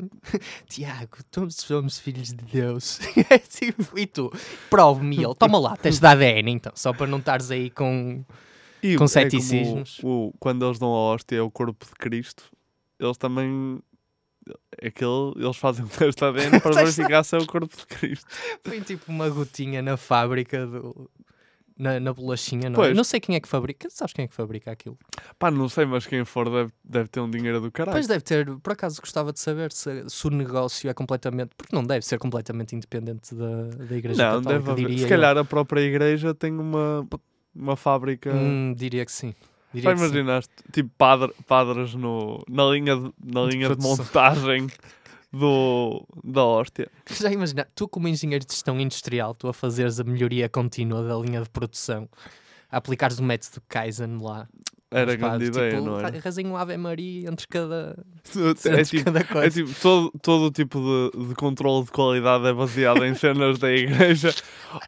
Tiago, 0.67 1.17
todos 1.31 1.55
somos 1.57 1.99
filhos 1.99 2.29
de 2.29 2.43
Deus? 2.43 2.99
É 3.29 3.37
tipo, 3.37 3.97
e 3.97 4.05
tu? 4.05 4.31
Prove-me 4.69 5.23
ele. 5.23 5.35
Toma 5.35 5.59
lá, 5.59 5.75
teste 5.77 6.01
de 6.01 6.07
ADN 6.07 6.51
então, 6.51 6.71
só 6.75 6.91
para 6.93 7.07
não 7.07 7.19
estares 7.19 7.51
aí 7.51 7.69
com, 7.69 8.23
E 8.81 8.95
com 8.95 9.03
é 9.05 9.07
ceticismos. 9.07 9.99
o- 10.03 10.33
quando 10.39 10.65
eles 10.65 10.79
dão 10.79 10.89
a 10.89 11.13
hóstia 11.13 11.39
ao 11.41 11.49
corpo 11.51 11.85
de 11.85 11.91
Cristo, 11.93 12.43
eles 13.05 13.17
também. 13.17 13.79
Aquele, 14.81 15.33
eles 15.37 15.55
fazem 15.55 15.85
um 15.85 15.87
teste 15.87 16.23
ADN 16.23 16.59
para 16.61 16.75
verificar 16.75 17.23
se 17.23 17.35
é 17.35 17.39
o 17.39 17.45
corpo 17.45 17.75
de 17.75 17.85
Cristo. 17.85 18.27
Foi 18.63 18.81
tipo 18.81 19.11
uma 19.11 19.29
gotinha 19.29 19.81
na 19.81 19.97
fábrica 19.97 20.65
do. 20.65 21.09
Na, 21.75 21.99
na 21.99 22.13
bolachinha, 22.13 22.69
não 22.69 22.75
é? 22.75 22.85
Pois. 22.85 22.95
Não 22.95 23.03
sei 23.03 23.19
quem 23.19 23.35
é 23.35 23.39
que 23.39 23.47
fabrica. 23.47 23.89
Sabes 23.89 24.13
quem 24.13 24.25
é 24.25 24.27
que 24.27 24.33
fabrica 24.35 24.71
aquilo? 24.71 24.95
Pá, 25.39 25.49
não 25.49 25.67
sei, 25.67 25.85
mas 25.85 26.05
quem 26.05 26.23
for 26.23 26.47
deve, 26.47 26.71
deve 26.83 27.09
ter 27.09 27.19
um 27.19 27.27
dinheiro 27.27 27.59
do 27.59 27.71
caralho. 27.71 27.95
Pois 27.95 28.05
deve 28.05 28.21
ter, 28.21 28.45
por 28.59 28.73
acaso 28.73 29.01
gostava 29.01 29.33
de 29.33 29.39
saber 29.39 29.71
se, 29.71 30.07
se 30.07 30.27
o 30.27 30.29
negócio 30.29 30.87
é 30.87 30.93
completamente. 30.93 31.49
Porque 31.57 31.75
não 31.75 31.83
deve 31.83 32.05
ser 32.05 32.19
completamente 32.19 32.75
independente 32.75 33.33
da, 33.33 33.69
da 33.69 33.97
Igreja 33.97 34.23
Não, 34.23 34.43
Católica, 34.43 34.71
deve 34.71 34.83
haver. 34.83 34.97
Se 34.99 35.03
eu. 35.05 35.09
calhar 35.09 35.35
a 35.35 35.43
própria 35.43 35.81
igreja 35.81 36.33
tem 36.35 36.51
uma, 36.51 37.07
uma 37.55 37.75
fábrica. 37.75 38.31
Hum, 38.31 38.75
diria 38.77 39.03
que 39.03 39.11
sim. 39.11 39.33
Sim. 39.81 39.89
imaginaste, 40.05 40.51
tipo 40.71 40.89
padre, 40.97 41.33
padres 41.47 41.93
no, 41.95 42.43
na 42.49 42.65
linha, 42.65 42.95
de, 42.95 43.13
na 43.23 43.41
linha 43.43 43.69
de 43.69 43.75
produção. 43.75 43.97
montagem 43.97 44.67
do, 45.31 46.05
da 46.23 46.43
hóstia. 46.45 46.89
Já 47.09 47.31
imagina, 47.31 47.67
tu 47.73 47.87
como 47.87 48.07
engenheiro 48.07 48.45
de 48.45 48.53
gestão 48.53 48.79
industrial, 48.79 49.33
tu 49.33 49.47
a 49.47 49.53
fazeres 49.53 49.99
a 49.99 50.03
melhoria 50.03 50.47
contínua 50.47 51.03
da 51.03 51.15
linha 51.17 51.41
de 51.41 51.49
produção, 51.49 52.07
a 52.71 52.77
aplicares 52.77 53.17
o 53.17 53.23
método 53.23 53.61
Kaizen 53.67 54.19
lá. 54.21 54.47
Era 54.95 55.15
grande 55.15 55.21
padres, 55.21 55.49
ideia, 55.49 55.71
tipo, 55.71 55.85
não 55.85 55.99
era? 55.99 56.09
re- 56.09 56.19
Rezem 56.19 56.47
um 56.47 56.55
Ave 56.57 56.77
Maria 56.77 57.29
entre 57.29 57.47
cada, 57.47 57.95
É 58.35 58.49
entre 58.49 58.83
tipo, 58.85 59.03
cada 59.05 59.19
é 59.19 59.23
coisa. 59.23 59.49
tipo 59.51 59.79
todo, 59.81 60.11
todo 60.21 60.45
o 60.45 60.51
tipo 60.51 60.79
de, 60.79 61.27
de 61.27 61.35
controle 61.35 61.85
de 61.85 61.91
qualidade 61.91 62.45
é 62.47 62.53
baseado 62.53 63.03
em 63.05 63.13
cenas 63.15 63.57
da 63.59 63.71
igreja. 63.71 64.33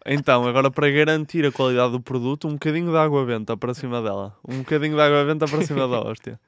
Então, 0.06 0.48
agora 0.48 0.70
para 0.72 0.89
garantir 0.91 1.46
a 1.46 1.52
qualidade 1.52 1.91
do 1.91 2.02
produto, 2.02 2.48
um 2.48 2.54
bocadinho 2.54 2.91
de 2.91 2.98
água 2.98 3.26
benta 3.26 3.56
para 3.58 3.74
cima 3.74 4.02
dela. 4.02 4.36
Um 4.48 4.60
bocadinho 4.60 4.96
de 4.96 5.02
água 5.02 5.26
benta 5.26 5.46
para 5.48 5.62
cima 5.62 5.88
da 5.88 6.00
hóstia. 6.02 6.39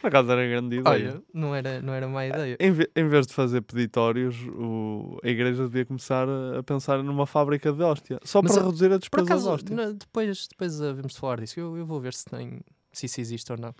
Por 0.00 0.06
acaso 0.06 0.30
era 0.30 0.46
grande 0.46 0.76
ideia. 0.76 1.10
Olha, 1.10 1.22
não 1.34 1.52
era, 1.52 1.82
não 1.82 1.92
era 1.92 2.06
má 2.06 2.24
ideia. 2.24 2.56
Em, 2.60 2.70
ve- 2.70 2.88
em 2.94 3.08
vez 3.08 3.26
de 3.26 3.34
fazer 3.34 3.60
peditórios, 3.62 4.36
o- 4.56 5.18
a 5.24 5.28
igreja 5.28 5.64
devia 5.64 5.84
começar 5.84 6.28
a, 6.28 6.60
a 6.60 6.62
pensar 6.62 7.02
numa 7.02 7.26
fábrica 7.26 7.72
de 7.72 7.82
hóstia. 7.82 8.20
Só 8.22 8.40
Mas, 8.40 8.52
para 8.52 8.62
ah, 8.62 8.66
reduzir 8.66 8.92
a 8.92 8.96
despesa 8.98 9.24
de 9.26 9.32
acaso, 9.32 9.50
hóstia. 9.50 9.74
na- 9.74 9.90
depois, 9.90 10.46
depois 10.46 10.78
vamos 10.78 11.16
falar 11.16 11.40
disso. 11.40 11.58
Eu, 11.58 11.76
eu 11.76 11.84
vou 11.84 11.98
ver 12.00 12.14
se 12.14 12.24
tem 12.26 12.60
se 12.98 13.06
isso 13.06 13.20
existe 13.20 13.52
ou 13.52 13.58
não. 13.58 13.74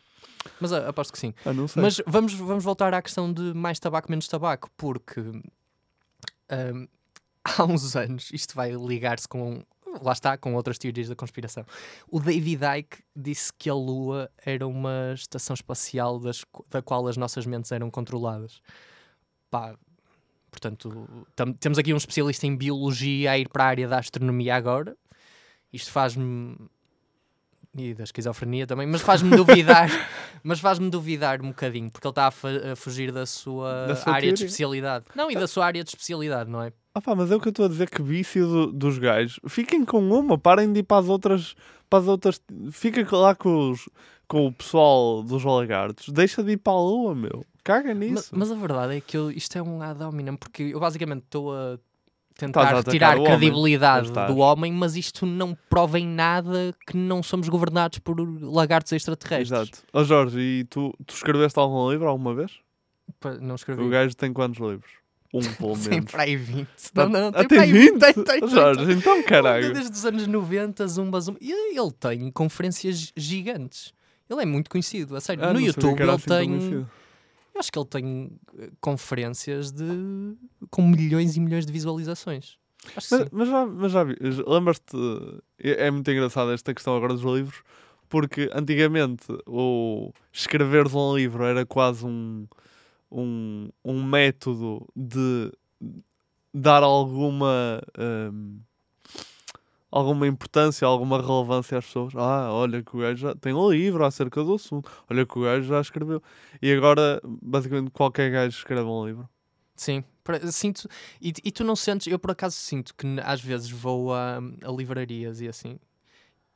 Mas 0.60 0.72
ah, 0.72 0.88
aposto 0.88 1.12
que 1.12 1.18
sim. 1.18 1.34
Ah, 1.44 1.52
não 1.52 1.68
sei. 1.68 1.82
Mas 1.82 2.00
vamos, 2.06 2.34
vamos 2.34 2.64
voltar 2.64 2.92
à 2.94 3.02
questão 3.02 3.32
de 3.32 3.54
mais 3.54 3.78
tabaco, 3.78 4.10
menos 4.10 4.28
tabaco, 4.28 4.70
porque 4.76 5.20
ahm, 6.48 6.86
há 7.58 7.64
uns 7.64 7.96
anos 7.96 8.30
isto 8.32 8.54
vai 8.54 8.72
ligar-se 8.72 9.28
com. 9.28 9.62
Lá 10.02 10.12
está, 10.12 10.36
com 10.36 10.54
outras 10.54 10.76
teorias 10.76 11.08
da 11.08 11.16
conspiração. 11.16 11.64
O 12.08 12.20
David 12.20 12.62
Icke 12.78 12.98
disse 13.16 13.50
que 13.58 13.70
a 13.70 13.74
Lua 13.74 14.30
era 14.44 14.66
uma 14.66 15.12
estação 15.14 15.54
espacial 15.54 16.20
das, 16.20 16.44
da 16.68 16.82
qual 16.82 17.08
as 17.08 17.16
nossas 17.16 17.46
mentes 17.46 17.72
eram 17.72 17.90
controladas. 17.90 18.60
Pá, 19.50 19.74
portanto, 20.50 21.26
temos 21.58 21.78
aqui 21.78 21.94
um 21.94 21.96
especialista 21.96 22.46
em 22.46 22.54
biologia 22.54 23.32
a 23.32 23.38
ir 23.38 23.48
para 23.48 23.64
a 23.64 23.66
área 23.66 23.88
da 23.88 23.98
astronomia 23.98 24.54
agora. 24.54 24.94
Isto 25.72 25.90
faz-me. 25.90 26.56
E 27.76 27.94
da 27.94 28.02
esquizofrenia 28.04 28.66
também, 28.66 28.86
mas 28.86 29.02
faz-me 29.02 29.36
duvidar. 29.36 29.88
mas 30.42 30.58
faz-me 30.58 30.88
duvidar 30.90 31.40
um 31.42 31.48
bocadinho, 31.48 31.90
porque 31.90 32.06
ele 32.06 32.12
está 32.12 32.24
a, 32.26 32.72
a 32.72 32.76
fugir 32.76 33.12
da 33.12 33.26
sua, 33.26 33.86
Da 33.88 33.96
sua 33.96 34.12
área 34.14 34.28
de 34.32 34.34
teoria. 34.36 34.46
especialidade. 34.46 35.04
Não, 35.14 35.30
e 35.30 35.34
da 35.34 35.46
sua 35.46 35.66
área 35.66 35.84
de 35.84 35.90
especialidade, 35.90 36.50
não 36.50 36.62
é? 36.62 36.72
Ah 36.94 37.00
pá, 37.00 37.14
mas 37.14 37.30
é 37.30 37.36
o 37.36 37.40
que 37.40 37.48
eu 37.48 37.50
estou 37.50 37.66
a 37.66 37.68
dizer 37.68 37.88
que 37.90 38.02
vício 38.02 38.46
do- 38.46 38.72
dos 38.72 38.98
gajos. 38.98 39.38
Fiquem 39.48 39.84
com 39.84 39.98
uma, 40.00 40.36
parem 40.38 40.72
de 40.72 40.80
ir 40.80 40.82
para 40.82 40.98
as 41.02 41.08
outras. 41.08 41.54
Para 41.88 42.00
as 42.00 42.08
outras 42.08 42.40
fica 42.72 43.06
lá 43.16 43.34
com, 43.34 43.70
os, 43.70 43.88
com 44.26 44.46
o 44.46 44.52
pessoal 44.52 45.22
dos 45.22 45.44
lagartos. 45.44 46.08
Deixa 46.08 46.42
de 46.42 46.52
ir 46.52 46.56
para 46.56 46.72
a 46.72 46.80
lua, 46.80 47.14
meu. 47.14 47.44
Caga 47.62 47.92
nisso. 47.94 48.30
Mas, 48.32 48.50
a 48.50 48.54
verdade 48.54 48.96
é 48.96 49.00
que 49.00 49.16
eu- 49.16 49.30
isto 49.30 49.56
é 49.56 49.62
um 49.62 49.80
ad 49.82 50.02
hominem, 50.02 50.34
porque 50.36 50.62
eu 50.64 50.80
basicamente 50.80 51.24
estou 51.24 51.54
a 51.54 51.78
tentar 52.38 53.16
homem. 53.16 53.24
credibilidade 53.24 54.10
do 54.12 54.38
homem, 54.38 54.72
mas 54.72 54.96
isto 54.96 55.26
não 55.26 55.56
prova 55.68 55.98
em 55.98 56.06
nada 56.06 56.72
que 56.86 56.96
não 56.96 57.22
somos 57.22 57.48
governados 57.48 57.98
por 57.98 58.16
lagartos 58.40 58.92
extraterrestres. 58.92 59.50
Exato. 59.50 59.78
Ó 59.92 60.04
Jorge, 60.04 60.38
e 60.38 60.64
tu, 60.64 60.94
tu 61.04 61.14
escreveste 61.14 61.58
algum 61.58 61.90
livro 61.90 62.06
alguma 62.08 62.34
vez? 62.34 62.52
Não 63.40 63.56
escrevi. 63.56 63.82
O 63.82 63.88
gajo 63.88 64.14
tem 64.14 64.32
quantos 64.32 64.60
livros? 64.60 64.90
Um, 65.34 65.40
pelo 65.58 65.76
Tem 65.76 65.90
menos. 65.90 66.10
para 66.10 66.22
aí 66.22 66.36
20. 66.36 66.68
Ah, 66.94 67.06
Não, 67.06 67.08
não, 67.08 67.28
ah, 67.28 67.32
tem 67.32 67.48
tem 67.48 67.48
para 67.48 67.62
aí 67.62 67.72
20? 67.72 67.98
Tem, 67.98 68.14
tem, 68.14 68.24
tem, 68.40 68.48
Jorge, 68.48 68.86
tem. 68.86 68.94
então 68.96 69.22
caralho. 69.24 69.72
Desde 69.74 69.92
os 69.92 70.04
anos 70.06 70.26
90, 70.26 70.86
zumba, 70.86 71.20
zumba. 71.20 71.38
E 71.42 71.52
ele 71.52 71.92
tem 71.98 72.30
conferências 72.30 73.12
gigantes. 73.16 73.92
Ele 74.30 74.42
é 74.42 74.46
muito 74.46 74.70
conhecido, 74.70 75.16
a 75.16 75.20
sério. 75.20 75.44
Ah, 75.44 75.52
no 75.52 75.60
YouTube 75.60 75.94
era 76.00 76.04
ele 76.04 76.10
assim 76.12 76.26
tem. 76.26 76.86
Eu 77.58 77.60
acho 77.60 77.72
que 77.72 77.78
ele 77.78 77.86
tem 77.86 78.30
eh, 78.56 78.70
conferências 78.80 79.72
de 79.72 79.84
com 80.70 80.80
milhões 80.82 81.36
e 81.36 81.40
milhões 81.40 81.66
de 81.66 81.72
visualizações. 81.72 82.56
Mas, 82.94 83.10
mas 83.32 83.48
já, 83.48 83.66
mas 83.66 83.92
já 83.92 84.04
vi, 84.04 84.16
lembras-te, 84.46 84.96
é, 85.58 85.88
é 85.88 85.90
muito 85.90 86.08
engraçado 86.08 86.52
esta 86.52 86.72
questão 86.72 86.96
agora 86.96 87.12
dos 87.12 87.24
livros, 87.24 87.64
porque 88.08 88.48
antigamente 88.54 89.26
o 89.44 90.12
escreveres 90.32 90.94
um 90.94 91.16
livro 91.16 91.42
era 91.42 91.66
quase 91.66 92.06
um, 92.06 92.46
um, 93.10 93.68
um 93.84 94.04
método 94.04 94.86
de 94.94 95.52
dar 96.54 96.84
alguma 96.84 97.82
hum, 98.32 98.60
alguma 99.90 100.26
importância, 100.26 100.86
alguma 100.86 101.20
relevância 101.20 101.78
às 101.78 101.86
pessoas. 101.86 102.14
Ah, 102.16 102.52
olha 102.52 102.82
que 102.82 102.96
o 102.96 103.00
gajo 103.00 103.16
já 103.16 103.34
tem 103.34 103.52
um 103.52 103.70
livro 103.70 104.04
acerca 104.04 104.42
do 104.42 104.54
assunto, 104.54 104.90
olha 105.10 105.26
que 105.26 105.38
o 105.38 105.42
gajo 105.42 105.66
já 105.66 105.80
escreveu. 105.80 106.22
E 106.60 106.72
agora, 106.72 107.20
basicamente, 107.24 107.90
qualquer 107.90 108.30
gajo 108.30 108.56
escreve 108.56 108.88
um 108.88 109.06
livro. 109.06 109.28
Sim, 109.74 110.02
sinto. 110.50 110.88
E, 111.20 111.32
e 111.44 111.52
tu 111.52 111.64
não 111.64 111.76
sentes, 111.76 112.06
eu 112.08 112.18
por 112.18 112.32
acaso 112.32 112.56
sinto 112.56 112.94
que 112.94 113.06
às 113.22 113.40
vezes 113.40 113.70
vou 113.70 114.12
a, 114.12 114.38
a 114.62 114.70
livrarias 114.70 115.40
e 115.40 115.48
assim, 115.48 115.78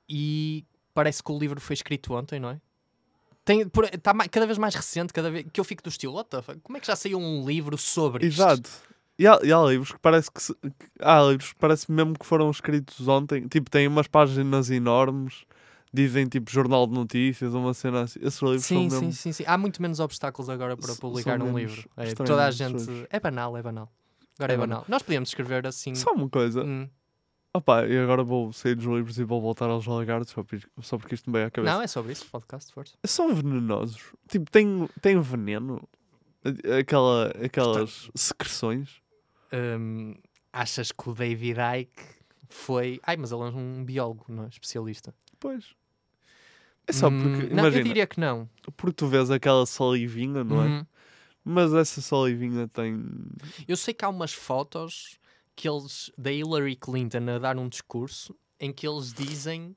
e 0.08 0.64
parece 0.92 1.22
que 1.22 1.30
o 1.30 1.38
livro 1.38 1.60
foi 1.60 1.74
escrito 1.74 2.12
ontem, 2.14 2.40
não 2.40 2.50
é? 2.50 2.60
Tem, 3.44 3.68
por, 3.68 3.88
tá 3.88 4.14
cada 4.28 4.46
vez 4.46 4.58
mais 4.58 4.74
recente, 4.74 5.12
cada 5.12 5.30
vez 5.30 5.46
que 5.52 5.58
eu 5.58 5.64
fico 5.64 5.82
do 5.82 5.88
estilo, 5.88 6.14
what 6.14 6.30
the 6.30 6.42
fuck? 6.42 6.60
como 6.60 6.76
é 6.76 6.80
que 6.80 6.86
já 6.86 6.94
saiu 6.94 7.18
um 7.18 7.44
livro 7.44 7.76
sobre 7.76 8.26
isto? 8.26 8.40
Exato. 8.40 8.70
E 9.22 9.26
há, 9.26 9.38
e 9.42 9.52
há 9.52 9.62
livros 9.62 9.92
que 9.92 9.98
parece 10.00 10.30
que, 10.32 10.42
se- 10.42 10.54
que- 10.54 10.70
há 11.00 11.22
livros 11.22 11.52
que 11.52 11.58
parece 11.58 11.90
mesmo 11.92 12.14
que 12.18 12.26
foram 12.26 12.50
escritos 12.50 13.06
ontem. 13.06 13.46
Tipo, 13.46 13.70
têm 13.70 13.86
umas 13.86 14.08
páginas 14.08 14.70
enormes, 14.70 15.44
dizem 15.92 16.26
tipo 16.26 16.50
jornal 16.50 16.86
de 16.86 16.94
notícias, 16.94 17.54
uma 17.54 17.72
cena 17.74 18.02
assim. 18.02 18.18
Esses 18.22 18.42
livros 18.42 18.64
Sim, 18.64 18.88
são 18.90 18.98
sim, 18.98 19.06
mesmo. 19.06 19.12
sim, 19.12 19.32
sim. 19.32 19.44
Há 19.46 19.56
muito 19.56 19.80
menos 19.80 20.00
obstáculos 20.00 20.48
agora 20.50 20.76
para 20.76 20.94
publicar 20.96 21.40
um 21.40 21.56
livro. 21.56 21.88
É, 21.96 22.12
toda 22.14 22.46
a 22.46 22.50
gente. 22.50 22.78
livros. 22.78 23.06
É 23.10 23.20
banal, 23.20 23.56
é 23.56 23.62
banal. 23.62 23.92
Agora 24.38 24.52
é, 24.52 24.54
É 24.54 24.58
banal. 24.58 24.68
banal. 24.80 24.84
Nós 24.88 25.02
podíamos 25.02 25.28
escrever 25.28 25.66
assim. 25.66 25.94
Só 25.94 26.12
uma 26.12 26.28
coisa. 26.28 26.64
Hum. 26.64 26.88
Opa, 27.54 27.86
e 27.86 27.98
agora 27.98 28.24
vou 28.24 28.50
sair 28.50 28.74
dos 28.74 28.86
livros 28.86 29.18
e 29.18 29.24
vou 29.24 29.38
voltar 29.38 29.68
aos 29.68 29.86
lagartos 29.86 30.32
só 30.32 30.42
porque, 30.42 30.66
só 30.80 30.96
porque 30.96 31.14
isto 31.14 31.28
me 31.30 31.34
veio 31.34 31.48
à 31.48 31.50
cabeça. 31.50 31.74
Não, 31.74 31.82
é 31.82 31.86
sobre 31.86 32.12
isso, 32.12 32.26
podcast, 32.32 32.72
força. 32.72 32.94
São 33.04 33.34
venenosos. 33.34 34.00
Tipo, 34.26 34.50
têm, 34.50 34.88
têm 35.02 35.20
veneno. 35.20 35.86
Aquela, 36.80 37.28
aquelas 37.44 38.10
secreções. 38.14 39.01
Hum, 39.52 40.14
achas 40.52 40.92
que 40.92 41.08
o 41.08 41.14
David 41.14 41.58
Icke 41.80 42.02
foi. 42.48 43.00
Ai, 43.02 43.16
mas 43.16 43.32
ele 43.32 43.42
é 43.42 43.46
um 43.46 43.84
biólogo, 43.84 44.24
não 44.28 44.44
é? 44.44 44.48
Especialista. 44.48 45.14
Pois. 45.38 45.74
É 46.86 46.92
só 46.92 47.08
Hum, 47.08 47.22
porque, 47.22 47.54
não, 47.54 47.64
eu 47.64 47.68
imagina, 47.68 47.84
diria 47.84 48.06
que 48.06 48.18
não. 48.18 48.48
porque 48.76 48.94
tu 48.94 49.06
vês 49.06 49.30
aquela 49.30 49.64
salivinha, 49.66 50.42
não 50.42 50.62
é? 50.62 50.66
Uhum. 50.66 50.86
Mas 51.44 51.72
essa 51.74 52.00
salivinha 52.00 52.68
tem... 52.68 53.02
Eu 53.66 53.76
sei 53.76 53.92
que 53.92 54.04
há 54.04 54.08
umas 54.08 54.32
fotos 54.32 55.18
que 55.56 55.68
eles, 55.68 56.10
da 56.16 56.32
Hillary 56.32 56.76
Clinton 56.76 57.28
a 57.34 57.38
dar 57.38 57.58
um 57.58 57.68
discurso 57.68 58.34
em 58.60 58.72
que 58.72 58.86
eles 58.86 59.12
dizem 59.12 59.76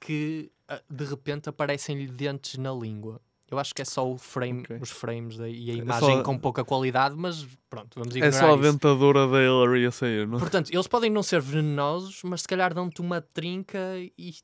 que 0.00 0.50
ah, 0.68 0.82
de 0.88 1.04
repente 1.04 1.48
aparecem-lhe 1.48 2.06
dentes 2.06 2.58
na 2.58 2.72
língua. 2.72 3.20
Eu 3.50 3.58
acho 3.58 3.74
que 3.74 3.82
é 3.82 3.84
só 3.84 4.10
o 4.10 4.16
frame, 4.16 4.60
Ok. 4.62 4.78
os 4.80 4.90
frames 4.90 5.36
da- 5.36 5.48
e 5.48 5.70
a 5.70 5.74
É 5.74 5.76
imagem 5.76 6.16
só- 6.16 6.22
com 6.22 6.38
pouca 6.38 6.64
qualidade, 6.64 7.14
mas 7.16 7.46
pronto, 7.68 7.90
vamos 7.98 8.14
É 8.14 8.18
ignorar 8.18 8.38
só 8.40 8.46
a 8.52 8.54
isso. 8.54 8.62
dentadura 8.72 9.28
da 9.28 9.42
Hillary 9.42 9.86
a 9.86 9.90
sair, 9.90 10.26
não 10.26 10.36
é? 10.38 10.40
Portanto, 10.40 10.70
eles 10.72 10.86
podem 10.88 11.10
não 11.10 11.22
ser 11.22 11.40
venenosos, 11.40 12.22
mas 12.24 12.40
se 12.40 12.48
calhar 12.48 12.72
dão-te 12.72 13.00
uma 13.02 13.20
trinca 13.20 13.78
e 14.18 14.34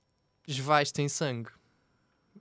esvais-te 0.46 1.01
em 1.03 1.09
sangue. 1.09 1.48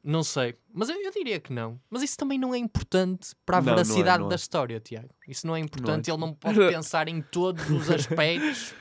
Não 0.04 0.22
sei. 0.24 0.56
Mas 0.74 0.90
eu, 0.90 0.96
eu 1.02 1.12
diria 1.12 1.40
que 1.40 1.52
não. 1.52 1.80
Mas 1.90 2.04
isso 2.04 2.18
também 2.18 2.38
não 2.38 2.54
é 2.54 2.58
importante 2.58 3.30
para 3.46 3.58
a 3.58 3.62
Não, 3.62 3.66
não 3.68 3.74
é, 3.74 3.76
veracidade 3.84 4.20
não 4.20 4.28
é. 4.28 4.30
da 4.30 4.36
história, 4.36 4.80
Tiago. 4.80 5.10
Isso 5.28 5.46
não 5.48 5.56
é 5.56 5.60
importante. 5.60 6.10
é. 6.10 6.14
Ele 6.14 6.20
não 6.22 6.34
pode 6.36 6.58
pensar 6.58 7.08
em 7.08 7.22
todos 7.22 7.70
os 7.70 7.90
aspectos. 7.90 8.74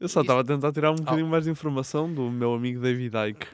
Eu 0.00 0.08
só 0.08 0.20
Isso- 0.20 0.20
estava 0.22 0.40
a 0.40 0.44
tentar 0.44 0.72
tirar 0.72 0.90
um 0.90 0.94
Oh. 0.94 0.98
bocadinho 1.02 1.26
mais 1.26 1.44
de 1.44 1.50
informação 1.50 2.12
do 2.12 2.30
meu 2.30 2.52
amigo 2.54 2.80
David 2.80 3.14
Icke. 3.30 3.46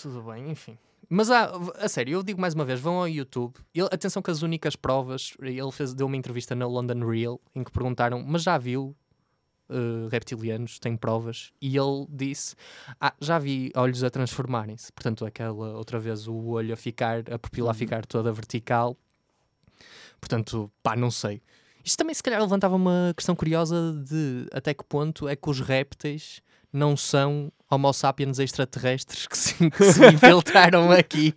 Tudo 0.00 0.22
bem, 0.22 0.50
enfim. 0.50 0.78
Mas 1.08 1.30
há, 1.30 1.52
a 1.76 1.88
sério, 1.88 2.14
eu 2.14 2.22
digo 2.22 2.40
mais 2.40 2.54
uma 2.54 2.64
vez, 2.64 2.80
vão 2.80 2.98
ao 2.98 3.08
YouTube. 3.08 3.54
Ele- 3.74 3.88
atenção 3.92 4.20
que 4.20 4.30
as 4.30 4.42
únicas 4.42 4.74
provas, 4.74 5.34
ele 5.40 5.70
fez, 5.70 5.94
deu 5.94 6.06
uma 6.06 6.16
entrevista 6.16 6.54
na 6.54 6.66
London 6.66 7.06
Real 7.08 7.40
em 7.54 7.62
que 7.62 7.70
perguntaram, 7.70 8.22
mas 8.26 8.42
já 8.42 8.58
viu 8.58 8.96
eh, 9.68 10.08
reptilianos, 10.10 10.78
tem 10.78 10.96
provas? 10.96 11.52
E 11.60 11.76
ele 11.76 12.06
disse, 12.08 12.54
ah, 13.00 13.12
já 13.20 13.38
vi 13.38 13.72
olhos 13.74 14.02
a 14.04 14.10
transformarem-se. 14.10 14.92
Portanto, 14.92 15.24
aquela 15.24 15.76
outra 15.76 15.98
vez 15.98 16.26
o 16.28 16.34
olho 16.50 16.72
a 16.72 16.76
ficar, 16.76 17.24
a 17.32 17.38
pupila 17.38 17.70
a 17.70 17.74
ficar 17.74 18.06
toda 18.06 18.32
vertical. 18.32 18.96
Portanto, 20.20 20.70
pá, 20.82 20.96
não 20.96 21.10
sei. 21.10 21.42
Isto 21.84 21.98
também 21.98 22.14
se 22.14 22.22
calhar 22.22 22.40
levantava 22.40 22.74
uma 22.74 23.12
questão 23.16 23.34
curiosa 23.36 23.92
de 24.04 24.46
até 24.52 24.74
que 24.74 24.84
ponto 24.84 25.28
é 25.28 25.36
que 25.36 25.48
os 25.48 25.60
répteis 25.60 26.40
não 26.72 26.96
são 26.96 27.52
homo 27.70 27.92
sapiens 27.92 28.38
extraterrestres 28.38 29.26
que 29.26 29.36
se, 29.36 29.70
que 29.70 29.84
se 29.84 30.04
infiltraram 30.06 30.90
aqui 30.92 31.34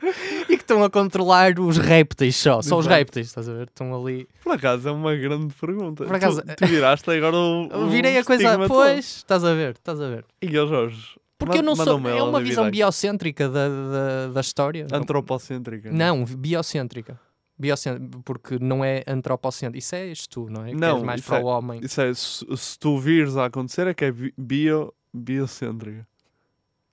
e 0.48 0.56
que 0.58 0.64
estão 0.64 0.84
a 0.84 0.90
controlar 0.90 1.60
os 1.60 1.78
répteis 1.78 2.36
só. 2.36 2.62
Só 2.62 2.78
os 2.78 2.86
répteis, 2.86 3.28
estás 3.28 3.50
a 3.50 3.54
ver? 3.54 3.68
Estão 3.68 3.96
ali. 4.00 4.28
Por 4.44 4.54
acaso 4.54 4.88
é 4.88 4.92
uma 4.92 5.16
grande 5.16 5.54
pergunta. 5.56 6.06
Por 6.06 6.16
acaso- 6.16 6.42
tu, 6.42 6.56
tu 6.56 6.68
viraste 6.68 7.10
agora 7.10 7.36
o, 7.36 7.68
Eu 7.72 7.80
o 7.82 7.90
Virei 7.90 8.18
a 8.18 8.24
coisa. 8.24 8.44
estigma 8.44 8.68
todo. 8.68 8.78
Pois, 8.78 9.06
estás 9.18 9.44
a 9.44 9.54
ver, 9.54 9.72
estás 9.72 10.00
a 10.00 10.08
ver. 10.08 10.26
E 10.42 10.54
eu, 10.54 10.68
Jorge? 10.68 11.18
Porque 11.38 11.60
eu 11.60 11.64
não 11.64 11.76
sou. 11.76 11.98
um 11.98 12.08
É 12.10 12.22
uma 12.22 12.42
visão 12.42 12.70
biocêntrica 12.70 13.48
da, 13.48 13.70
da, 13.70 14.28
da 14.34 14.42
história. 14.42 14.86
Antropocêntrica. 14.92 15.90
Não, 15.92 16.26
biocêntrica. 16.26 17.20
Biocêntrica, 17.58 18.20
porque 18.24 18.58
não 18.60 18.84
é 18.84 19.04
antropocêntrica. 19.08 19.80
Isso 19.80 19.96
é 19.96 20.08
és 20.10 20.28
tu, 20.28 20.48
não 20.50 20.66
é? 20.66 20.70
Que 20.70 20.76
Não, 20.76 20.98
és 20.98 21.04
mais 21.04 21.22
para 21.22 21.40
é- 21.40 21.44
o 21.44 21.46
homem. 21.46 21.80
Isso 21.84 22.00
é, 22.02 22.14
se, 22.14 22.46
se 22.58 22.78
tu 22.78 23.00
vires 23.00 23.36
a 23.38 23.46
acontecer 23.46 23.88
é 23.88 23.94
que 23.94 24.06
é 24.06 24.12
bi- 24.12 24.34
bio, 24.38 24.94
biocêntrica. 25.14 26.06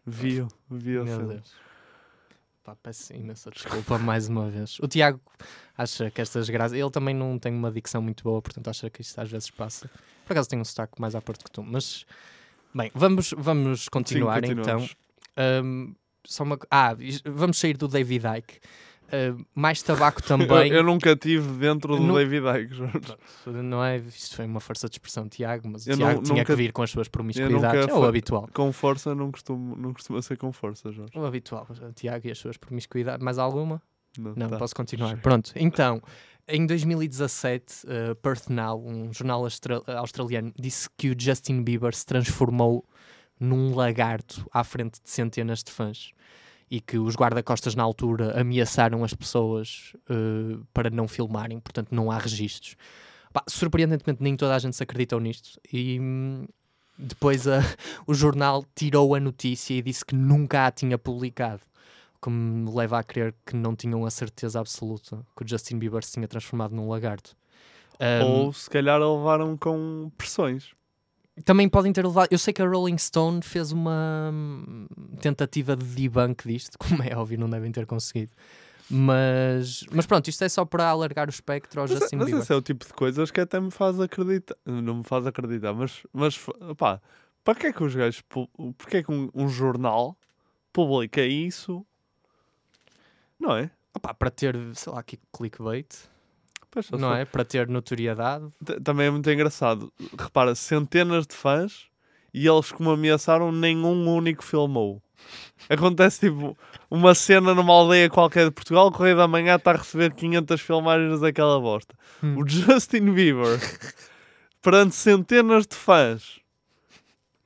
Bio, 0.06 0.48
Meu 0.70 0.80
biocêntrica. 0.80 1.34
Deus. 1.34 1.54
Pá, 2.62 2.76
peço 2.82 3.12
imensa 3.14 3.50
desculpa 3.54 3.98
mais 3.98 4.28
uma 4.28 4.48
vez. 4.50 4.78
O 4.80 4.88
Tiago 4.88 5.20
acha 5.76 6.10
que 6.10 6.20
estas 6.20 6.48
graças. 6.48 6.76
Ele 6.76 6.90
também 6.90 7.14
não 7.14 7.38
tem 7.38 7.52
uma 7.52 7.70
dicção 7.70 8.02
muito 8.02 8.24
boa, 8.24 8.40
portanto 8.40 8.68
acha 8.68 8.90
que 8.90 9.02
isto 9.02 9.20
às 9.20 9.30
vezes 9.30 9.50
passa. 9.50 9.90
Por 10.24 10.32
acaso 10.32 10.48
tem 10.48 10.58
um 10.58 10.64
sotaque 10.64 11.00
mais 11.00 11.14
à 11.14 11.20
porta 11.20 11.44
que 11.44 11.50
tu. 11.50 11.62
Mas, 11.62 12.04
bem, 12.74 12.90
vamos, 12.94 13.34
vamos 13.36 13.88
continuar 13.88 14.38
então. 14.44 14.56
continuamos. 14.56 14.96
Ahm, 15.36 15.94
só 16.24 16.42
uma... 16.42 16.58
Ah, 16.70 16.96
vamos 17.24 17.58
sair 17.58 17.76
do 17.76 17.86
David 17.86 18.24
Icke. 18.38 18.60
Ah, 19.12 19.36
mais 19.54 19.82
tabaco 19.82 20.20
Eu, 20.24 20.26
também. 20.26 20.72
eu 20.72 20.82
nunca 20.82 21.12
estive 21.12 21.48
dentro 21.58 21.96
do 21.96 22.02
Nu- 22.02 22.14
David 22.16 22.44
Icke, 22.46 22.74
Jorge. 22.74 22.98
Não 23.46 23.84
é? 23.84 23.98
Isto 23.98 24.36
foi 24.36 24.46
uma 24.46 24.60
força 24.60 24.88
de 24.88 24.94
expressão, 24.94 25.28
Tiago, 25.28 25.68
mas 25.68 25.86
o 25.86 25.90
Eu 25.90 25.96
Tiago 25.96 26.14
não- 26.16 26.22
tinha 26.22 26.36
nunca- 26.38 26.52
que 26.52 26.56
vir 26.56 26.72
com 26.72 26.82
as 26.82 26.90
suas 26.90 27.06
Eu 27.06 27.10
promiscuidades. 27.12 27.88
É 27.88 27.94
o 27.94 28.04
habitual. 28.04 28.48
Com 28.52 28.72
força 28.72 29.14
não 29.14 29.30
costumo, 29.30 29.76
não 29.76 29.92
costuma 29.92 30.20
ser 30.22 30.36
com 30.36 30.52
força, 30.52 30.90
Jorge. 30.90 31.12
O 31.16 31.24
habitual. 31.24 31.66
Tiago 31.94 32.26
e 32.26 32.30
as 32.30 32.38
suas 32.38 32.56
promiscuidades. 32.56 33.24
Mais 33.24 33.38
alguma? 33.38 33.80
Não, 34.18 34.48
tá. 34.48 34.56
posso 34.56 34.74
continuar. 34.74 35.16
Pronto, 35.18 35.52
então, 35.56 36.00
em 36.48 36.66
2017, 36.66 37.86
uh, 37.86 38.14
Perth 38.16 38.48
Now, 38.48 38.82
um 38.82 39.12
jornal 39.12 39.42
austra- 39.44 39.82
australiano, 39.98 40.52
disse 40.58 40.88
que 40.96 41.10
o 41.10 41.14
Justin 41.18 41.62
Bieber 41.62 41.94
se 41.94 42.06
transformou 42.06 42.84
num 43.38 43.74
lagarto 43.74 44.46
à 44.52 44.64
frente 44.64 44.98
de 45.02 45.10
centenas 45.10 45.62
de 45.62 45.70
fãs 45.70 46.12
e 46.70 46.80
que 46.80 46.98
os 46.98 47.14
guarda-costas 47.14 47.74
na 47.74 47.82
altura 47.82 48.38
ameaçaram 48.40 49.04
as 49.04 49.14
pessoas 49.14 49.92
uh, 50.10 50.64
para 50.74 50.90
não 50.90 51.06
filmarem, 51.06 51.60
portanto 51.60 51.88
não 51.92 52.10
há 52.10 52.18
registros. 52.18 52.76
Pá, 53.32 53.42
surpreendentemente 53.48 54.22
nem 54.22 54.36
toda 54.36 54.54
a 54.54 54.58
gente 54.58 54.74
se 54.76 54.82
acreditou 54.82 55.20
nisto 55.20 55.60
e 55.72 56.00
hum, 56.00 56.46
depois 56.98 57.46
a- 57.46 57.60
o 58.06 58.14
jornal 58.14 58.64
tirou 58.74 59.14
a 59.14 59.20
notícia 59.20 59.74
e 59.74 59.82
disse 59.82 60.04
que 60.04 60.14
nunca 60.14 60.66
a 60.66 60.70
tinha 60.70 60.98
publicado 60.98 61.60
o 62.16 62.24
que 62.24 62.30
me 62.30 62.70
leva 62.74 62.98
a 62.98 63.04
crer 63.04 63.34
que 63.44 63.54
não 63.54 63.76
tinham 63.76 64.04
a 64.04 64.10
certeza 64.10 64.58
absoluta 64.58 65.24
que 65.36 65.44
o 65.44 65.48
Justin 65.48 65.78
Bieber 65.78 66.02
se 66.02 66.12
tinha 66.14 66.26
transformado 66.26 66.74
num 66.74 66.88
lagarto. 66.88 67.36
Um, 68.00 68.24
Ou 68.46 68.52
se 68.52 68.68
calhar 68.68 69.00
a 69.00 69.14
levaram 69.16 69.56
com 69.56 70.10
pressões. 70.18 70.70
Também 71.44 71.68
podem 71.68 71.92
ter 71.92 72.04
levado. 72.04 72.28
Eu 72.30 72.38
sei 72.38 72.52
que 72.52 72.62
a 72.62 72.66
Rolling 72.66 72.98
Stone 72.98 73.42
fez 73.42 73.70
uma 73.72 74.30
hum, 74.32 74.86
tentativa 75.20 75.76
de 75.76 75.84
debunk 75.84 76.48
disto, 76.48 76.78
como 76.80 77.02
é 77.02 77.14
óbvio, 77.16 77.38
não 77.38 77.48
devem 77.48 77.70
ter 77.70 77.86
conseguido. 77.86 78.32
Mas, 78.88 79.84
mas 79.90 80.06
pronto, 80.06 80.28
isto 80.28 80.44
é 80.44 80.48
só 80.48 80.64
para 80.64 80.88
alargar 80.88 81.26
o 81.26 81.30
espectro 81.30 81.80
ao 81.80 81.88
Mas, 81.88 81.98
Justin 81.98 82.16
mas 82.16 82.26
Bieber. 82.26 82.42
esse 82.42 82.52
é 82.52 82.56
o 82.56 82.62
tipo 82.62 82.86
de 82.86 82.92
coisas 82.92 83.30
que 83.32 83.40
até 83.40 83.58
me 83.58 83.70
faz 83.70 83.98
acreditar. 84.00 84.56
Não 84.64 84.98
me 84.98 85.04
faz 85.04 85.26
acreditar, 85.26 85.74
mas, 85.74 86.06
mas 86.12 86.38
pá, 86.76 87.00
para 87.42 87.54
que 87.54 87.66
é 87.66 87.72
que 87.72 87.82
os 87.82 87.94
gajos. 87.94 88.22
Porque 88.78 88.98
é 88.98 89.02
que 89.02 89.10
um, 89.10 89.28
um 89.34 89.48
jornal 89.48 90.16
publica 90.72 91.20
isso? 91.22 91.84
Não 93.38 93.56
é? 93.56 93.70
Opá, 93.94 94.14
para 94.14 94.30
ter, 94.30 94.56
sei 94.74 94.92
lá, 94.92 95.00
aqui 95.00 95.18
clickbait, 95.32 95.88
Pois, 96.88 97.00
não 97.00 97.14
é? 97.14 97.24
Para 97.24 97.44
ter 97.44 97.68
notoriedade. 97.68 98.46
T- 98.64 98.80
Também 98.80 99.06
é 99.06 99.10
muito 99.10 99.30
engraçado. 99.30 99.92
Repara, 100.18 100.54
centenas 100.54 101.26
de 101.26 101.34
fãs 101.34 101.86
e 102.34 102.46
eles, 102.46 102.70
como 102.70 102.90
ameaçaram, 102.90 103.50
nenhum 103.50 104.06
único 104.14 104.44
filmou. 104.44 105.02
Acontece 105.68 106.20
tipo 106.28 106.56
uma 106.90 107.14
cena 107.14 107.54
numa 107.54 107.72
aldeia 107.72 108.08
qualquer 108.10 108.44
de 108.44 108.50
Portugal, 108.52 108.88
o 108.88 108.92
Correio 108.92 109.16
da 109.16 109.26
Manhã 109.26 109.56
está 109.56 109.70
a 109.72 109.76
receber 109.76 110.12
500 110.14 110.60
filmagens 110.60 111.20
daquela 111.20 111.58
bosta. 111.58 111.94
Hum. 112.22 112.36
O 112.38 112.46
Justin 112.48 113.12
Bieber, 113.12 113.58
perante 114.62 114.94
centenas 114.94 115.66
de 115.66 115.74
fãs, 115.74 116.38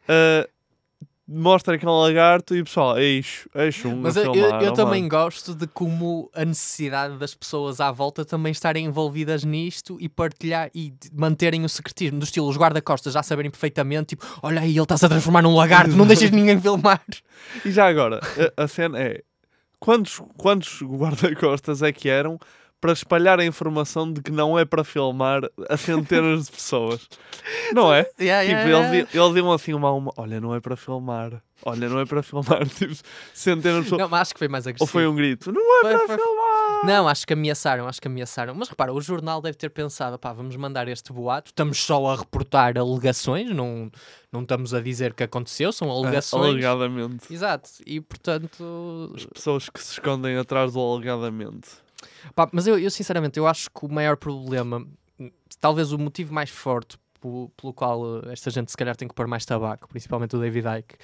ah, 0.08 0.48
mostra 1.32 1.78
que 1.78 1.86
é 1.86 1.88
um 1.88 2.00
lagarto 2.00 2.56
e 2.56 2.64
pessoal, 2.64 2.98
eixo, 2.98 3.48
eixo, 3.54 3.88
um 3.88 4.00
Mas 4.00 4.16
eu, 4.16 4.32
filmar, 4.32 4.62
eu 4.62 4.72
também 4.72 5.02
mano. 5.02 5.10
gosto 5.10 5.54
de 5.54 5.66
como 5.68 6.28
a 6.34 6.44
necessidade 6.44 7.16
das 7.18 7.34
pessoas 7.34 7.80
à 7.80 7.92
volta 7.92 8.24
também 8.24 8.50
estarem 8.50 8.86
envolvidas 8.86 9.44
nisto 9.44 9.96
e 10.00 10.08
partilhar 10.08 10.70
e 10.74 10.92
manterem 11.12 11.64
o 11.64 11.68
secretismo, 11.68 12.18
do 12.18 12.24
estilo 12.24 12.48
os 12.48 12.56
guarda-costas 12.56 13.12
já 13.12 13.22
saberem 13.22 13.50
perfeitamente, 13.50 14.16
tipo, 14.16 14.26
olha 14.42 14.60
aí, 14.60 14.72
ele 14.72 14.82
está-se 14.82 15.06
a 15.06 15.08
transformar 15.08 15.42
num 15.42 15.54
lagarto, 15.54 15.96
não 15.96 16.06
deixes 16.06 16.30
ninguém 16.30 16.60
filmar. 16.60 17.00
E 17.64 17.70
já 17.70 17.88
agora, 17.88 18.20
a, 18.56 18.64
a 18.64 18.68
cena 18.68 19.00
é 19.00 19.22
quantos, 19.78 20.20
quantos 20.36 20.82
guarda-costas 20.82 21.82
é 21.82 21.90
que 21.90 22.08
eram 22.08 22.38
para 22.80 22.92
espalhar 22.92 23.38
a 23.38 23.44
informação 23.44 24.10
de 24.10 24.22
que 24.22 24.30
não 24.30 24.58
é 24.58 24.64
para 24.64 24.82
filmar 24.82 25.42
a 25.68 25.76
centenas 25.76 26.46
de 26.46 26.52
pessoas? 26.52 27.06
Não 27.74 27.92
é? 27.92 28.08
Yeah, 28.20 28.46
tipo, 28.46 28.68
yeah, 28.68 28.96
eles, 28.96 29.14
eles 29.14 29.36
iam 29.36 29.52
assim 29.52 29.74
uma 29.74 29.88
a 29.88 29.92
uma: 29.92 30.12
olha, 30.16 30.40
não 30.40 30.54
é 30.54 30.60
para 30.60 30.76
filmar, 30.76 31.42
olha, 31.64 31.88
não 31.88 32.00
é 32.00 32.06
para 32.06 32.22
filmar. 32.22 32.66
Tipo, 32.68 32.94
centenas 33.34 33.78
de 33.78 33.82
pessoas. 33.84 34.00
Não, 34.00 34.08
mas 34.08 34.20
acho 34.22 34.34
que 34.34 34.38
foi 34.38 34.48
mais 34.48 34.66
agressivo. 34.66 34.84
Ou 34.84 34.86
foi 34.86 35.06
um 35.06 35.14
grito: 35.14 35.52
não 35.52 35.78
é 35.78 35.80
Foi- 35.82 35.90
para 35.96 36.06
foi- 36.06 36.16
filmar. 36.16 36.60
Não, 36.84 37.06
acho 37.08 37.26
que 37.26 37.34
ameaçaram, 37.34 37.86
acho 37.86 38.00
que 38.00 38.08
ameaçaram. 38.08 38.54
Mas 38.54 38.68
repara, 38.68 38.92
o 38.92 39.00
jornal 39.00 39.42
deve 39.42 39.56
ter 39.56 39.68
pensado, 39.68 40.18
pá, 40.18 40.32
vamos 40.32 40.56
mandar 40.56 40.88
este 40.88 41.12
boato, 41.12 41.50
estamos 41.50 41.78
só 41.78 42.06
a 42.06 42.16
reportar 42.16 42.78
alegações, 42.78 43.50
não, 43.54 43.90
não 44.32 44.42
estamos 44.42 44.72
a 44.72 44.80
dizer 44.80 45.12
que 45.12 45.22
aconteceu, 45.22 45.72
são 45.72 45.90
alegações. 45.90 46.52
Alegadamente. 46.52 47.32
Exato, 47.32 47.68
e 47.84 48.00
portanto... 48.00 49.12
As 49.14 49.26
pessoas 49.26 49.68
que 49.68 49.82
se 49.82 49.92
escondem 49.92 50.38
atrás 50.38 50.72
do 50.72 50.80
alegadamente. 50.80 51.68
Pá, 52.34 52.48
mas 52.52 52.66
eu, 52.66 52.78
eu, 52.78 52.90
sinceramente, 52.90 53.38
eu 53.38 53.46
acho 53.46 53.70
que 53.70 53.84
o 53.84 53.88
maior 53.88 54.16
problema, 54.16 54.86
talvez 55.60 55.92
o 55.92 55.98
motivo 55.98 56.32
mais 56.32 56.50
forte 56.50 56.98
pelo 57.20 57.74
qual 57.74 58.22
esta 58.30 58.50
gente 58.50 58.70
se 58.70 58.76
calhar 58.76 58.96
tem 58.96 59.06
que 59.06 59.14
pôr 59.14 59.26
mais 59.26 59.44
tabaco, 59.44 59.86
principalmente 59.88 60.34
o 60.36 60.40
David 60.40 60.66
Icke, 60.78 60.96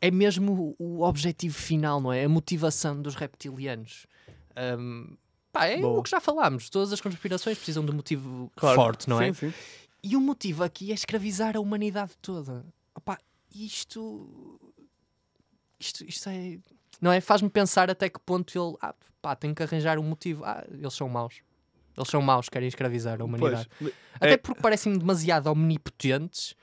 é 0.00 0.10
mesmo 0.10 0.74
o 0.78 1.02
objetivo 1.02 1.54
final, 1.54 2.00
não 2.00 2.12
é? 2.12 2.24
A 2.24 2.28
motivação 2.28 3.00
dos 3.02 3.14
reptilianos. 3.14 4.06
Ahm, 4.56 5.16
pá, 5.52 5.66
é 5.66 5.78
Boa. 5.80 5.98
o 5.98 6.02
que 6.02 6.08
já 6.10 6.20
falámos. 6.20 6.70
Todas 6.70 6.92
as 6.92 7.00
conspirações 7.00 7.58
precisam 7.58 7.84
de 7.84 7.90
um 7.90 7.94
motivo 7.94 8.50
Claro. 8.56 8.76
forte, 8.76 9.08
não 9.08 9.20
é? 9.20 9.32
Sim, 9.34 9.50
sim. 9.50 9.54
E 10.02 10.16
o 10.16 10.20
motivo 10.20 10.62
aqui 10.64 10.90
é 10.90 10.94
escravizar 10.94 11.56
a 11.56 11.60
humanidade 11.60 12.12
toda. 12.22 12.64
Opá, 12.94 13.18
isto. 13.54 14.58
Isto, 15.78 16.04
isto 16.04 16.28
é. 16.30 16.58
Não 17.00 17.12
é? 17.12 17.20
Faz-me 17.20 17.48
pensar 17.48 17.90
até 17.90 18.08
que 18.08 18.18
ponto 18.20 18.52
ele. 18.58 18.76
Ah, 18.80 18.94
pá, 19.22 19.36
tem 19.36 19.54
que 19.54 19.62
arranjar 19.62 19.98
um 19.98 20.02
motivo. 20.02 20.44
Ah, 20.44 20.64
eles 20.70 20.94
são 20.94 21.08
maus. 21.08 21.36
Eles 21.96 22.08
são 22.08 22.22
maus, 22.22 22.48
querem 22.48 22.68
escravizar 22.68 23.20
a 23.20 23.24
humanidade. 23.24 23.68
Pois, 23.78 23.92
Até 24.14 24.32
é- 24.32 24.36
porque 24.36 24.60
parecem 24.60 24.96
demasiado 24.96 25.48
omnipotentes 25.48 26.54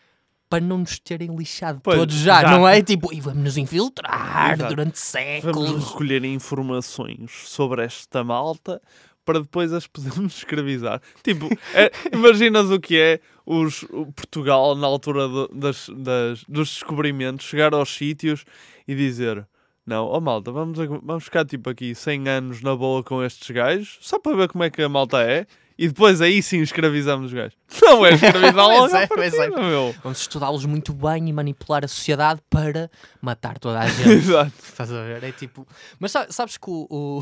para 0.50 0.62
não 0.64 0.78
nos 0.78 0.98
terem 1.00 1.36
lixado 1.36 1.82
Pois, 1.84 1.98
todos 1.98 2.16
já, 2.16 2.42
já. 2.42 2.52
não 2.52 2.68
é? 2.68 2.82
Tipo, 2.82 3.12
e 3.14 3.20
vamos 3.20 3.44
nos 3.44 3.58
infiltrar 3.58 4.54
Exato. 4.54 4.70
durante 4.76 5.00
séculos. 5.00 5.70
Vamos 5.72 5.88
recolher 5.92 6.24
informações 6.24 7.32
sobre 7.46 7.84
esta 7.84 8.24
malta 8.24 8.82
para 9.26 9.40
depois 9.42 9.74
as 9.74 9.88
podermos 9.88 10.38
escravizar. 10.38 11.02
Tipo, 11.24 11.50
é- 11.74 11.92
imaginas 12.14 12.70
o 12.70 12.80
que 12.80 12.98
é 12.98 13.20
os, 13.46 13.84
o 13.84 14.06
Portugal 14.14 14.76
na 14.76 14.88
altura 14.88 15.28
do- 15.28 15.48
das, 15.50 15.90
das- 15.90 16.44
dos 16.48 16.70
descobrimentos, 16.70 17.46
chegar 17.46 17.74
aos 17.74 17.94
sítios 17.94 18.46
e 18.88 18.96
dizer. 18.96 19.46
Não, 19.86 20.06
ó 20.08 20.20
malta, 20.20 20.52
vamos, 20.52 20.80
a- 20.80 20.86
vamos 20.88 21.26
ficar 21.26 21.46
tipo 21.46 21.70
aqui 21.70 21.94
100 21.94 22.28
anos 22.28 22.62
na 22.62 22.76
boa 22.76 23.04
com 23.04 23.24
estes 23.24 23.50
gajos, 23.52 23.98
só 24.02 24.20
para 24.20 24.36
ver 24.36 24.48
como 24.50 24.64
é 24.64 24.70
que 24.70 24.82
a 24.82 24.90
malta 24.90 25.22
é, 25.22 25.46
e 25.78 25.88
depois 25.90 26.22
aí 26.22 26.42
sim 26.42 26.62
escravizamos 26.62 27.28
os 27.28 27.34
gajos. 27.34 27.56
Não 27.84 28.04
é 28.06 28.14
escravizar 28.14 28.56
logo 28.68 28.90
Pois 29.10 29.34
é, 29.34 29.46
é. 29.46 29.50
meu. 29.50 29.94
Vamos 30.02 30.22
estudá-los 30.22 30.66
muito 30.66 30.92
bem 30.94 31.30
e 31.30 31.34
manipular 31.34 31.84
a 31.86 31.88
sociedade 31.88 32.42
para 32.50 32.90
matar 33.22 33.60
toda 33.60 33.80
a 33.80 33.86
gente. 33.88 34.10
Exato. 34.10 34.54
Estás 34.64 34.92
a 34.92 35.04
ver? 35.04 35.24
É 35.24 35.32
tipo. 35.32 35.68
Mas 36.00 36.12
sa- 36.12 36.28
sabes 36.32 36.58
que 36.58 36.70
o. 36.70 36.88
o... 36.90 37.20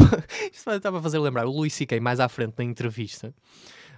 Isto 0.53 0.71
estava 0.71 0.99
a 0.99 1.01
fazer 1.01 1.19
lembrar. 1.19 1.45
O 1.47 1.51
Louis 1.51 1.73
C.K. 1.73 1.99
mais 1.99 2.19
à 2.19 2.29
frente 2.29 2.53
na 2.59 2.63
entrevista, 2.63 3.33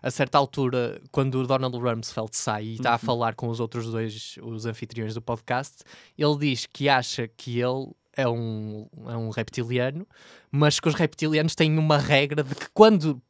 a 0.01 0.09
certa 0.09 0.38
altura, 0.38 1.01
quando 1.11 1.36
o 1.39 1.45
Donald 1.45 1.78
Rumsfeld 1.78 2.30
sai 2.36 2.63
e 2.63 2.74
está 2.76 2.91
a 2.91 2.93
Uhum. 2.93 2.99
falar 2.99 3.36
com 3.36 3.49
os 3.49 3.59
outros 3.59 3.91
dois, 3.91 4.38
os 4.41 4.66
anfitriões 4.66 5.13
do 5.13 5.22
podcast, 5.22 5.84
ele 6.18 6.38
diz 6.39 6.66
que 6.66 6.88
acha 6.89 7.28
que 7.28 7.59
ele 7.59 7.91
é 8.16 8.28
um, 8.28 8.88
é 9.07 9.16
um 9.18 9.30
reptiliano, 9.30 10.07
mas 10.51 10.80
que 10.80 10.88
os 10.88 10.95
reptilianos 10.95 11.53
têm 11.55 11.78
uma 11.78 11.97
regra 11.97 12.43
de 12.43 12.55
que 12.55 12.68
quando, 12.74 13.22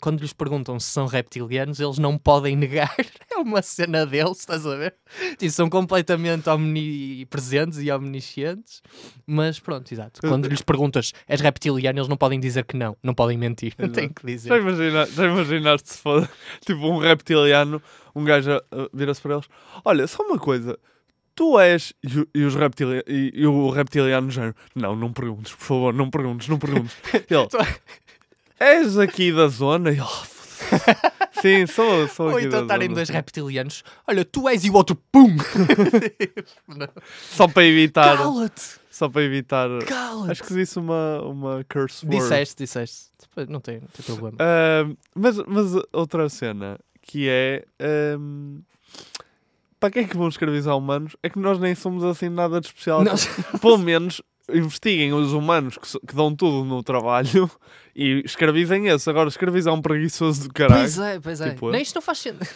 quando 0.00 0.20
lhes 0.20 0.32
perguntam 0.32 0.78
se 0.80 0.88
são 0.88 1.06
reptilianos, 1.06 1.78
eles 1.80 1.98
não 1.98 2.18
podem 2.18 2.56
negar. 2.56 2.94
É 3.30 3.36
uma 3.38 3.62
cena 3.62 4.04
deles, 4.04 4.38
estás 4.40 4.66
a 4.66 4.76
ver? 4.76 4.94
Tipo, 5.38 5.50
são 5.50 5.70
completamente 5.70 6.48
omnipresentes 6.48 7.78
e 7.78 7.90
omniscientes, 7.90 8.82
mas 9.26 9.58
pronto, 9.60 9.92
exato. 9.92 10.20
Quando 10.20 10.48
lhes 10.48 10.62
perguntas 10.62 11.12
és 11.28 11.40
reptiliano, 11.40 11.98
eles 11.98 12.08
não 12.08 12.16
podem 12.16 12.40
dizer 12.40 12.64
que 12.64 12.76
não, 12.76 12.96
não 13.02 13.14
podem 13.14 13.36
mentir, 13.38 13.74
não 13.78 13.88
têm 13.88 14.08
que 14.08 14.22
Já, 14.22 14.26
dizer. 14.28 14.60
imagina, 14.60 15.06
já 15.06 15.24
imaginaste 15.26 15.92
se 15.92 15.98
for 15.98 16.28
tipo 16.64 16.86
um 16.88 16.98
reptiliano, 16.98 17.80
um 18.14 18.24
gajo 18.24 18.52
a- 18.52 18.62
vira-se 18.92 19.20
para 19.20 19.34
eles: 19.34 19.46
Olha, 19.84 20.06
só 20.06 20.22
uma 20.22 20.38
coisa, 20.38 20.78
tu 21.34 21.58
és. 21.58 21.92
E, 22.02 22.28
e 22.34 22.44
os 22.44 22.54
reptili 22.54 23.02
e, 23.06 23.32
e 23.34 23.46
o 23.46 23.70
reptiliano 23.70 24.30
género: 24.30 24.54
Não, 24.74 24.94
não 24.94 25.12
perguntes, 25.12 25.52
por 25.52 25.64
favor, 25.64 25.94
não 25.94 26.10
perguntes, 26.10 26.48
não 26.48 26.58
perguntes. 26.58 26.96
Ele: 27.28 27.48
És 28.58 28.98
aqui 28.98 29.32
da 29.32 29.48
zona? 29.48 29.90
E 29.90 29.94
ele, 29.94 30.02
"Oh, 30.02 30.06
foda-se." 30.06 31.14
Sim, 31.40 31.66
sou, 31.66 32.08
sou 32.08 32.30
Ou 32.30 32.40
então 32.40 32.62
estarem 32.62 32.88
dois 32.88 33.10
reptilianos, 33.10 33.84
olha, 34.06 34.24
tu 34.24 34.48
és 34.48 34.64
e 34.64 34.70
o 34.70 34.74
outro, 34.74 34.96
pum! 35.12 35.36
Só 37.28 37.46
para 37.46 37.64
evitar. 37.64 38.16
Cala-te! 38.16 38.62
Só 38.90 39.08
para 39.10 39.22
evitar. 39.22 39.68
Cala-te! 39.84 40.30
Acho 40.30 40.44
que 40.44 40.54
disse 40.54 40.78
uma, 40.78 41.20
uma 41.20 41.66
curse 41.68 42.06
word. 42.06 42.18
Disseste, 42.18 42.64
disseste. 42.64 43.10
Não 43.48 43.60
tem, 43.60 43.80
não 43.80 43.88
tem 43.88 44.04
problema. 44.06 44.38
Ahm, 44.40 44.96
mas, 45.14 45.36
mas 45.46 45.82
outra 45.92 46.28
cena 46.30 46.78
que 47.02 47.28
é. 47.28 47.64
Para 49.84 49.90
quem 49.90 50.04
é 50.04 50.06
que 50.06 50.16
vão 50.16 50.28
escravizar 50.28 50.74
humanos? 50.74 51.14
É 51.22 51.28
que 51.28 51.38
nós 51.38 51.58
nem 51.58 51.74
somos 51.74 52.02
assim 52.04 52.30
nada 52.30 52.58
de 52.58 52.68
especial. 52.68 53.04
Nós- 53.04 53.28
Pelo 53.60 53.76
menos 53.76 54.22
investiguem 54.50 55.12
os 55.12 55.32
humanos 55.34 55.76
que, 55.76 55.86
so- 55.86 56.00
que 56.00 56.14
dão 56.14 56.34
tudo 56.34 56.64
no 56.64 56.82
trabalho 56.82 57.50
e 57.94 58.22
escravizem 58.24 58.86
esse. 58.88 59.10
Agora, 59.10 59.28
escravizar 59.28 59.74
um 59.74 59.82
preguiçoso 59.82 60.48
do 60.48 60.54
caralho. 60.54 60.80
Pois 60.80 60.98
é, 60.98 61.20
pois 61.20 61.40
é. 61.42 61.50
Tipo, 61.50 61.70
não, 61.70 61.78
isto 61.78 61.94
não 61.96 62.02
faz 62.02 62.18
sentido. 62.18 62.46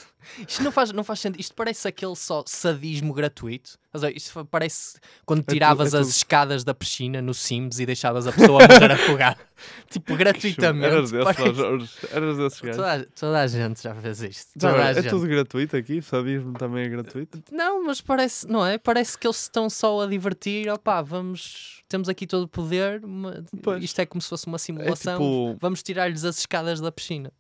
Isto 0.46 0.62
não 0.62 0.70
faz, 0.72 0.92
não 0.92 1.02
faz 1.04 1.20
sentido. 1.20 1.40
Isto 1.40 1.54
parece 1.54 1.86
aquele 1.88 2.14
só 2.16 2.42
sadismo 2.46 3.12
gratuito. 3.12 3.78
Isto 4.14 4.44
parece 4.44 4.98
quando 5.26 5.42
tu- 5.42 5.52
tiravas 5.54 5.92
é 5.94 5.98
as 5.98 6.06
tudo. 6.06 6.14
escadas 6.16 6.62
da 6.62 6.74
piscina 6.74 7.20
no 7.22 7.32
Sims 7.34 7.80
e 7.80 7.86
deixavas 7.86 8.26
a 8.26 8.32
pessoa 8.32 8.62
a 8.64 8.68
morrer 8.68 8.92
afogada. 8.92 9.38
tipo, 9.90 10.14
gratuitamente. 10.14 10.86
Eras 10.86 11.10
desses, 11.10 11.24
parece-. 11.36 12.14
Eras 12.14 12.36
desses. 12.36 12.60
Toda, 12.60 12.94
a- 12.94 13.04
toda 13.06 13.40
a 13.40 13.46
gente 13.46 13.82
já 13.82 13.94
fez 13.94 14.22
isto. 14.22 14.52
Toda 14.58 14.76
é 14.76 14.94
gente. 14.94 15.08
tudo 15.08 15.26
gratuito 15.26 15.76
aqui? 15.76 16.00
Sadismo 16.02 16.52
também 16.52 16.84
é 16.84 16.88
gratuito? 16.88 17.42
Não, 17.50 17.84
mas 17.84 18.00
parece, 18.00 18.46
não 18.46 18.64
é? 18.64 18.78
Parece 18.78 19.18
que 19.18 19.26
eles 19.26 19.40
estão 19.42 19.68
só 19.68 20.02
a 20.02 20.06
divertir. 20.06 20.68
Opá, 20.70 21.02
vamos. 21.02 21.82
Temos 21.88 22.08
aqui 22.08 22.26
todo 22.26 22.42
o 22.44 22.48
poder. 22.48 23.00
ma- 23.04 23.42
Pois. 23.62 23.82
Isto 23.82 24.00
é 24.00 24.06
como 24.06 24.20
se 24.22 24.28
fosse 24.28 24.46
uma 24.46 24.58
simulação. 24.58 25.14
tipo- 25.14 25.56
Vamos 25.60 25.82
tirar-lhes 25.82 26.24
as 26.24 26.38
escadas 26.38 26.80
da 26.80 26.92
piscina. 26.92 27.32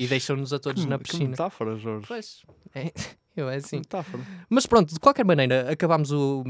E 0.00 0.06
deixam-nos 0.06 0.52
a 0.52 0.58
todos 0.58 0.84
que, 0.84 0.88
na 0.90 0.98
que 0.98 1.04
piscina. 1.04 1.30
metáfora, 1.30 1.76
Jorge. 1.76 2.06
Pois, 2.06 2.42
é, 2.74 2.92
eu 3.36 3.48
é 3.48 3.56
assim. 3.56 3.78
Metáfora. 3.78 4.22
Mas 4.48 4.66
pronto, 4.66 4.92
de 4.94 5.00
qualquer 5.00 5.24
maneira, 5.24 5.70
acabámos 5.70 6.10
o- 6.12 6.44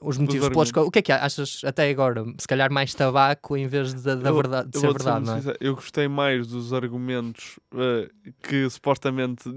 os 0.00 0.16
motivos 0.16 0.48
pelos 0.48 0.70
quais. 0.72 0.86
O 0.86 0.90
que 0.90 1.00
é 1.00 1.02
que 1.02 1.10
achas 1.12 1.62
até 1.64 1.88
agora? 1.90 2.24
Se 2.38 2.46
calhar 2.46 2.70
mais 2.72 2.94
tabaco 2.94 3.56
em 3.56 3.66
vez 3.66 3.92
de, 3.94 4.02
da 4.16 4.28
Eu- 4.30 4.34
verdade, 4.36 4.70
de 4.70 4.76
eu 4.78 4.80
ser 4.80 4.92
verdade, 4.92 5.26
não 5.26 5.34
é? 5.34 5.36
sincero, 5.38 5.58
Eu 5.60 5.74
gostei 5.74 6.06
mais 6.08 6.46
dos 6.46 6.72
argumentos 6.72 7.58
eh, 7.74 8.08
que 8.42 8.68
supostamente 8.70 9.50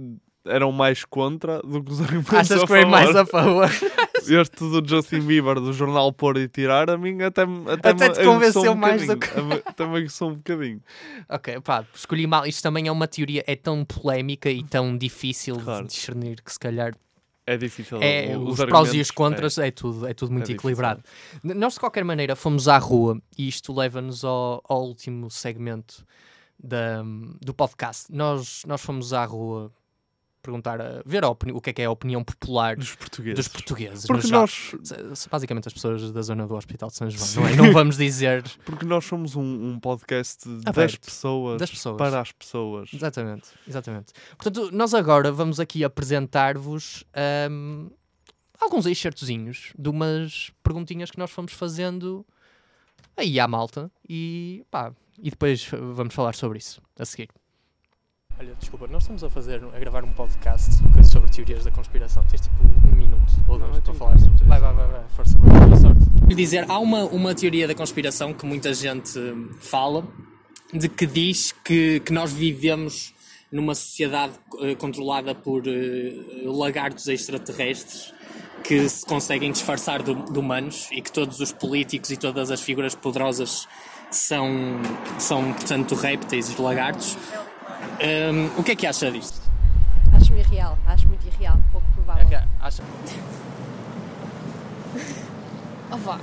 eram 0.45 0.71
mais 0.71 1.05
contra 1.05 1.61
do 1.61 1.83
que 1.83 1.91
os 1.91 2.01
argumentos 2.01 2.33
Achas 2.33 2.57
a 2.57 2.61
que 2.61 2.67
foi 2.67 2.85
mais 2.85 3.15
a 3.15 3.25
favor. 3.25 3.67
favor? 3.69 3.91
Este 4.21 4.57
do 4.59 4.87
Justin 4.87 5.21
Bieber, 5.21 5.55
do 5.55 5.73
jornal 5.73 6.13
Pôr 6.13 6.37
e 6.37 6.47
Tirar, 6.47 6.91
a 6.91 6.97
mim 6.97 7.23
até, 7.23 7.41
até, 7.41 7.89
Até 7.89 8.09
me 8.09 8.13
te 8.15 8.23
convenceu 8.23 8.71
um 8.71 8.75
mais 8.75 9.05
do 9.07 9.13
Até 9.65 9.87
me 9.87 9.97
aguçou 9.97 10.29
um 10.29 10.35
bocadinho. 10.35 10.79
ok, 11.27 11.59
pá, 11.61 11.83
escolhi 11.93 12.27
mal. 12.27 12.45
Isto 12.45 12.61
também 12.61 12.87
é 12.87 12.91
uma 12.91 13.07
teoria, 13.07 13.43
é 13.47 13.55
tão 13.55 13.83
polémica 13.83 14.47
e 14.49 14.63
tão 14.63 14.95
difícil 14.95 15.57
Claro. 15.59 15.85
de 15.87 15.89
discernir 15.93 16.39
que 16.43 16.51
se 16.53 16.59
calhar 16.59 16.93
É 17.47 17.57
difícil. 17.57 17.97
é, 17.99 18.37
os, 18.37 18.59
os 18.59 18.65
prós 18.65 18.93
e 18.93 19.01
os 19.01 19.09
contras, 19.09 19.57
é, 19.57 19.71
tudo, 19.71 20.05
é 20.07 20.13
tudo 20.13 20.31
muito 20.31 20.45
difícil. 20.45 20.59
equilibrado. 20.59 21.01
Nós, 21.43 21.73
de 21.73 21.79
qualquer 21.79 22.03
maneira, 22.05 22.35
fomos 22.35 22.67
à 22.67 22.77
rua 22.77 23.19
e 23.35 23.47
isto 23.47 23.73
leva-nos 23.73 24.23
ao, 24.23 24.61
ao 24.69 24.83
último 24.83 25.31
segmento 25.31 26.05
da, 26.63 27.01
do 27.41 27.55
podcast. 27.55 28.05
Nós, 28.13 28.61
nós 28.67 28.81
fomos 28.81 29.13
à 29.13 29.25
rua 29.25 29.71
perguntar, 30.41 30.81
a, 30.81 31.01
ver 31.05 31.23
a 31.23 31.29
opini- 31.29 31.51
o 31.53 31.61
que 31.61 31.69
é 31.69 31.73
que 31.73 31.81
é 31.81 31.85
a 31.85 31.91
opinião 31.91 32.23
popular 32.23 32.75
Dos 32.75 32.95
portugueses. 32.95 33.35
dos 33.37 33.47
portugueses. 33.47 34.05
Porque 34.05 34.27
nós, 34.27 34.71
Basicamente 35.31 35.67
as 35.67 35.73
pessoas 35.73 36.11
da 36.11 36.21
zona 36.21 36.47
do 36.47 36.55
Hospital 36.55 36.89
de 36.89 36.95
São 36.95 37.09
João, 37.09 37.27
não 37.35 37.47
é? 37.47 37.55
Não 37.55 37.71
vamos 37.73 37.97
dizer 37.97 38.43
porque 38.65 38.85
nós 38.85 39.05
somos 39.05 39.35
um, 39.35 39.41
um 39.43 39.79
podcast 39.79 40.47
das 40.47 40.61
Aberto. 40.67 41.05
pessoas, 41.05 41.59
das 41.59 41.69
pessoas. 41.69 41.97
para 41.97 42.19
as 42.21 42.31
pessoas. 42.31 42.89
Exatamente, 42.93 43.49
exatamente. 43.67 44.13
Portanto, 44.37 44.69
nós 44.71 44.93
agora 44.93 45.31
vamos 45.31 45.59
aqui 45.59 45.83
apresentar-vos 45.83 47.03
ahm, 47.13 47.87
alguns 48.59 48.85
excertozinhos 48.85 49.73
de 49.77 49.89
umas 49.89 50.51
perguntinhas 50.63 51.09
que 51.11 51.17
nós 51.19 51.31
fomos 51.31 51.51
fazendo 51.53 52.25
aí 53.17 53.39
à 53.39 53.47
malta 53.47 53.91
e 54.07 54.63
pá, 54.71 54.93
e 55.21 55.29
depois 55.29 55.67
vamos 55.95 56.13
falar 56.13 56.33
sobre 56.35 56.57
isso 56.57 56.81
a 56.97 57.05
seguir. 57.05 57.29
Olha, 58.41 58.55
desculpa, 58.59 58.87
nós 58.87 59.03
estamos 59.03 59.23
a 59.23 59.29
fazer, 59.29 59.61
a 59.63 59.79
gravar 59.79 60.03
um 60.03 60.11
podcast 60.13 60.71
sobre 61.03 61.29
teorias 61.29 61.63
da 61.63 61.69
conspiração. 61.69 62.23
Tens 62.23 62.41
tipo 62.41 62.55
um 62.63 62.95
minuto 62.95 63.31
ou 63.47 63.59
dois 63.59 63.79
para 63.81 63.93
falar 63.93 64.17
sobre 64.17 64.43
Vai, 64.45 64.59
vai, 64.59 64.73
vai, 64.73 64.87
vai, 64.87 65.03
força, 65.09 65.37
boa 65.37 65.77
sorte. 65.77 65.99
Lhe 66.27 66.33
dizer, 66.33 66.65
há 66.67 66.79
uma, 66.79 67.03
uma 67.03 67.35
teoria 67.35 67.67
da 67.67 67.75
conspiração 67.75 68.33
que 68.33 68.43
muita 68.43 68.73
gente 68.73 69.11
fala, 69.59 70.07
de 70.73 70.89
que 70.89 71.05
diz 71.05 71.51
que, 71.51 71.99
que 71.99 72.11
nós 72.11 72.33
vivemos 72.33 73.13
numa 73.51 73.75
sociedade 73.75 74.33
eh, 74.61 74.73
controlada 74.73 75.35
por 75.35 75.67
eh, 75.67 76.15
lagartos 76.45 77.07
extraterrestres 77.09 78.11
que 78.63 78.89
se 78.89 79.05
conseguem 79.05 79.51
disfarçar 79.51 80.01
de, 80.01 80.15
de 80.15 80.39
humanos 80.39 80.89
e 80.91 80.99
que 80.99 81.11
todos 81.11 81.39
os 81.39 81.51
políticos 81.51 82.09
e 82.09 82.17
todas 82.17 82.49
as 82.49 82.59
figuras 82.59 82.95
poderosas 82.95 83.67
são, 84.09 84.81
são 85.19 85.53
portanto, 85.53 85.93
répteis 85.93 86.49
e 86.49 86.59
lagartos. 86.59 87.15
Hum, 88.03 88.49
o 88.57 88.63
que 88.63 88.71
é 88.71 88.75
que 88.75 88.87
acha 88.87 89.11
disto? 89.11 89.41
Acho-me 90.13 90.39
irreal, 90.41 90.77
acho 90.87 91.07
muito 91.07 91.25
irreal, 91.27 91.57
pouco 91.71 91.87
provável. 91.93 92.39
Acha... 92.61 92.83
Oh, 95.93 95.97
vá. 95.97 96.17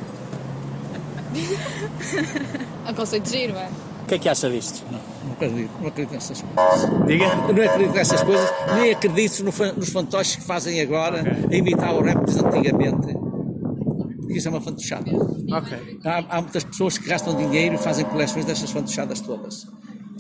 é 2.87 2.91
um 2.91 2.95
conceito 2.95 3.29
giro, 3.29 3.55
é? 3.55 3.69
que 4.07 4.15
é 4.15 4.19
que 4.19 4.29
acha 4.31 4.49
disto? 4.49 4.83
Não 4.91 5.33
acredito, 5.33 5.71
não 5.81 5.89
acredito 5.89 6.13
nessas 6.15 6.41
coisas. 6.43 7.07
Diga. 7.07 7.27
Não 7.37 7.65
acredito 7.65 7.93
nessas 7.95 8.23
coisas, 8.23 8.51
nem 8.75 8.91
acredito 8.93 9.45
no 9.45 9.53
fa- 9.53 9.73
nos 9.73 9.91
fantoches 9.91 10.37
que 10.37 10.43
fazem 10.45 10.81
agora 10.81 11.23
a 11.51 11.55
imitar 11.55 11.95
o 11.95 12.03
rap 12.03 12.25
de 12.25 12.39
antigamente. 12.39 13.13
Porque 14.21 14.39
isso 14.39 14.49
é 14.49 14.51
uma 14.51 14.61
fantochada. 14.63 15.11
Ok. 15.53 16.01
Há, 16.05 16.25
há 16.39 16.41
muitas 16.41 16.65
pessoas 16.65 16.97
que 16.97 17.07
gastam 17.07 17.37
dinheiro 17.37 17.75
e 17.75 17.79
fazem 17.79 18.07
coleções 18.07 18.47
dessas 18.47 18.71
fantochadas 18.71 19.21
todas. 19.21 19.67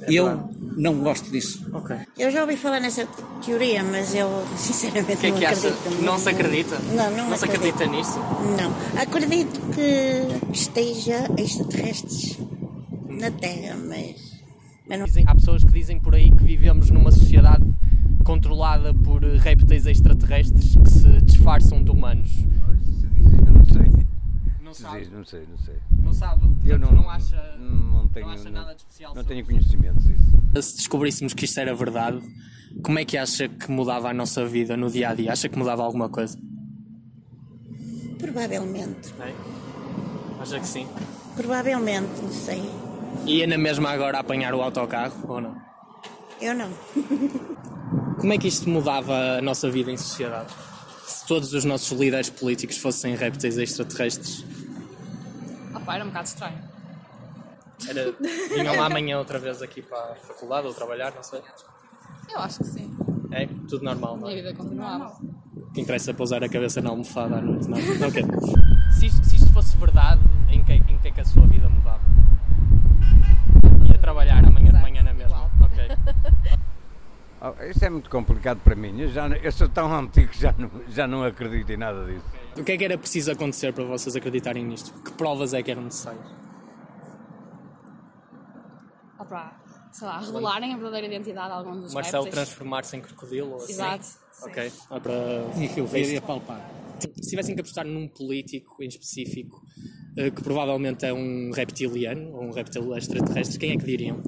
E 0.08 0.14
eu 0.16 0.50
não 0.76 1.00
gosto 1.00 1.30
disso. 1.30 1.66
Ok. 1.72 1.96
Eu 2.18 2.30
já 2.30 2.42
ouvi 2.42 2.56
falar 2.56 2.80
nessa 2.80 3.06
teoria, 3.44 3.82
mas 3.82 4.14
eu 4.14 4.28
sinceramente 4.56 5.14
O 5.14 5.16
que 5.18 5.26
é 5.26 5.30
não 5.30 5.38
que 5.38 5.44
acha? 5.46 5.68
acredito. 5.68 6.02
Não 6.02 6.18
se 6.18 6.28
acredita? 6.28 6.78
Não, 6.94 7.10
não, 7.10 7.30
Não 7.30 7.36
se 7.36 7.44
acredita 7.44 7.86
nisso? 7.86 8.18
Não. 8.60 9.00
Acredito 9.02 9.60
que 9.74 10.52
esteja 10.52 11.26
extraterrestres 11.36 12.38
na 13.08 13.30
Terra, 13.30 13.76
mas. 13.76 14.40
mas 14.88 14.98
não... 14.98 15.06
Dizem- 15.06 15.24
há 15.26 15.34
pessoas 15.34 15.64
que 15.64 15.72
dizem 15.72 15.98
por 15.98 16.14
aí 16.14 16.30
que 16.30 16.44
vivemos 16.44 16.90
numa 16.90 17.10
sociedade 17.10 17.64
controlada 18.24 18.92
por 18.94 19.22
répteis 19.24 19.86
extraterrestres 19.86 20.74
que 20.76 20.90
se 20.90 21.08
disfarçam 21.22 21.82
de 21.82 21.90
humanos. 21.90 22.30
Não 23.52 23.64
sei. 23.64 24.06
Não 24.62 24.74
Se 24.74 24.82
sabe? 24.82 25.00
diz, 25.00 25.10
Não 25.12 25.24
sei, 25.24 25.46
não 25.50 25.58
sei. 25.58 25.74
Não 26.08 26.14
sabe? 26.14 26.42
Eu 26.64 26.78
Portanto, 26.78 26.80
não, 26.94 27.02
não 27.02 27.10
acha- 27.10 27.56
não 27.58 28.08
tenho, 28.08 28.26
não 28.26 28.32
acha 28.34 28.50
nada 28.50 28.74
de 28.74 28.80
especial 28.80 29.14
Não 29.14 29.24
tenho 29.24 29.44
conhecimento 29.44 30.00
disso. 30.00 30.62
Se 30.62 30.76
descobríssemos 30.76 31.34
que 31.34 31.44
isto 31.44 31.60
era 31.60 31.74
verdade, 31.74 32.20
como 32.82 32.98
é 32.98 33.04
que 33.04 33.16
acha 33.16 33.48
que 33.48 33.70
mudava 33.70 34.08
a 34.10 34.14
nossa 34.14 34.44
vida 34.46 34.76
no 34.76 34.90
dia 34.90 35.10
a 35.10 35.14
dia? 35.14 35.32
Acha 35.32 35.48
que 35.48 35.58
mudava 35.58 35.82
alguma 35.82 36.08
coisa? 36.08 36.38
Provavelmente. 38.18 39.14
Acha 40.40 40.58
que 40.60 40.66
sim? 40.66 40.86
Provavelmente, 41.36 42.20
não 42.22 42.30
sei. 42.32 42.62
Ia 43.26 43.46
na 43.46 43.58
mesma 43.58 43.90
agora 43.90 44.18
apanhar 44.18 44.54
o 44.54 44.62
autocarro 44.62 45.14
ou 45.28 45.40
não? 45.40 45.56
Eu 46.40 46.54
não. 46.54 46.70
Como 48.20 48.32
é 48.32 48.38
que 48.38 48.48
isto 48.48 48.68
mudava 48.68 49.38
a 49.38 49.42
nossa 49.42 49.70
vida 49.70 49.90
em 49.90 49.96
sociedade? 49.96 50.52
Se 51.06 51.26
todos 51.26 51.52
os 51.52 51.64
nossos 51.64 51.96
líderes 51.98 52.30
políticos 52.30 52.78
fossem 52.78 53.14
répteis 53.14 53.56
extraterrestres, 53.58 54.44
Pá, 55.80 55.94
era 55.96 56.04
um 56.04 56.08
bocado 56.08 56.28
estranho. 56.28 56.58
era... 57.88 58.12
vinham 58.54 58.76
lá 58.76 58.86
amanhã 58.86 59.18
outra 59.18 59.38
vez 59.38 59.62
aqui 59.62 59.82
para 59.82 59.98
a 60.12 60.14
faculdade 60.16 60.66
ou 60.66 60.74
trabalhar, 60.74 61.12
não 61.14 61.22
sei. 61.22 61.40
Eu 62.30 62.40
acho 62.40 62.58
que 62.58 62.64
sim. 62.66 62.96
É, 63.30 63.46
tudo 63.68 63.82
normal, 63.84 64.14
A 64.14 64.16
não 64.16 64.26
minha 64.28 64.38
é? 64.38 64.42
vida 64.42 64.54
continuava. 64.54 65.16
O 65.56 65.70
que 65.72 65.80
interessa 65.82 66.10
é 66.10 66.14
pousar 66.14 66.42
a 66.42 66.48
cabeça 66.48 66.80
na 66.80 66.90
almofada 66.90 67.36
à 67.36 67.40
noite, 67.40 67.68
não? 67.68 67.76
Ok. 68.06 68.22
Se 68.98 69.06
isto, 69.06 69.24
se 69.26 69.36
isto 69.36 69.52
fosse 69.52 69.76
verdade, 69.76 70.20
em 70.50 70.62
que, 70.64 70.72
em 70.72 70.98
que 70.98 71.08
é 71.08 71.10
que 71.10 71.20
a 71.20 71.24
sua 71.24 71.46
vida 71.46 71.68
mudava? 71.68 72.00
Ia 73.86 73.98
trabalhar 73.98 74.44
amanhã 74.44 74.72
de 74.72 74.80
manhã 74.80 75.02
na 75.02 75.12
mesma? 75.14 75.50
Ok. 75.60 75.88
Ah, 77.40 77.52
Isso 77.66 77.84
é 77.84 77.90
muito 77.90 78.08
complicado 78.10 78.58
para 78.64 78.74
mim. 78.74 78.98
Eu, 79.00 79.08
já, 79.08 79.28
eu 79.28 79.52
sou 79.52 79.68
tão 79.68 79.92
antigo 79.94 80.28
que 80.28 80.40
já 80.40 80.54
não, 80.58 80.70
já 80.88 81.06
não 81.06 81.22
acredito 81.22 81.70
em 81.70 81.76
nada 81.76 82.04
disso. 82.06 82.24
O 82.58 82.64
que 82.64 82.72
é 82.72 82.76
que 82.76 82.84
era 82.84 82.98
preciso 82.98 83.30
acontecer 83.30 83.72
para 83.72 83.84
vocês 83.84 84.16
acreditarem 84.16 84.64
nisto? 84.64 84.92
Que 85.02 85.12
provas 85.12 85.54
é 85.54 85.62
que 85.62 85.70
eram 85.70 85.82
necessárias? 85.84 86.26
Pá, 89.28 89.60
sei 89.92 90.06
lá, 90.08 90.20
revelarem 90.20 90.72
a 90.72 90.76
verdadeira 90.76 91.06
identidade 91.06 91.48
de 91.48 91.52
algum 91.52 91.80
dos 91.82 91.92
O 91.92 91.94
Marcelo 91.94 92.24
répteis. 92.24 92.46
transformar-se 92.46 92.96
em 92.96 93.00
crocodilo? 93.02 93.50
Ou 93.50 93.56
assim? 93.56 93.72
Exato, 93.72 94.04
sim. 94.06 94.16
Ok. 94.46 94.72
Ah, 94.90 95.00
para... 95.00 95.50
Tinha 95.54 95.68
que 95.68 95.80
eu 95.80 95.86
ver 95.86 96.10
e 96.10 96.16
apalpar. 96.16 96.58
Se 97.20 97.28
tivessem 97.30 97.54
que 97.54 97.60
apostar 97.60 97.84
num 97.86 98.08
político 98.08 98.82
em 98.82 98.88
específico, 98.88 99.62
eh, 100.16 100.30
que 100.30 100.42
provavelmente 100.42 101.04
é 101.04 101.12
um 101.12 101.50
reptiliano, 101.54 102.32
ou 102.32 102.44
um 102.44 102.50
reptil 102.52 102.96
extraterrestre, 102.96 103.58
quem 103.58 103.72
é 103.72 103.76
que 103.76 103.84
diriam? 103.84 104.22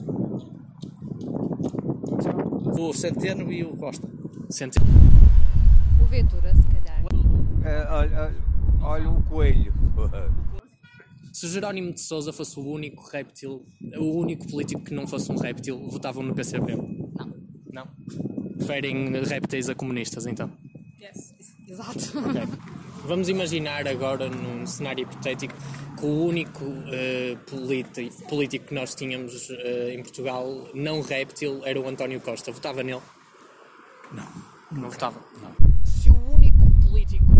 O 2.78 2.92
Centeno 2.92 3.50
e 3.50 3.64
o 3.64 3.74
Costa. 3.76 4.06
Centeno. 4.50 4.86
O 6.02 6.04
Ventura, 6.04 6.52
olha, 7.90 8.34
olha 8.82 9.10
o 9.10 9.22
coelho. 9.24 9.72
Se 11.32 11.46
o 11.46 11.48
Jerónimo 11.48 11.92
de 11.94 12.00
Souza 12.00 12.32
fosse 12.32 12.58
o 12.58 12.62
único 12.64 13.08
réptil, 13.08 13.64
o 13.96 14.18
único 14.20 14.46
político 14.48 14.82
que 14.82 14.92
não 14.92 15.06
fosse 15.06 15.30
um 15.30 15.36
réptil, 15.36 15.88
votavam 15.88 16.22
no 16.24 16.34
PCP? 16.34 16.74
Não. 16.74 17.32
Não? 17.72 17.86
Preferem 18.56 19.12
répteis 19.22 19.68
a 19.68 19.74
comunistas, 19.74 20.26
então? 20.26 20.50
Yes, 21.00 21.32
exato. 21.68 22.18
Ok. 22.18 22.42
Vamos 23.06 23.28
imaginar 23.28 23.86
agora, 23.86 24.28
num 24.28 24.66
cenário 24.66 25.02
hipotético, 25.02 25.54
que 25.98 26.04
o 26.04 26.26
único 26.26 26.64
politi- 27.48 28.10
político 28.28 28.66
que 28.66 28.74
nós 28.74 28.94
tínhamos 28.94 29.48
eh, 29.50 29.94
em 29.94 30.02
Portugal, 30.02 30.68
não 30.74 31.00
réptil, 31.00 31.62
era 31.64 31.80
o 31.80 31.88
António 31.88 32.20
Costa. 32.20 32.50
Votava 32.52 32.82
nele? 32.82 33.00
Não. 34.12 34.26
Não 34.82 34.90
votava? 34.90 35.18
Não. 35.40 35.52
Se 35.84 36.10
o 36.10 36.34
único 36.34 36.58
político 36.82 37.24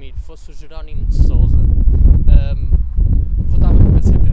assumir, 0.00 0.14
fosse 0.16 0.50
o 0.50 0.54
Jerónimo 0.54 1.04
de 1.06 1.14
Souza, 1.14 1.58
ahm, 1.58 2.70
votava 3.48 3.78
no 3.78 3.92
PCP? 3.92 4.24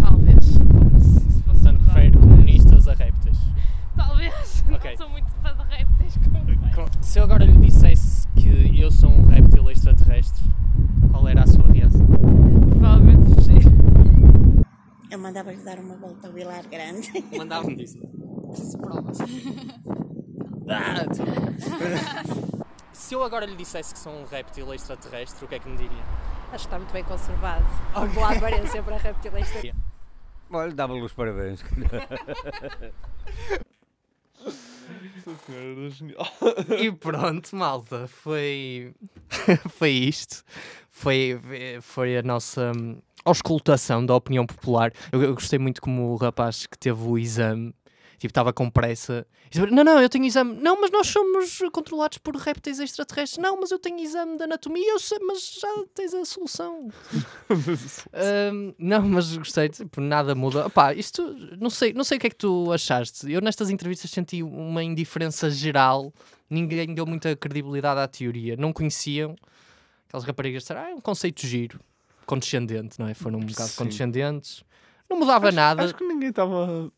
Talvez. 0.00 0.58
Portanto, 1.44 1.84
prefere 1.84 2.10
comunistas 2.18 2.88
a 2.88 2.94
répteis. 2.94 3.38
Talvez. 3.96 4.64
Ok. 4.74 4.90
Não 4.90 4.96
sou 4.96 5.08
muito 5.10 5.30
fã 5.42 5.54
de 5.54 5.62
répteis 5.76 6.14
como 6.16 6.74
Com- 6.74 7.02
Se 7.02 7.18
eu 7.18 7.24
agora 7.24 7.44
lhe 7.44 7.56
dissesse 7.58 8.26
que 8.34 8.80
eu 8.80 8.90
sou 8.90 9.10
um 9.10 9.22
réptil 9.22 9.70
extraterrestre, 9.70 10.42
qual 11.12 11.28
era 11.28 11.42
a 11.42 11.46
sua 11.46 11.68
reação? 11.70 12.04
Provavelmente 12.06 13.34
fugir. 13.34 13.62
Eu 15.10 15.18
mandava-lhe 15.18 15.62
dar 15.62 15.78
uma 15.78 15.96
volta 15.96 16.26
ao 16.26 16.32
Vilar 16.32 16.66
Grande. 16.68 17.08
Mandava-me 17.36 17.76
disso. 17.76 17.98
Preciso 18.50 18.78
provas. 18.78 19.18
Se 22.92 23.14
eu 23.14 23.22
agora 23.22 23.44
lhe 23.44 23.56
dissesse 23.56 23.92
que 23.92 23.98
sou 23.98 24.12
um 24.12 24.24
réptil 24.24 24.72
extraterrestre, 24.72 25.44
o 25.44 25.48
que 25.48 25.56
é 25.56 25.58
que 25.58 25.68
me 25.68 25.76
diria? 25.76 26.02
Acho 26.52 26.64
que 26.64 26.66
está 26.66 26.78
muito 26.78 26.92
bem 26.92 27.04
conservado. 27.04 27.64
Com 27.92 28.08
boa 28.08 28.34
aparência 28.34 28.82
para 28.82 28.96
réptil 28.96 29.36
extra. 29.36 29.74
Olha, 30.50 30.72
dava-lhe 30.72 31.02
os 31.02 31.12
parabéns. 31.12 31.62
E 36.78 36.92
pronto, 36.92 37.56
malta, 37.56 38.06
foi, 38.06 38.94
foi 39.70 39.90
isto. 39.90 40.44
Foi, 40.90 41.40
foi 41.80 42.18
a 42.18 42.22
nossa 42.22 42.72
hum, 42.76 43.00
auscultação 43.24 44.04
da 44.04 44.14
opinião 44.14 44.46
popular. 44.46 44.92
Eu, 45.10 45.22
eu 45.22 45.34
gostei 45.34 45.58
muito 45.58 45.80
como 45.80 46.12
o 46.12 46.16
rapaz 46.16 46.66
que 46.66 46.78
teve 46.78 47.02
o 47.02 47.18
exame, 47.18 47.74
tipo, 48.18 48.26
estava 48.26 48.52
com 48.52 48.68
pressa. 48.70 49.26
Não, 49.70 49.84
não, 49.84 50.00
eu 50.00 50.08
tenho 50.08 50.24
exame. 50.24 50.54
Não, 50.60 50.80
mas 50.80 50.90
nós 50.90 51.06
somos 51.06 51.58
controlados 51.72 52.18
por 52.18 52.34
répteis 52.36 52.80
extraterrestres. 52.80 53.42
Não, 53.42 53.60
mas 53.60 53.70
eu 53.70 53.78
tenho 53.78 53.98
exame 54.00 54.36
de 54.36 54.44
anatomia, 54.44 54.90
eu 54.92 54.98
sei, 54.98 55.18
mas 55.20 55.58
já 55.60 55.68
tens 55.94 56.14
a 56.14 56.24
solução. 56.24 56.88
Hum, 58.52 58.74
não, 58.78 59.02
mas 59.02 59.36
gostei, 59.36 59.68
tipo, 59.68 60.00
nada 60.00 60.34
muda. 60.34 60.68
Pá, 60.70 60.94
isto, 60.94 61.22
não 61.60 61.70
sei, 61.70 61.92
não 61.92 62.04
sei 62.04 62.16
o 62.16 62.20
que 62.20 62.26
é 62.26 62.30
que 62.30 62.36
tu 62.36 62.72
achaste. 62.72 63.30
Eu 63.30 63.40
nestas 63.40 63.70
entrevistas 63.70 64.10
senti 64.10 64.42
uma 64.42 64.82
indiferença 64.82 65.50
geral, 65.50 66.12
ninguém 66.48 66.94
deu 66.94 67.06
muita 67.06 67.34
credibilidade 67.36 68.00
à 68.00 68.08
teoria, 68.08 68.56
não 68.56 68.72
conheciam. 68.72 69.34
Aquelas 70.08 70.24
raparigas 70.24 70.62
disseram, 70.62 70.82
ah, 70.82 70.90
é 70.90 70.94
um 70.94 71.00
conceito 71.00 71.46
giro, 71.46 71.80
condescendente, 72.26 72.98
não 72.98 73.08
é? 73.08 73.14
Foram 73.14 73.38
um 73.38 73.44
bocado 73.46 73.70
Sim. 73.70 73.76
condescendentes. 73.76 74.64
Não 75.10 75.18
mudava 75.18 75.48
Acho- 75.48 75.56
nada. 75.56 75.84
Acho 75.84 75.94
que 75.94 76.04
ninguém 76.04 76.30
estava 76.30 76.90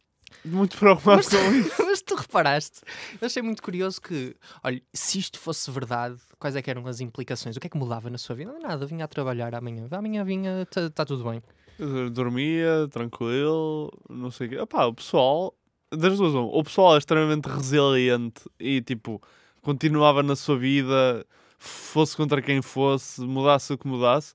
muito 0.44 0.76
preocupado 0.76 1.16
Mas, 1.16 1.28
com 1.28 1.54
isso. 1.54 1.82
mas 1.84 2.02
tu 2.02 2.14
reparaste, 2.14 2.80
eu 3.20 3.26
achei 3.26 3.42
muito 3.42 3.62
curioso 3.62 4.00
que, 4.00 4.34
olha, 4.62 4.80
se 4.92 5.18
isto 5.18 5.38
fosse 5.38 5.70
verdade, 5.70 6.18
quais 6.38 6.56
é 6.56 6.62
que 6.62 6.70
eram 6.70 6.86
as 6.86 7.00
implicações? 7.00 7.56
O 7.56 7.60
que 7.60 7.66
é 7.66 7.70
que 7.70 7.76
mudava 7.76 8.08
na 8.10 8.18
sua 8.18 8.36
vida? 8.36 8.52
Nada, 8.60 8.86
vinha 8.86 9.04
a 9.04 9.08
trabalhar 9.08 9.54
amanhã. 9.54 9.86
Amanhã 9.90 10.24
vinha, 10.24 10.62
está 10.62 11.04
tudo 11.04 11.24
bem. 11.24 11.42
Eu 11.78 12.10
Dormia, 12.10 12.88
tranquilo, 12.90 13.92
não 14.08 14.30
sei 14.30 14.46
o 14.46 14.50
quê. 14.50 14.56
Epá, 14.56 14.86
o 14.86 14.94
pessoal, 14.94 15.54
das 15.92 16.16
duas, 16.16 16.34
o 16.34 16.64
pessoal 16.64 16.94
é 16.94 16.98
extremamente 16.98 17.46
resiliente 17.46 18.42
e 18.58 18.80
tipo, 18.80 19.20
continuava 19.60 20.22
na 20.22 20.34
sua 20.34 20.56
vida, 20.58 21.26
fosse 21.58 22.16
contra 22.16 22.40
quem 22.40 22.62
fosse, 22.62 23.20
mudasse 23.20 23.72
o 23.72 23.78
que 23.78 23.86
mudasse, 23.86 24.34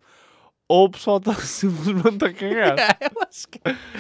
ou 0.72 0.86
o 0.86 0.89
pessoal 0.89 1.17
está 1.17 1.34
simplesmente 1.43 2.24
a 2.24 2.34
cagar. 2.34 2.78
eu 3.01 3.22
acho 3.28 3.47
que. 3.49 3.59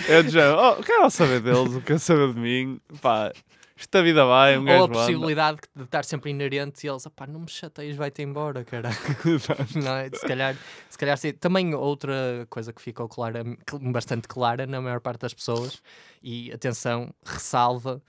É 0.09 0.23
de 0.23 0.29
género, 0.29 0.57
oh, 0.57 0.81
quero 0.81 1.09
saber 1.09 1.41
deles, 1.41 1.73
não 1.73 1.81
quero 1.81 1.99
saber 1.99 2.33
de 2.33 2.39
mim. 2.39 2.79
Pá, 3.01 3.33
isto 3.75 3.91
da 3.91 4.01
vida 4.01 4.23
vai, 4.25 4.57
um 4.57 4.65
Ou 4.65 4.69
a 4.69 4.85
anda. 4.85 4.93
possibilidade 4.93 5.59
de 5.75 5.83
estar 5.83 6.05
sempre 6.05 6.29
inerente 6.29 6.85
e 6.85 6.89
eles, 6.89 7.05
pá, 7.13 7.27
não 7.27 7.41
me 7.41 7.49
chateias, 7.49 7.97
vai-te 7.97 8.21
embora, 8.21 8.63
caralho. 8.63 8.95
não 9.83 9.95
é? 9.95 10.09
Se 10.13 10.25
calhar, 10.25 10.55
se 10.89 10.97
calhar 10.97 11.17
sim. 11.17 11.33
Também 11.33 11.75
outra 11.75 12.47
coisa 12.49 12.71
que 12.71 12.81
ficou 12.81 13.09
clara, 13.09 13.43
bastante 13.91 14.29
clara 14.29 14.65
na 14.65 14.79
maior 14.79 15.01
parte 15.01 15.21
das 15.21 15.33
pessoas, 15.33 15.81
e 16.23 16.53
atenção, 16.53 17.13
ressalva, 17.25 18.01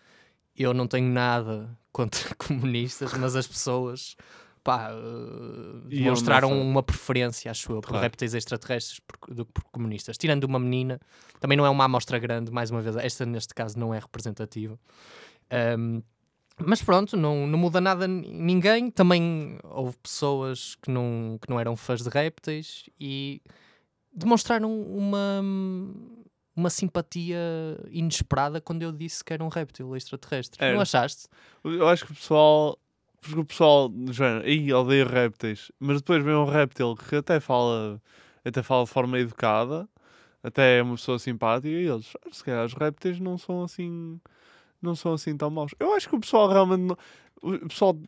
eu 0.57 0.73
não 0.73 0.87
tenho 0.87 1.09
nada 1.09 1.69
contra 1.91 2.33
comunistas, 2.39 3.13
mas 3.15 3.35
as 3.35 3.49
pessoas 3.49 4.15
pá, 4.65 4.91
ele 4.93 6.01
demonstraram 6.03 6.61
uma 6.61 6.83
preferência, 6.83 7.51
acho 7.51 7.73
eu, 7.73 7.81
por 7.81 7.89
Claro. 7.89 8.03
répteis 8.03 8.35
extraterrestres 8.35 9.01
por- 9.01 9.35
do 9.35 9.45
que 9.45 9.53
por 9.53 9.65
comunistas. 9.65 10.17
Tirando 10.17 10.45
uma 10.45 10.59
menina, 10.59 11.01
também 11.41 11.57
não 11.57 11.67
é 11.67 11.71
uma 11.71 11.85
amostra 11.85 12.19
grande, 12.19 12.51
mais 12.51 12.71
uma 12.71 12.81
vez, 12.81 12.97
esta 12.97 13.27
neste 13.27 13.55
caso 13.55 13.79
não 13.79 13.93
é 13.93 13.99
representativa. 13.99 14.79
Ahm, 15.51 16.01
mas 16.65 16.83
pronto, 16.83 17.17
não, 17.17 17.47
não 17.47 17.59
muda 17.59 17.81
nada 17.81 18.07
ninguém. 18.07 18.91
Também 18.91 19.59
houve 19.65 19.97
pessoas 19.99 20.77
que 20.77 20.91
não, 20.91 21.39
que 21.41 21.51
não 21.51 21.59
eram 21.59 21.75
fãs 21.75 22.03
de 22.03 22.09
répteis 22.09 22.85
e 23.01 23.41
demonstraram 24.15 24.71
uma, 24.83 25.43
uma 26.55 26.71
simpatia 26.71 27.39
inesperada 27.91 28.61
quando 28.61 28.83
eu 28.83 28.93
disse 28.93 29.25
que 29.25 29.33
era 29.33 29.43
um 29.43 29.49
réptil 29.49 29.97
extraterrestre. 29.97 30.63
Era. 30.63 30.75
Não 30.75 30.83
achaste? 30.83 31.27
Eu 31.65 31.89
acho 31.89 32.05
que 32.07 32.13
o 32.13 32.15
pessoal. 32.15 32.79
Porque 33.23 33.41
o 33.41 33.45
pessoal 33.45 33.91
aí 34.45 34.73
odeia 34.73 35.07
répteis, 35.07 35.71
mas 35.79 35.99
depois 35.99 36.25
vem 36.25 36.35
um 36.35 36.45
réptil 36.45 36.97
que 36.97 37.17
até 37.17 37.39
fala, 37.41 38.03
até 38.45 38.63
fala 38.65 38.85
de 38.85 38.91
forma 38.91 39.19
educada, 39.21 39.89
até 40.43 40.79
é 40.79 40.83
uma 40.83 40.97
pessoa 40.97 41.19
simpática, 41.21 41.69
e 41.69 41.89
eles, 41.89 42.13
"Ah, 42.27 42.31
se 42.33 42.45
calhar 42.45 42.65
os 42.67 42.75
répteis 42.75 43.21
não 43.21 43.39
são 43.39 43.63
assim, 43.65 44.21
não 44.83 44.95
são 44.97 45.15
assim 45.15 45.37
tão 45.37 45.51
maus. 45.51 45.75
Eu 45.81 45.95
acho 45.95 46.09
que 46.09 46.17
o 46.17 46.21
pessoal 46.21 46.49
realmente, 46.51 46.83
não- 46.83 46.99
o 47.43 47.69
pessoal, 47.69 47.99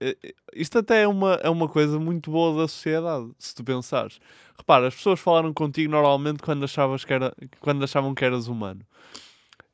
eh, 0.00 0.16
eh, 0.24 0.34
isto 0.54 0.78
até 0.78 1.02
é 1.02 1.08
uma, 1.08 1.34
é 1.36 1.50
uma 1.50 1.68
coisa 1.68 1.98
muito 2.00 2.30
boa 2.30 2.62
da 2.62 2.68
sociedade, 2.68 3.30
se 3.38 3.54
tu 3.54 3.64
pensares. 3.64 4.20
Repara, 4.58 4.88
as 4.88 4.94
pessoas 4.96 5.20
falaram 5.20 5.54
contigo 5.54 5.90
normalmente 5.92 6.42
quando, 6.42 6.64
achavas 6.64 7.04
que 7.04 7.12
era, 7.14 7.34
quando 7.60 7.84
achavam 7.84 8.14
que 8.14 8.24
eras 8.24 8.48
humano. 8.48 8.82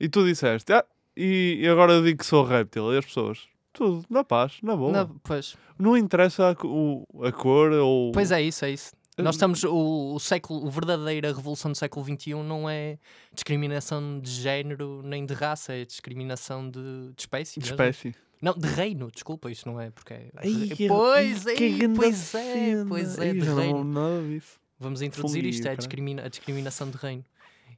E 0.00 0.08
tu 0.08 0.24
disseste, 0.26 0.72
ah, 0.72 0.84
e 1.16 1.66
agora 1.70 1.92
eu 1.94 2.02
digo 2.04 2.18
que 2.20 2.26
sou 2.26 2.44
réptil. 2.44 2.92
E 2.94 2.98
as 2.98 3.04
pessoas, 3.06 3.48
tudo, 3.72 4.04
na 4.10 4.22
paz, 4.24 4.58
na 4.62 4.76
boa. 4.76 4.92
Na- 4.92 5.10
pois. 5.22 5.56
Não 5.78 5.96
interessa 5.96 6.50
a, 6.50 6.66
o- 6.66 7.06
a 7.24 7.32
cor 7.32 7.72
ou. 7.72 8.12
Pois 8.12 8.30
é 8.30 8.40
isso, 8.42 8.64
é 8.64 8.70
isso. 8.70 8.92
Nós 9.18 9.34
estamos, 9.34 9.62
o, 9.62 10.14
o 10.14 10.18
século, 10.18 10.66
a 10.66 10.70
verdadeira 10.70 11.32
revolução 11.32 11.70
do 11.70 11.76
século 11.76 12.04
XXI 12.04 12.34
não 12.42 12.68
é 12.68 12.98
discriminação 13.34 14.18
de 14.18 14.30
género 14.30 15.02
nem 15.04 15.26
de 15.26 15.34
raça, 15.34 15.74
é 15.74 15.84
discriminação 15.84 16.68
de, 16.70 16.80
de 17.14 17.20
espécie. 17.22 17.60
De 17.60 17.66
mesmo. 17.70 17.74
espécie. 17.74 18.14
Não, 18.40 18.54
de 18.54 18.66
reino, 18.66 19.10
desculpa, 19.12 19.50
isto 19.50 19.68
não 19.70 19.78
é 19.80 19.90
porque 19.90 20.14
é. 20.14 20.30
Ai, 20.36 20.68
que- 20.74 20.88
pois 20.88 21.44
que 21.44 21.64
é, 21.64 21.68
grande 21.70 21.94
pois 21.98 22.34
é, 22.34 22.54
cena. 22.54 22.86
pois 22.88 23.18
é, 23.18 23.22
Ai, 23.22 23.32
de 23.34 23.40
já 23.40 23.46
não 23.46 23.56
reino. 23.58 23.78
lembro 23.82 24.00
nada 24.00 24.22
disso. 24.28 24.58
Vamos 24.80 25.02
introduzir 25.02 25.42
Fungi, 25.42 25.50
isto, 25.50 25.60
é 25.60 25.60
a, 25.60 25.64
caralho. 25.66 25.78
discrimina- 25.78 26.22
a 26.24 26.28
discriminação 26.28 26.90
de 26.90 26.96
reino. 26.96 27.24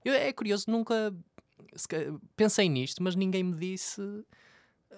Eu, 0.04 0.14
é 0.14 0.32
curioso, 0.32 0.64
nunca 0.68 1.12
se 1.74 1.88
ca- 1.88 1.96
pensei 2.36 2.68
nisto, 2.68 3.02
mas 3.02 3.14
ninguém 3.16 3.42
me 3.42 3.54
disse. 3.58 4.00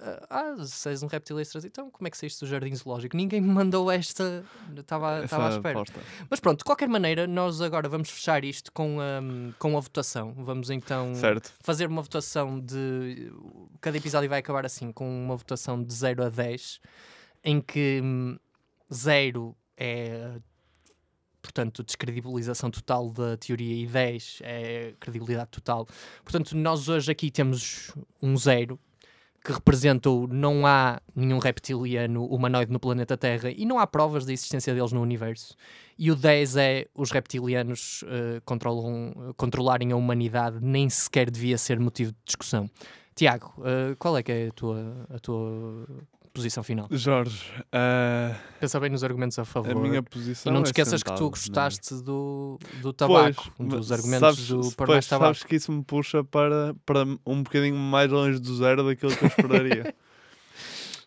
Ah, 0.00 0.26
ah, 0.30 0.54
és 0.90 1.02
um 1.02 1.06
reptil 1.06 1.38
extraterrestre, 1.40 1.68
então 1.68 1.90
como 1.90 2.06
é 2.06 2.10
que 2.10 2.16
saíste 2.16 2.44
do 2.44 2.48
jardim 2.48 2.74
zoológico? 2.74 3.16
Ninguém 3.16 3.40
me 3.40 3.48
mandou 3.48 3.90
esta. 3.90 4.44
Estava 4.76 5.24
estava 5.24 5.46
à 5.46 5.50
espera. 5.50 5.78
aposta. 5.78 6.00
Mas 6.28 6.40
pronto, 6.40 6.58
de 6.58 6.64
qualquer 6.64 6.88
maneira, 6.88 7.26
nós 7.26 7.60
agora 7.60 7.88
vamos 7.88 8.10
fechar 8.10 8.44
isto 8.44 8.72
com 8.72 8.98
a, 9.00 9.54
com 9.58 9.76
a 9.76 9.80
votação. 9.80 10.34
Vamos 10.34 10.70
então 10.70 11.14
Certo. 11.14 11.52
fazer 11.60 11.86
uma 11.86 12.02
votação 12.02 12.60
de. 12.60 13.32
Cada 13.80 13.96
episódio 13.96 14.28
vai 14.28 14.40
acabar 14.40 14.66
assim, 14.66 14.92
com 14.92 15.08
uma 15.24 15.36
votação 15.36 15.82
de 15.82 15.92
0 15.92 16.24
a 16.24 16.28
10, 16.28 16.80
em 17.44 17.60
que 17.60 18.02
0 18.92 19.56
é. 19.76 20.38
Portanto, 21.40 21.84
descredibilização 21.84 22.72
total 22.72 23.08
da 23.10 23.36
teoria 23.36 23.84
e 23.84 23.86
10 23.86 24.40
é 24.42 24.94
credibilidade 24.98 25.50
total. 25.50 25.86
Portanto, 26.24 26.56
nós 26.56 26.88
hoje 26.88 27.10
aqui 27.12 27.30
temos 27.30 27.92
um 28.20 28.36
zero 28.36 28.80
que 29.46 29.52
representa 29.52 30.10
o 30.10 30.26
não 30.26 30.66
há 30.66 31.00
nenhum 31.14 31.38
reptiliano 31.38 32.26
humanoide 32.26 32.72
no 32.72 32.80
planeta 32.80 33.16
Terra 33.16 33.48
e 33.48 33.64
não 33.64 33.78
há 33.78 33.86
provas 33.86 34.26
da 34.26 34.32
existência 34.32 34.74
deles 34.74 34.90
no 34.90 35.00
universo. 35.00 35.54
E 35.96 36.10
o 36.10 36.16
10 36.16 36.56
é 36.56 36.86
os 36.92 37.12
reptilianos 37.12 38.04
eh, 38.08 38.40
controlam, 38.44 39.32
controlarem 39.36 39.92
a 39.92 39.96
humanidade, 39.96 40.58
nem 40.60 40.90
sequer 40.90 41.30
devia 41.30 41.56
ser 41.56 41.78
motivo 41.78 42.10
de 42.10 42.18
discussão. 42.24 42.68
Tiago, 43.14 43.54
eh, 43.64 43.94
qual 44.00 44.18
é 44.18 44.22
que 44.24 44.32
é 44.32 44.48
a 44.48 44.52
tua, 44.52 45.06
a 45.14 45.18
tua 45.20 45.86
posição 46.36 46.62
final? 46.62 46.86
Jorge, 46.90 47.42
ah, 47.72 48.36
Pensa 48.60 48.78
bem 48.78 48.90
nos 48.90 49.02
argumentos 49.02 49.38
a 49.38 49.44
favor. 49.44 49.70
a 49.72 49.74
minha 49.74 50.02
posição 50.02 50.50
E 50.50 50.54
não 50.54 50.62
te 50.62 50.66
é 50.66 50.68
esqueças 50.68 51.02
que 51.02 51.10
sentado, 51.10 51.18
tu 51.18 51.26
é? 51.26 51.30
gostaste 51.30 51.94
do, 52.02 52.58
do 52.82 52.92
tabaco, 52.92 53.52
um 53.58 53.66
dos 53.66 53.90
argumentos 53.90 54.36
sabes, 54.36 54.48
do 54.48 54.70
por 54.72 54.86
pois, 54.86 54.96
mais 54.96 55.06
tabaco. 55.06 55.34
sabes 55.34 55.44
que 55.44 55.56
isso 55.56 55.72
me 55.72 55.82
puxa 55.82 56.22
para, 56.22 56.74
para 56.84 57.04
um 57.26 57.42
bocadinho 57.42 57.76
mais 57.76 58.10
longe 58.10 58.38
do 58.38 58.54
zero 58.56 58.84
daquilo 58.86 59.16
que 59.16 59.22
eu 59.24 59.28
esperaria. 59.28 59.94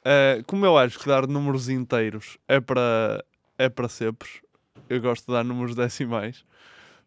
Ah, 0.04 0.42
como 0.48 0.66
eu 0.66 0.78
acho 0.78 0.98
que 0.98 1.08
dar 1.08 1.28
números 1.28 1.68
inteiros 1.68 2.38
é 2.48 2.60
para, 2.62 3.24
é 3.58 3.68
para 3.68 3.90
cepos, 3.90 4.42
eu 4.90 5.02
gosto 5.02 5.26
de 5.28 5.34
dar 5.34 5.44
números 5.44 5.76
decimais. 5.76 6.46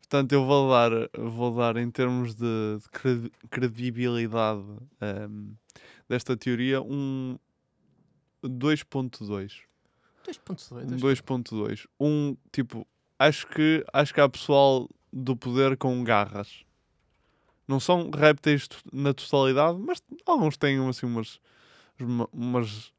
Portanto, 0.00 0.32
eu 0.32 0.44
vou 0.44 0.70
dar, 0.70 0.90
vou 1.18 1.56
dar 1.56 1.78
em 1.78 1.90
termos 1.90 2.34
de, 2.34 2.44
de 2.44 2.88
credi- 2.92 3.32
credibilidade 3.48 4.62
ahm, 5.00 5.52
desta 6.06 6.36
teoria 6.36 6.82
um 6.82 7.38
2.2. 8.42 9.60
2.2. 10.26 10.92
Um 10.92 10.96
2.2. 10.96 11.86
Um 12.00 12.36
tipo, 12.52 12.86
acho 13.18 13.46
que 13.48 13.84
acho 13.92 14.14
que 14.14 14.20
há 14.20 14.28
pessoal 14.28 14.88
do 15.12 15.36
poder 15.36 15.76
com 15.76 16.02
garras. 16.04 16.64
Não 17.66 17.78
são 17.80 18.10
répteis 18.10 18.68
na 18.92 19.14
totalidade, 19.14 19.78
mas 19.78 20.02
alguns 20.26 20.56
têm 20.56 20.78
assim 20.88 21.06
umas 21.06 21.40
uma- 22.00 22.28
umas 22.32 22.92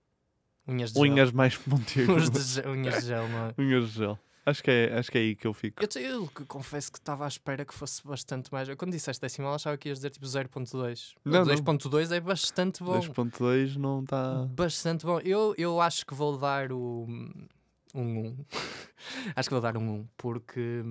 Unhas 0.67 0.93
de 0.93 0.99
unhas 0.99 1.29
gel. 1.29 1.37
mais 1.37 1.57
pontiagudas. 1.59 2.57
Unhas 2.65 3.01
de 3.01 3.07
gel, 3.07 3.27
não 3.27 3.47
é? 3.47 3.53
Unhas 3.57 3.89
de 3.91 3.97
gel. 3.97 4.19
Acho 4.45 4.61
que 4.61 4.69
é, 4.71 4.97
acho 4.97 5.09
que 5.09 5.17
é 5.17 5.21
aí 5.21 5.35
que 5.35 5.47
eu 5.47 5.53
fico. 5.53 5.81
Eu, 5.81 5.87
te- 5.87 5.99
eu 5.99 6.29
confesso 6.47 6.91
que 6.91 6.97
estava 6.97 7.23
à 7.23 7.27
espera 7.27 7.63
que 7.63 7.73
fosse 7.73 8.05
bastante 8.05 8.51
mais. 8.51 8.67
Quando 8.75 8.91
disseste 8.91 9.21
decimal, 9.21 9.53
achava 9.55 9.77
que 9.77 9.87
ias 9.87 9.99
dizer 9.99 10.09
tipo 10.09 10.25
0.2. 10.25 11.13
O 11.25 11.29
Não, 11.29 11.45
não. 11.45 11.55
2.2 11.55 12.11
é 12.11 12.19
bastante 12.19 12.83
bom. 12.83 12.99
2.2 12.99 13.77
não 13.77 14.01
está. 14.03 14.45
Bastante 14.49 15.05
bom. 15.05 15.19
Eu, 15.21 15.55
eu 15.57 15.79
acho 15.79 16.05
que 16.05 16.13
vou 16.13 16.37
dar 16.37 16.71
o. 16.73 17.05
Um 17.95 18.27
1. 18.29 18.45
acho 19.35 19.47
que 19.49 19.53
vou 19.53 19.61
dar 19.61 19.77
um 19.77 19.99
1, 20.01 20.07
porque. 20.17 20.81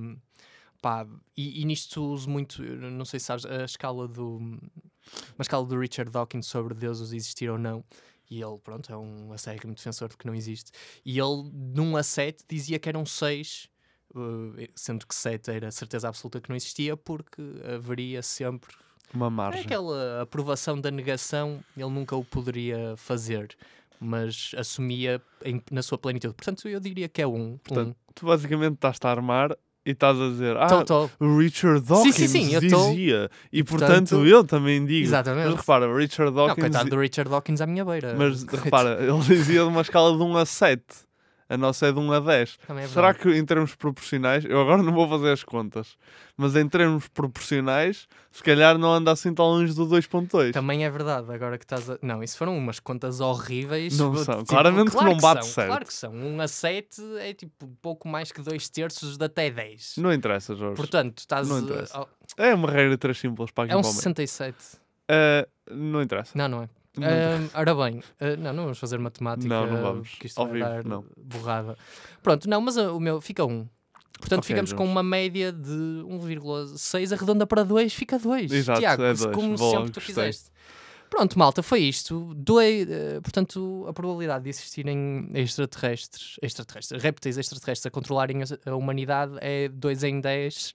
Pá, 0.80 1.07
e, 1.36 1.61
e 1.61 1.64
nisto 1.64 2.03
uso 2.03 2.28
muito, 2.28 2.61
não 2.62 3.05
sei 3.05 3.20
se 3.20 3.26
sabes, 3.26 3.44
a 3.44 3.64
escala 3.64 4.09
do. 4.09 4.36
Uma 4.38 5.40
escala 5.42 5.66
do 5.66 5.78
Richard 5.78 6.11
Dawkins 6.11 6.46
sobre 6.46 6.74
deuses 6.74 7.12
existir 7.12 7.50
ou 7.50 7.59
não. 7.59 7.84
E 8.35 8.43
ele, 8.43 8.59
pronto, 8.62 8.91
é 8.93 8.97
um 8.97 9.33
acérrimo 9.33 9.74
defensor 9.74 10.09
de 10.09 10.16
que 10.16 10.26
não 10.26 10.35
existe. 10.35 10.70
E 11.05 11.18
ele, 11.18 11.51
num 11.53 11.97
a 11.97 12.03
7, 12.03 12.45
dizia 12.49 12.78
que 12.78 12.89
eram 12.89 13.05
6, 13.05 13.68
uh, 14.14 14.55
sendo 14.74 15.07
que 15.07 15.14
7 15.14 15.51
era 15.51 15.70
certeza 15.70 16.09
absoluta 16.09 16.41
que 16.41 16.49
não 16.49 16.57
existia, 16.57 16.97
porque 16.97 17.43
haveria 17.74 18.22
sempre 18.22 18.74
Uma 19.12 19.26
é 19.26 19.30
margem. 19.30 19.61
aquela 19.62 20.22
aprovação 20.22 20.80
da 20.80 20.91
negação, 20.91 21.62
ele 21.76 21.91
nunca 21.91 22.16
o 22.16 22.24
poderia 22.24 22.97
fazer, 22.97 23.55
mas 24.01 24.53
assumia 24.57 25.20
em- 25.45 25.62
na 25.70 25.83
sua 25.83 25.99
plenitude. 25.99 26.35
Portanto, 26.35 26.66
eu 26.68 26.80
diria 26.80 27.09
que 27.09 27.20
é 27.20 27.26
um. 27.26 27.59
Portanto, 27.59 27.91
um. 27.91 28.12
tu 28.14 28.26
basicamente 28.26 28.74
estás-te 28.74 29.07
a 29.07 29.11
armar 29.11 29.57
e 29.85 29.91
estás 29.91 30.18
a 30.20 30.28
dizer 30.28 30.57
Ah, 30.57 30.66
Tô, 30.66 30.85
tô. 30.85 31.11
o 31.20 31.39
Richard 31.39 31.80
Dawkins 31.87 32.14
sim, 32.14 32.28
sim, 32.28 32.68
tô. 32.70 32.91
dizia. 32.91 33.30
E, 33.53 33.59
E, 33.61 33.64
portanto, 33.64 34.11
portanto, 34.11 34.26
eu 34.26 34.45
também 34.45 34.85
digo. 34.85 35.05
Exatamente. 35.05 35.47
Mas 35.49 35.57
repara, 35.57 35.97
Richard 35.97 36.30
Não, 36.35 36.47
Dawkins. 36.47 36.61
coitado 36.62 36.91
do 36.91 36.99
Richard 36.99 37.30
Dawkins 37.30 37.61
à 37.61 37.66
minha 37.66 37.85
beira. 37.85 38.14
Mas 38.16 38.43
repara, 38.51 38.99
ele 39.03 39.18
dizia 39.20 39.61
de 39.62 39.66
uma 39.68 39.80
escala 39.80 40.16
de 40.16 40.22
1 40.22 40.37
a 40.37 40.47
7. 40.47 40.83
A 41.53 41.57
nossa 41.59 41.86
é 41.86 41.92
de 41.92 41.98
1 41.98 42.12
a 42.12 42.20
10. 42.20 42.57
Também 42.66 42.84
é 42.84 42.88
Será 42.88 43.12
que 43.12 43.28
em 43.28 43.44
termos 43.44 43.74
proporcionais, 43.74 44.42
eu 44.46 44.59
agora 44.59 44.82
não 44.82 44.92
vou 44.92 45.07
fazer 45.07 45.32
as 45.32 45.44
contas, 45.44 45.96
mas 46.34 46.57
em 46.57 46.66
termos 46.66 47.09
proporcionais, 47.09 48.09
se 48.30 48.42
calhar 48.42 48.78
não 48.78 48.90
anda 48.92 49.11
assim 49.12 49.34
tão 49.34 49.44
longe 49.46 49.74
do 49.74 49.86
2.2. 49.86 50.53
Também 50.53 50.84
é 50.84 50.90
verdade, 50.90 51.30
agora 51.30 51.59
que 51.59 51.64
estás 51.64 51.90
a... 51.90 51.98
Não, 52.00 52.22
isso 52.22 52.38
foram 52.38 52.57
umas 52.57 52.80
contas 52.80 53.20
horríveis. 53.20 53.98
Não 53.98 54.12
tipo, 54.12 54.24
são. 54.24 54.44
Claramente 54.44 54.86
que 54.90 54.96
claro 54.96 55.11
não 55.11 55.18
bate 55.18 55.44
são, 55.44 55.53
certo. 55.53 55.68
Claro 55.68 55.84
que 55.84 55.92
são. 55.94 56.12
1 56.14 56.40
a 56.40 56.48
7 56.48 57.03
é 57.18 57.34
tipo 57.34 57.68
pouco 57.82 58.09
mais 58.09 58.32
que 58.32 58.40
2 58.40 58.68
terços 58.70 59.18
de 59.18 59.24
até 59.26 59.50
10. 59.50 59.96
Não 59.98 60.11
interessa, 60.12 60.55
Jorge. 60.55 60.76
Portanto, 60.76 61.18
estás... 61.18 61.46
Não 61.48 61.57
a- 61.57 61.61
interessa. 61.61 61.98
ao- 61.98 62.09
É 62.38 62.55
uma 62.55 62.70
regra 62.70 62.90
de 62.92 62.96
três 62.96 63.18
simples 63.18 63.50
para 63.50 63.64
aqui 63.64 63.72
É 63.74 63.76
um 63.76 63.80
para 63.82 63.90
o 63.90 63.92
meio. 63.92 64.03
67. 64.03 64.57
Ah, 65.11 65.46
não 65.70 66.00
interessa. 66.00 66.32
Não, 66.34 66.48
não 66.48 66.62
é. 66.62 66.68
Ahm, 66.99 67.49
ora 67.55 67.74
bem, 67.74 68.03
ah, 68.20 68.36
não, 68.36 68.53
não 68.53 68.62
vamos 68.64 68.78
fazer 68.78 68.99
matemática. 68.99 69.49
Não, 69.49 69.66
não 69.66 69.80
vamos. 69.80 70.11
porque 70.11 70.26
isto 70.26 70.38
Ao 70.38 70.47
vai 70.47 70.55
vivo, 70.59 70.68
dar 70.68 70.84
não. 70.84 71.05
borrada. 71.16 71.76
Pronto, 72.22 72.49
não, 72.49 72.61
mas 72.61 72.76
ah, 72.76 72.93
o 72.93 73.01
meu 73.01 73.20
fica 73.20 73.45
1. 73.45 73.66
Portanto, 74.18 74.40
Ok, 74.40 74.49
ficamos 74.49 74.72
com 74.72 74.78
Jorge. 74.84 74.93
uma 74.93 75.03
média 75.03 75.51
de 75.53 75.70
1,6, 75.70 77.12
arredonda 77.12 77.47
para 77.47 77.64
2, 77.64 77.93
fica 77.95 78.18
2. 78.18 78.53
Exato, 78.53 78.78
Tiago, 78.80 79.03
é 79.03 79.14
dois. 79.14 79.34
como 79.34 79.57
Boa, 79.57 79.70
sempre 79.78 79.90
tu 79.90 79.95
gostei. 79.97 80.14
fizeste. 80.14 80.51
Pronto, 81.11 81.38
malta, 81.38 81.62
foi 81.62 81.80
isto. 81.80 82.32
Doi, 82.34 82.86
eh, 82.88 83.20
portanto, 83.20 83.84
a 83.88 83.93
probabilidade 83.93 84.45
de 84.45 84.51
existirem 84.51 85.28
extraterrestres, 85.34 86.36
extraterrestres, 86.40 87.03
répteis 87.03 87.36
extraterrestres 87.36 87.86
a 87.86 87.90
controlarem 87.90 88.43
a, 88.43 88.70
a 88.70 88.76
humanidade 88.76 89.32
é 89.40 89.68
2 89.68 90.05
em 90.05 90.20
10, 90.20 90.72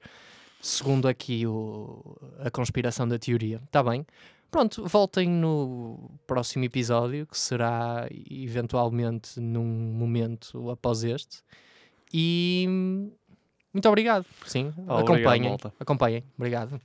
segundo 0.62 1.08
aqui 1.08 1.48
o, 1.48 2.18
a 2.40 2.52
conspiração 2.52 3.08
da 3.08 3.18
teoria. 3.18 3.62
Está 3.66 3.82
bem? 3.82 4.06
Pronto, 4.50 4.86
voltem 4.88 5.30
no 5.30 6.10
próximo 6.26 6.64
episódio, 6.64 7.28
que 7.28 7.38
será 7.38 8.08
eventualmente 8.30 9.40
num 9.40 9.66
momento 9.66 10.70
após 10.70 11.04
este. 11.04 11.44
E 12.14 12.66
muito 13.74 13.88
obrigado. 13.90 14.26
Sim, 14.46 14.68
Obrigado, 14.70 15.00
acompanhem. 15.00 15.50
malta. 15.50 15.74
Acompanhem. 15.80 16.24
Obrigado. 16.38 16.82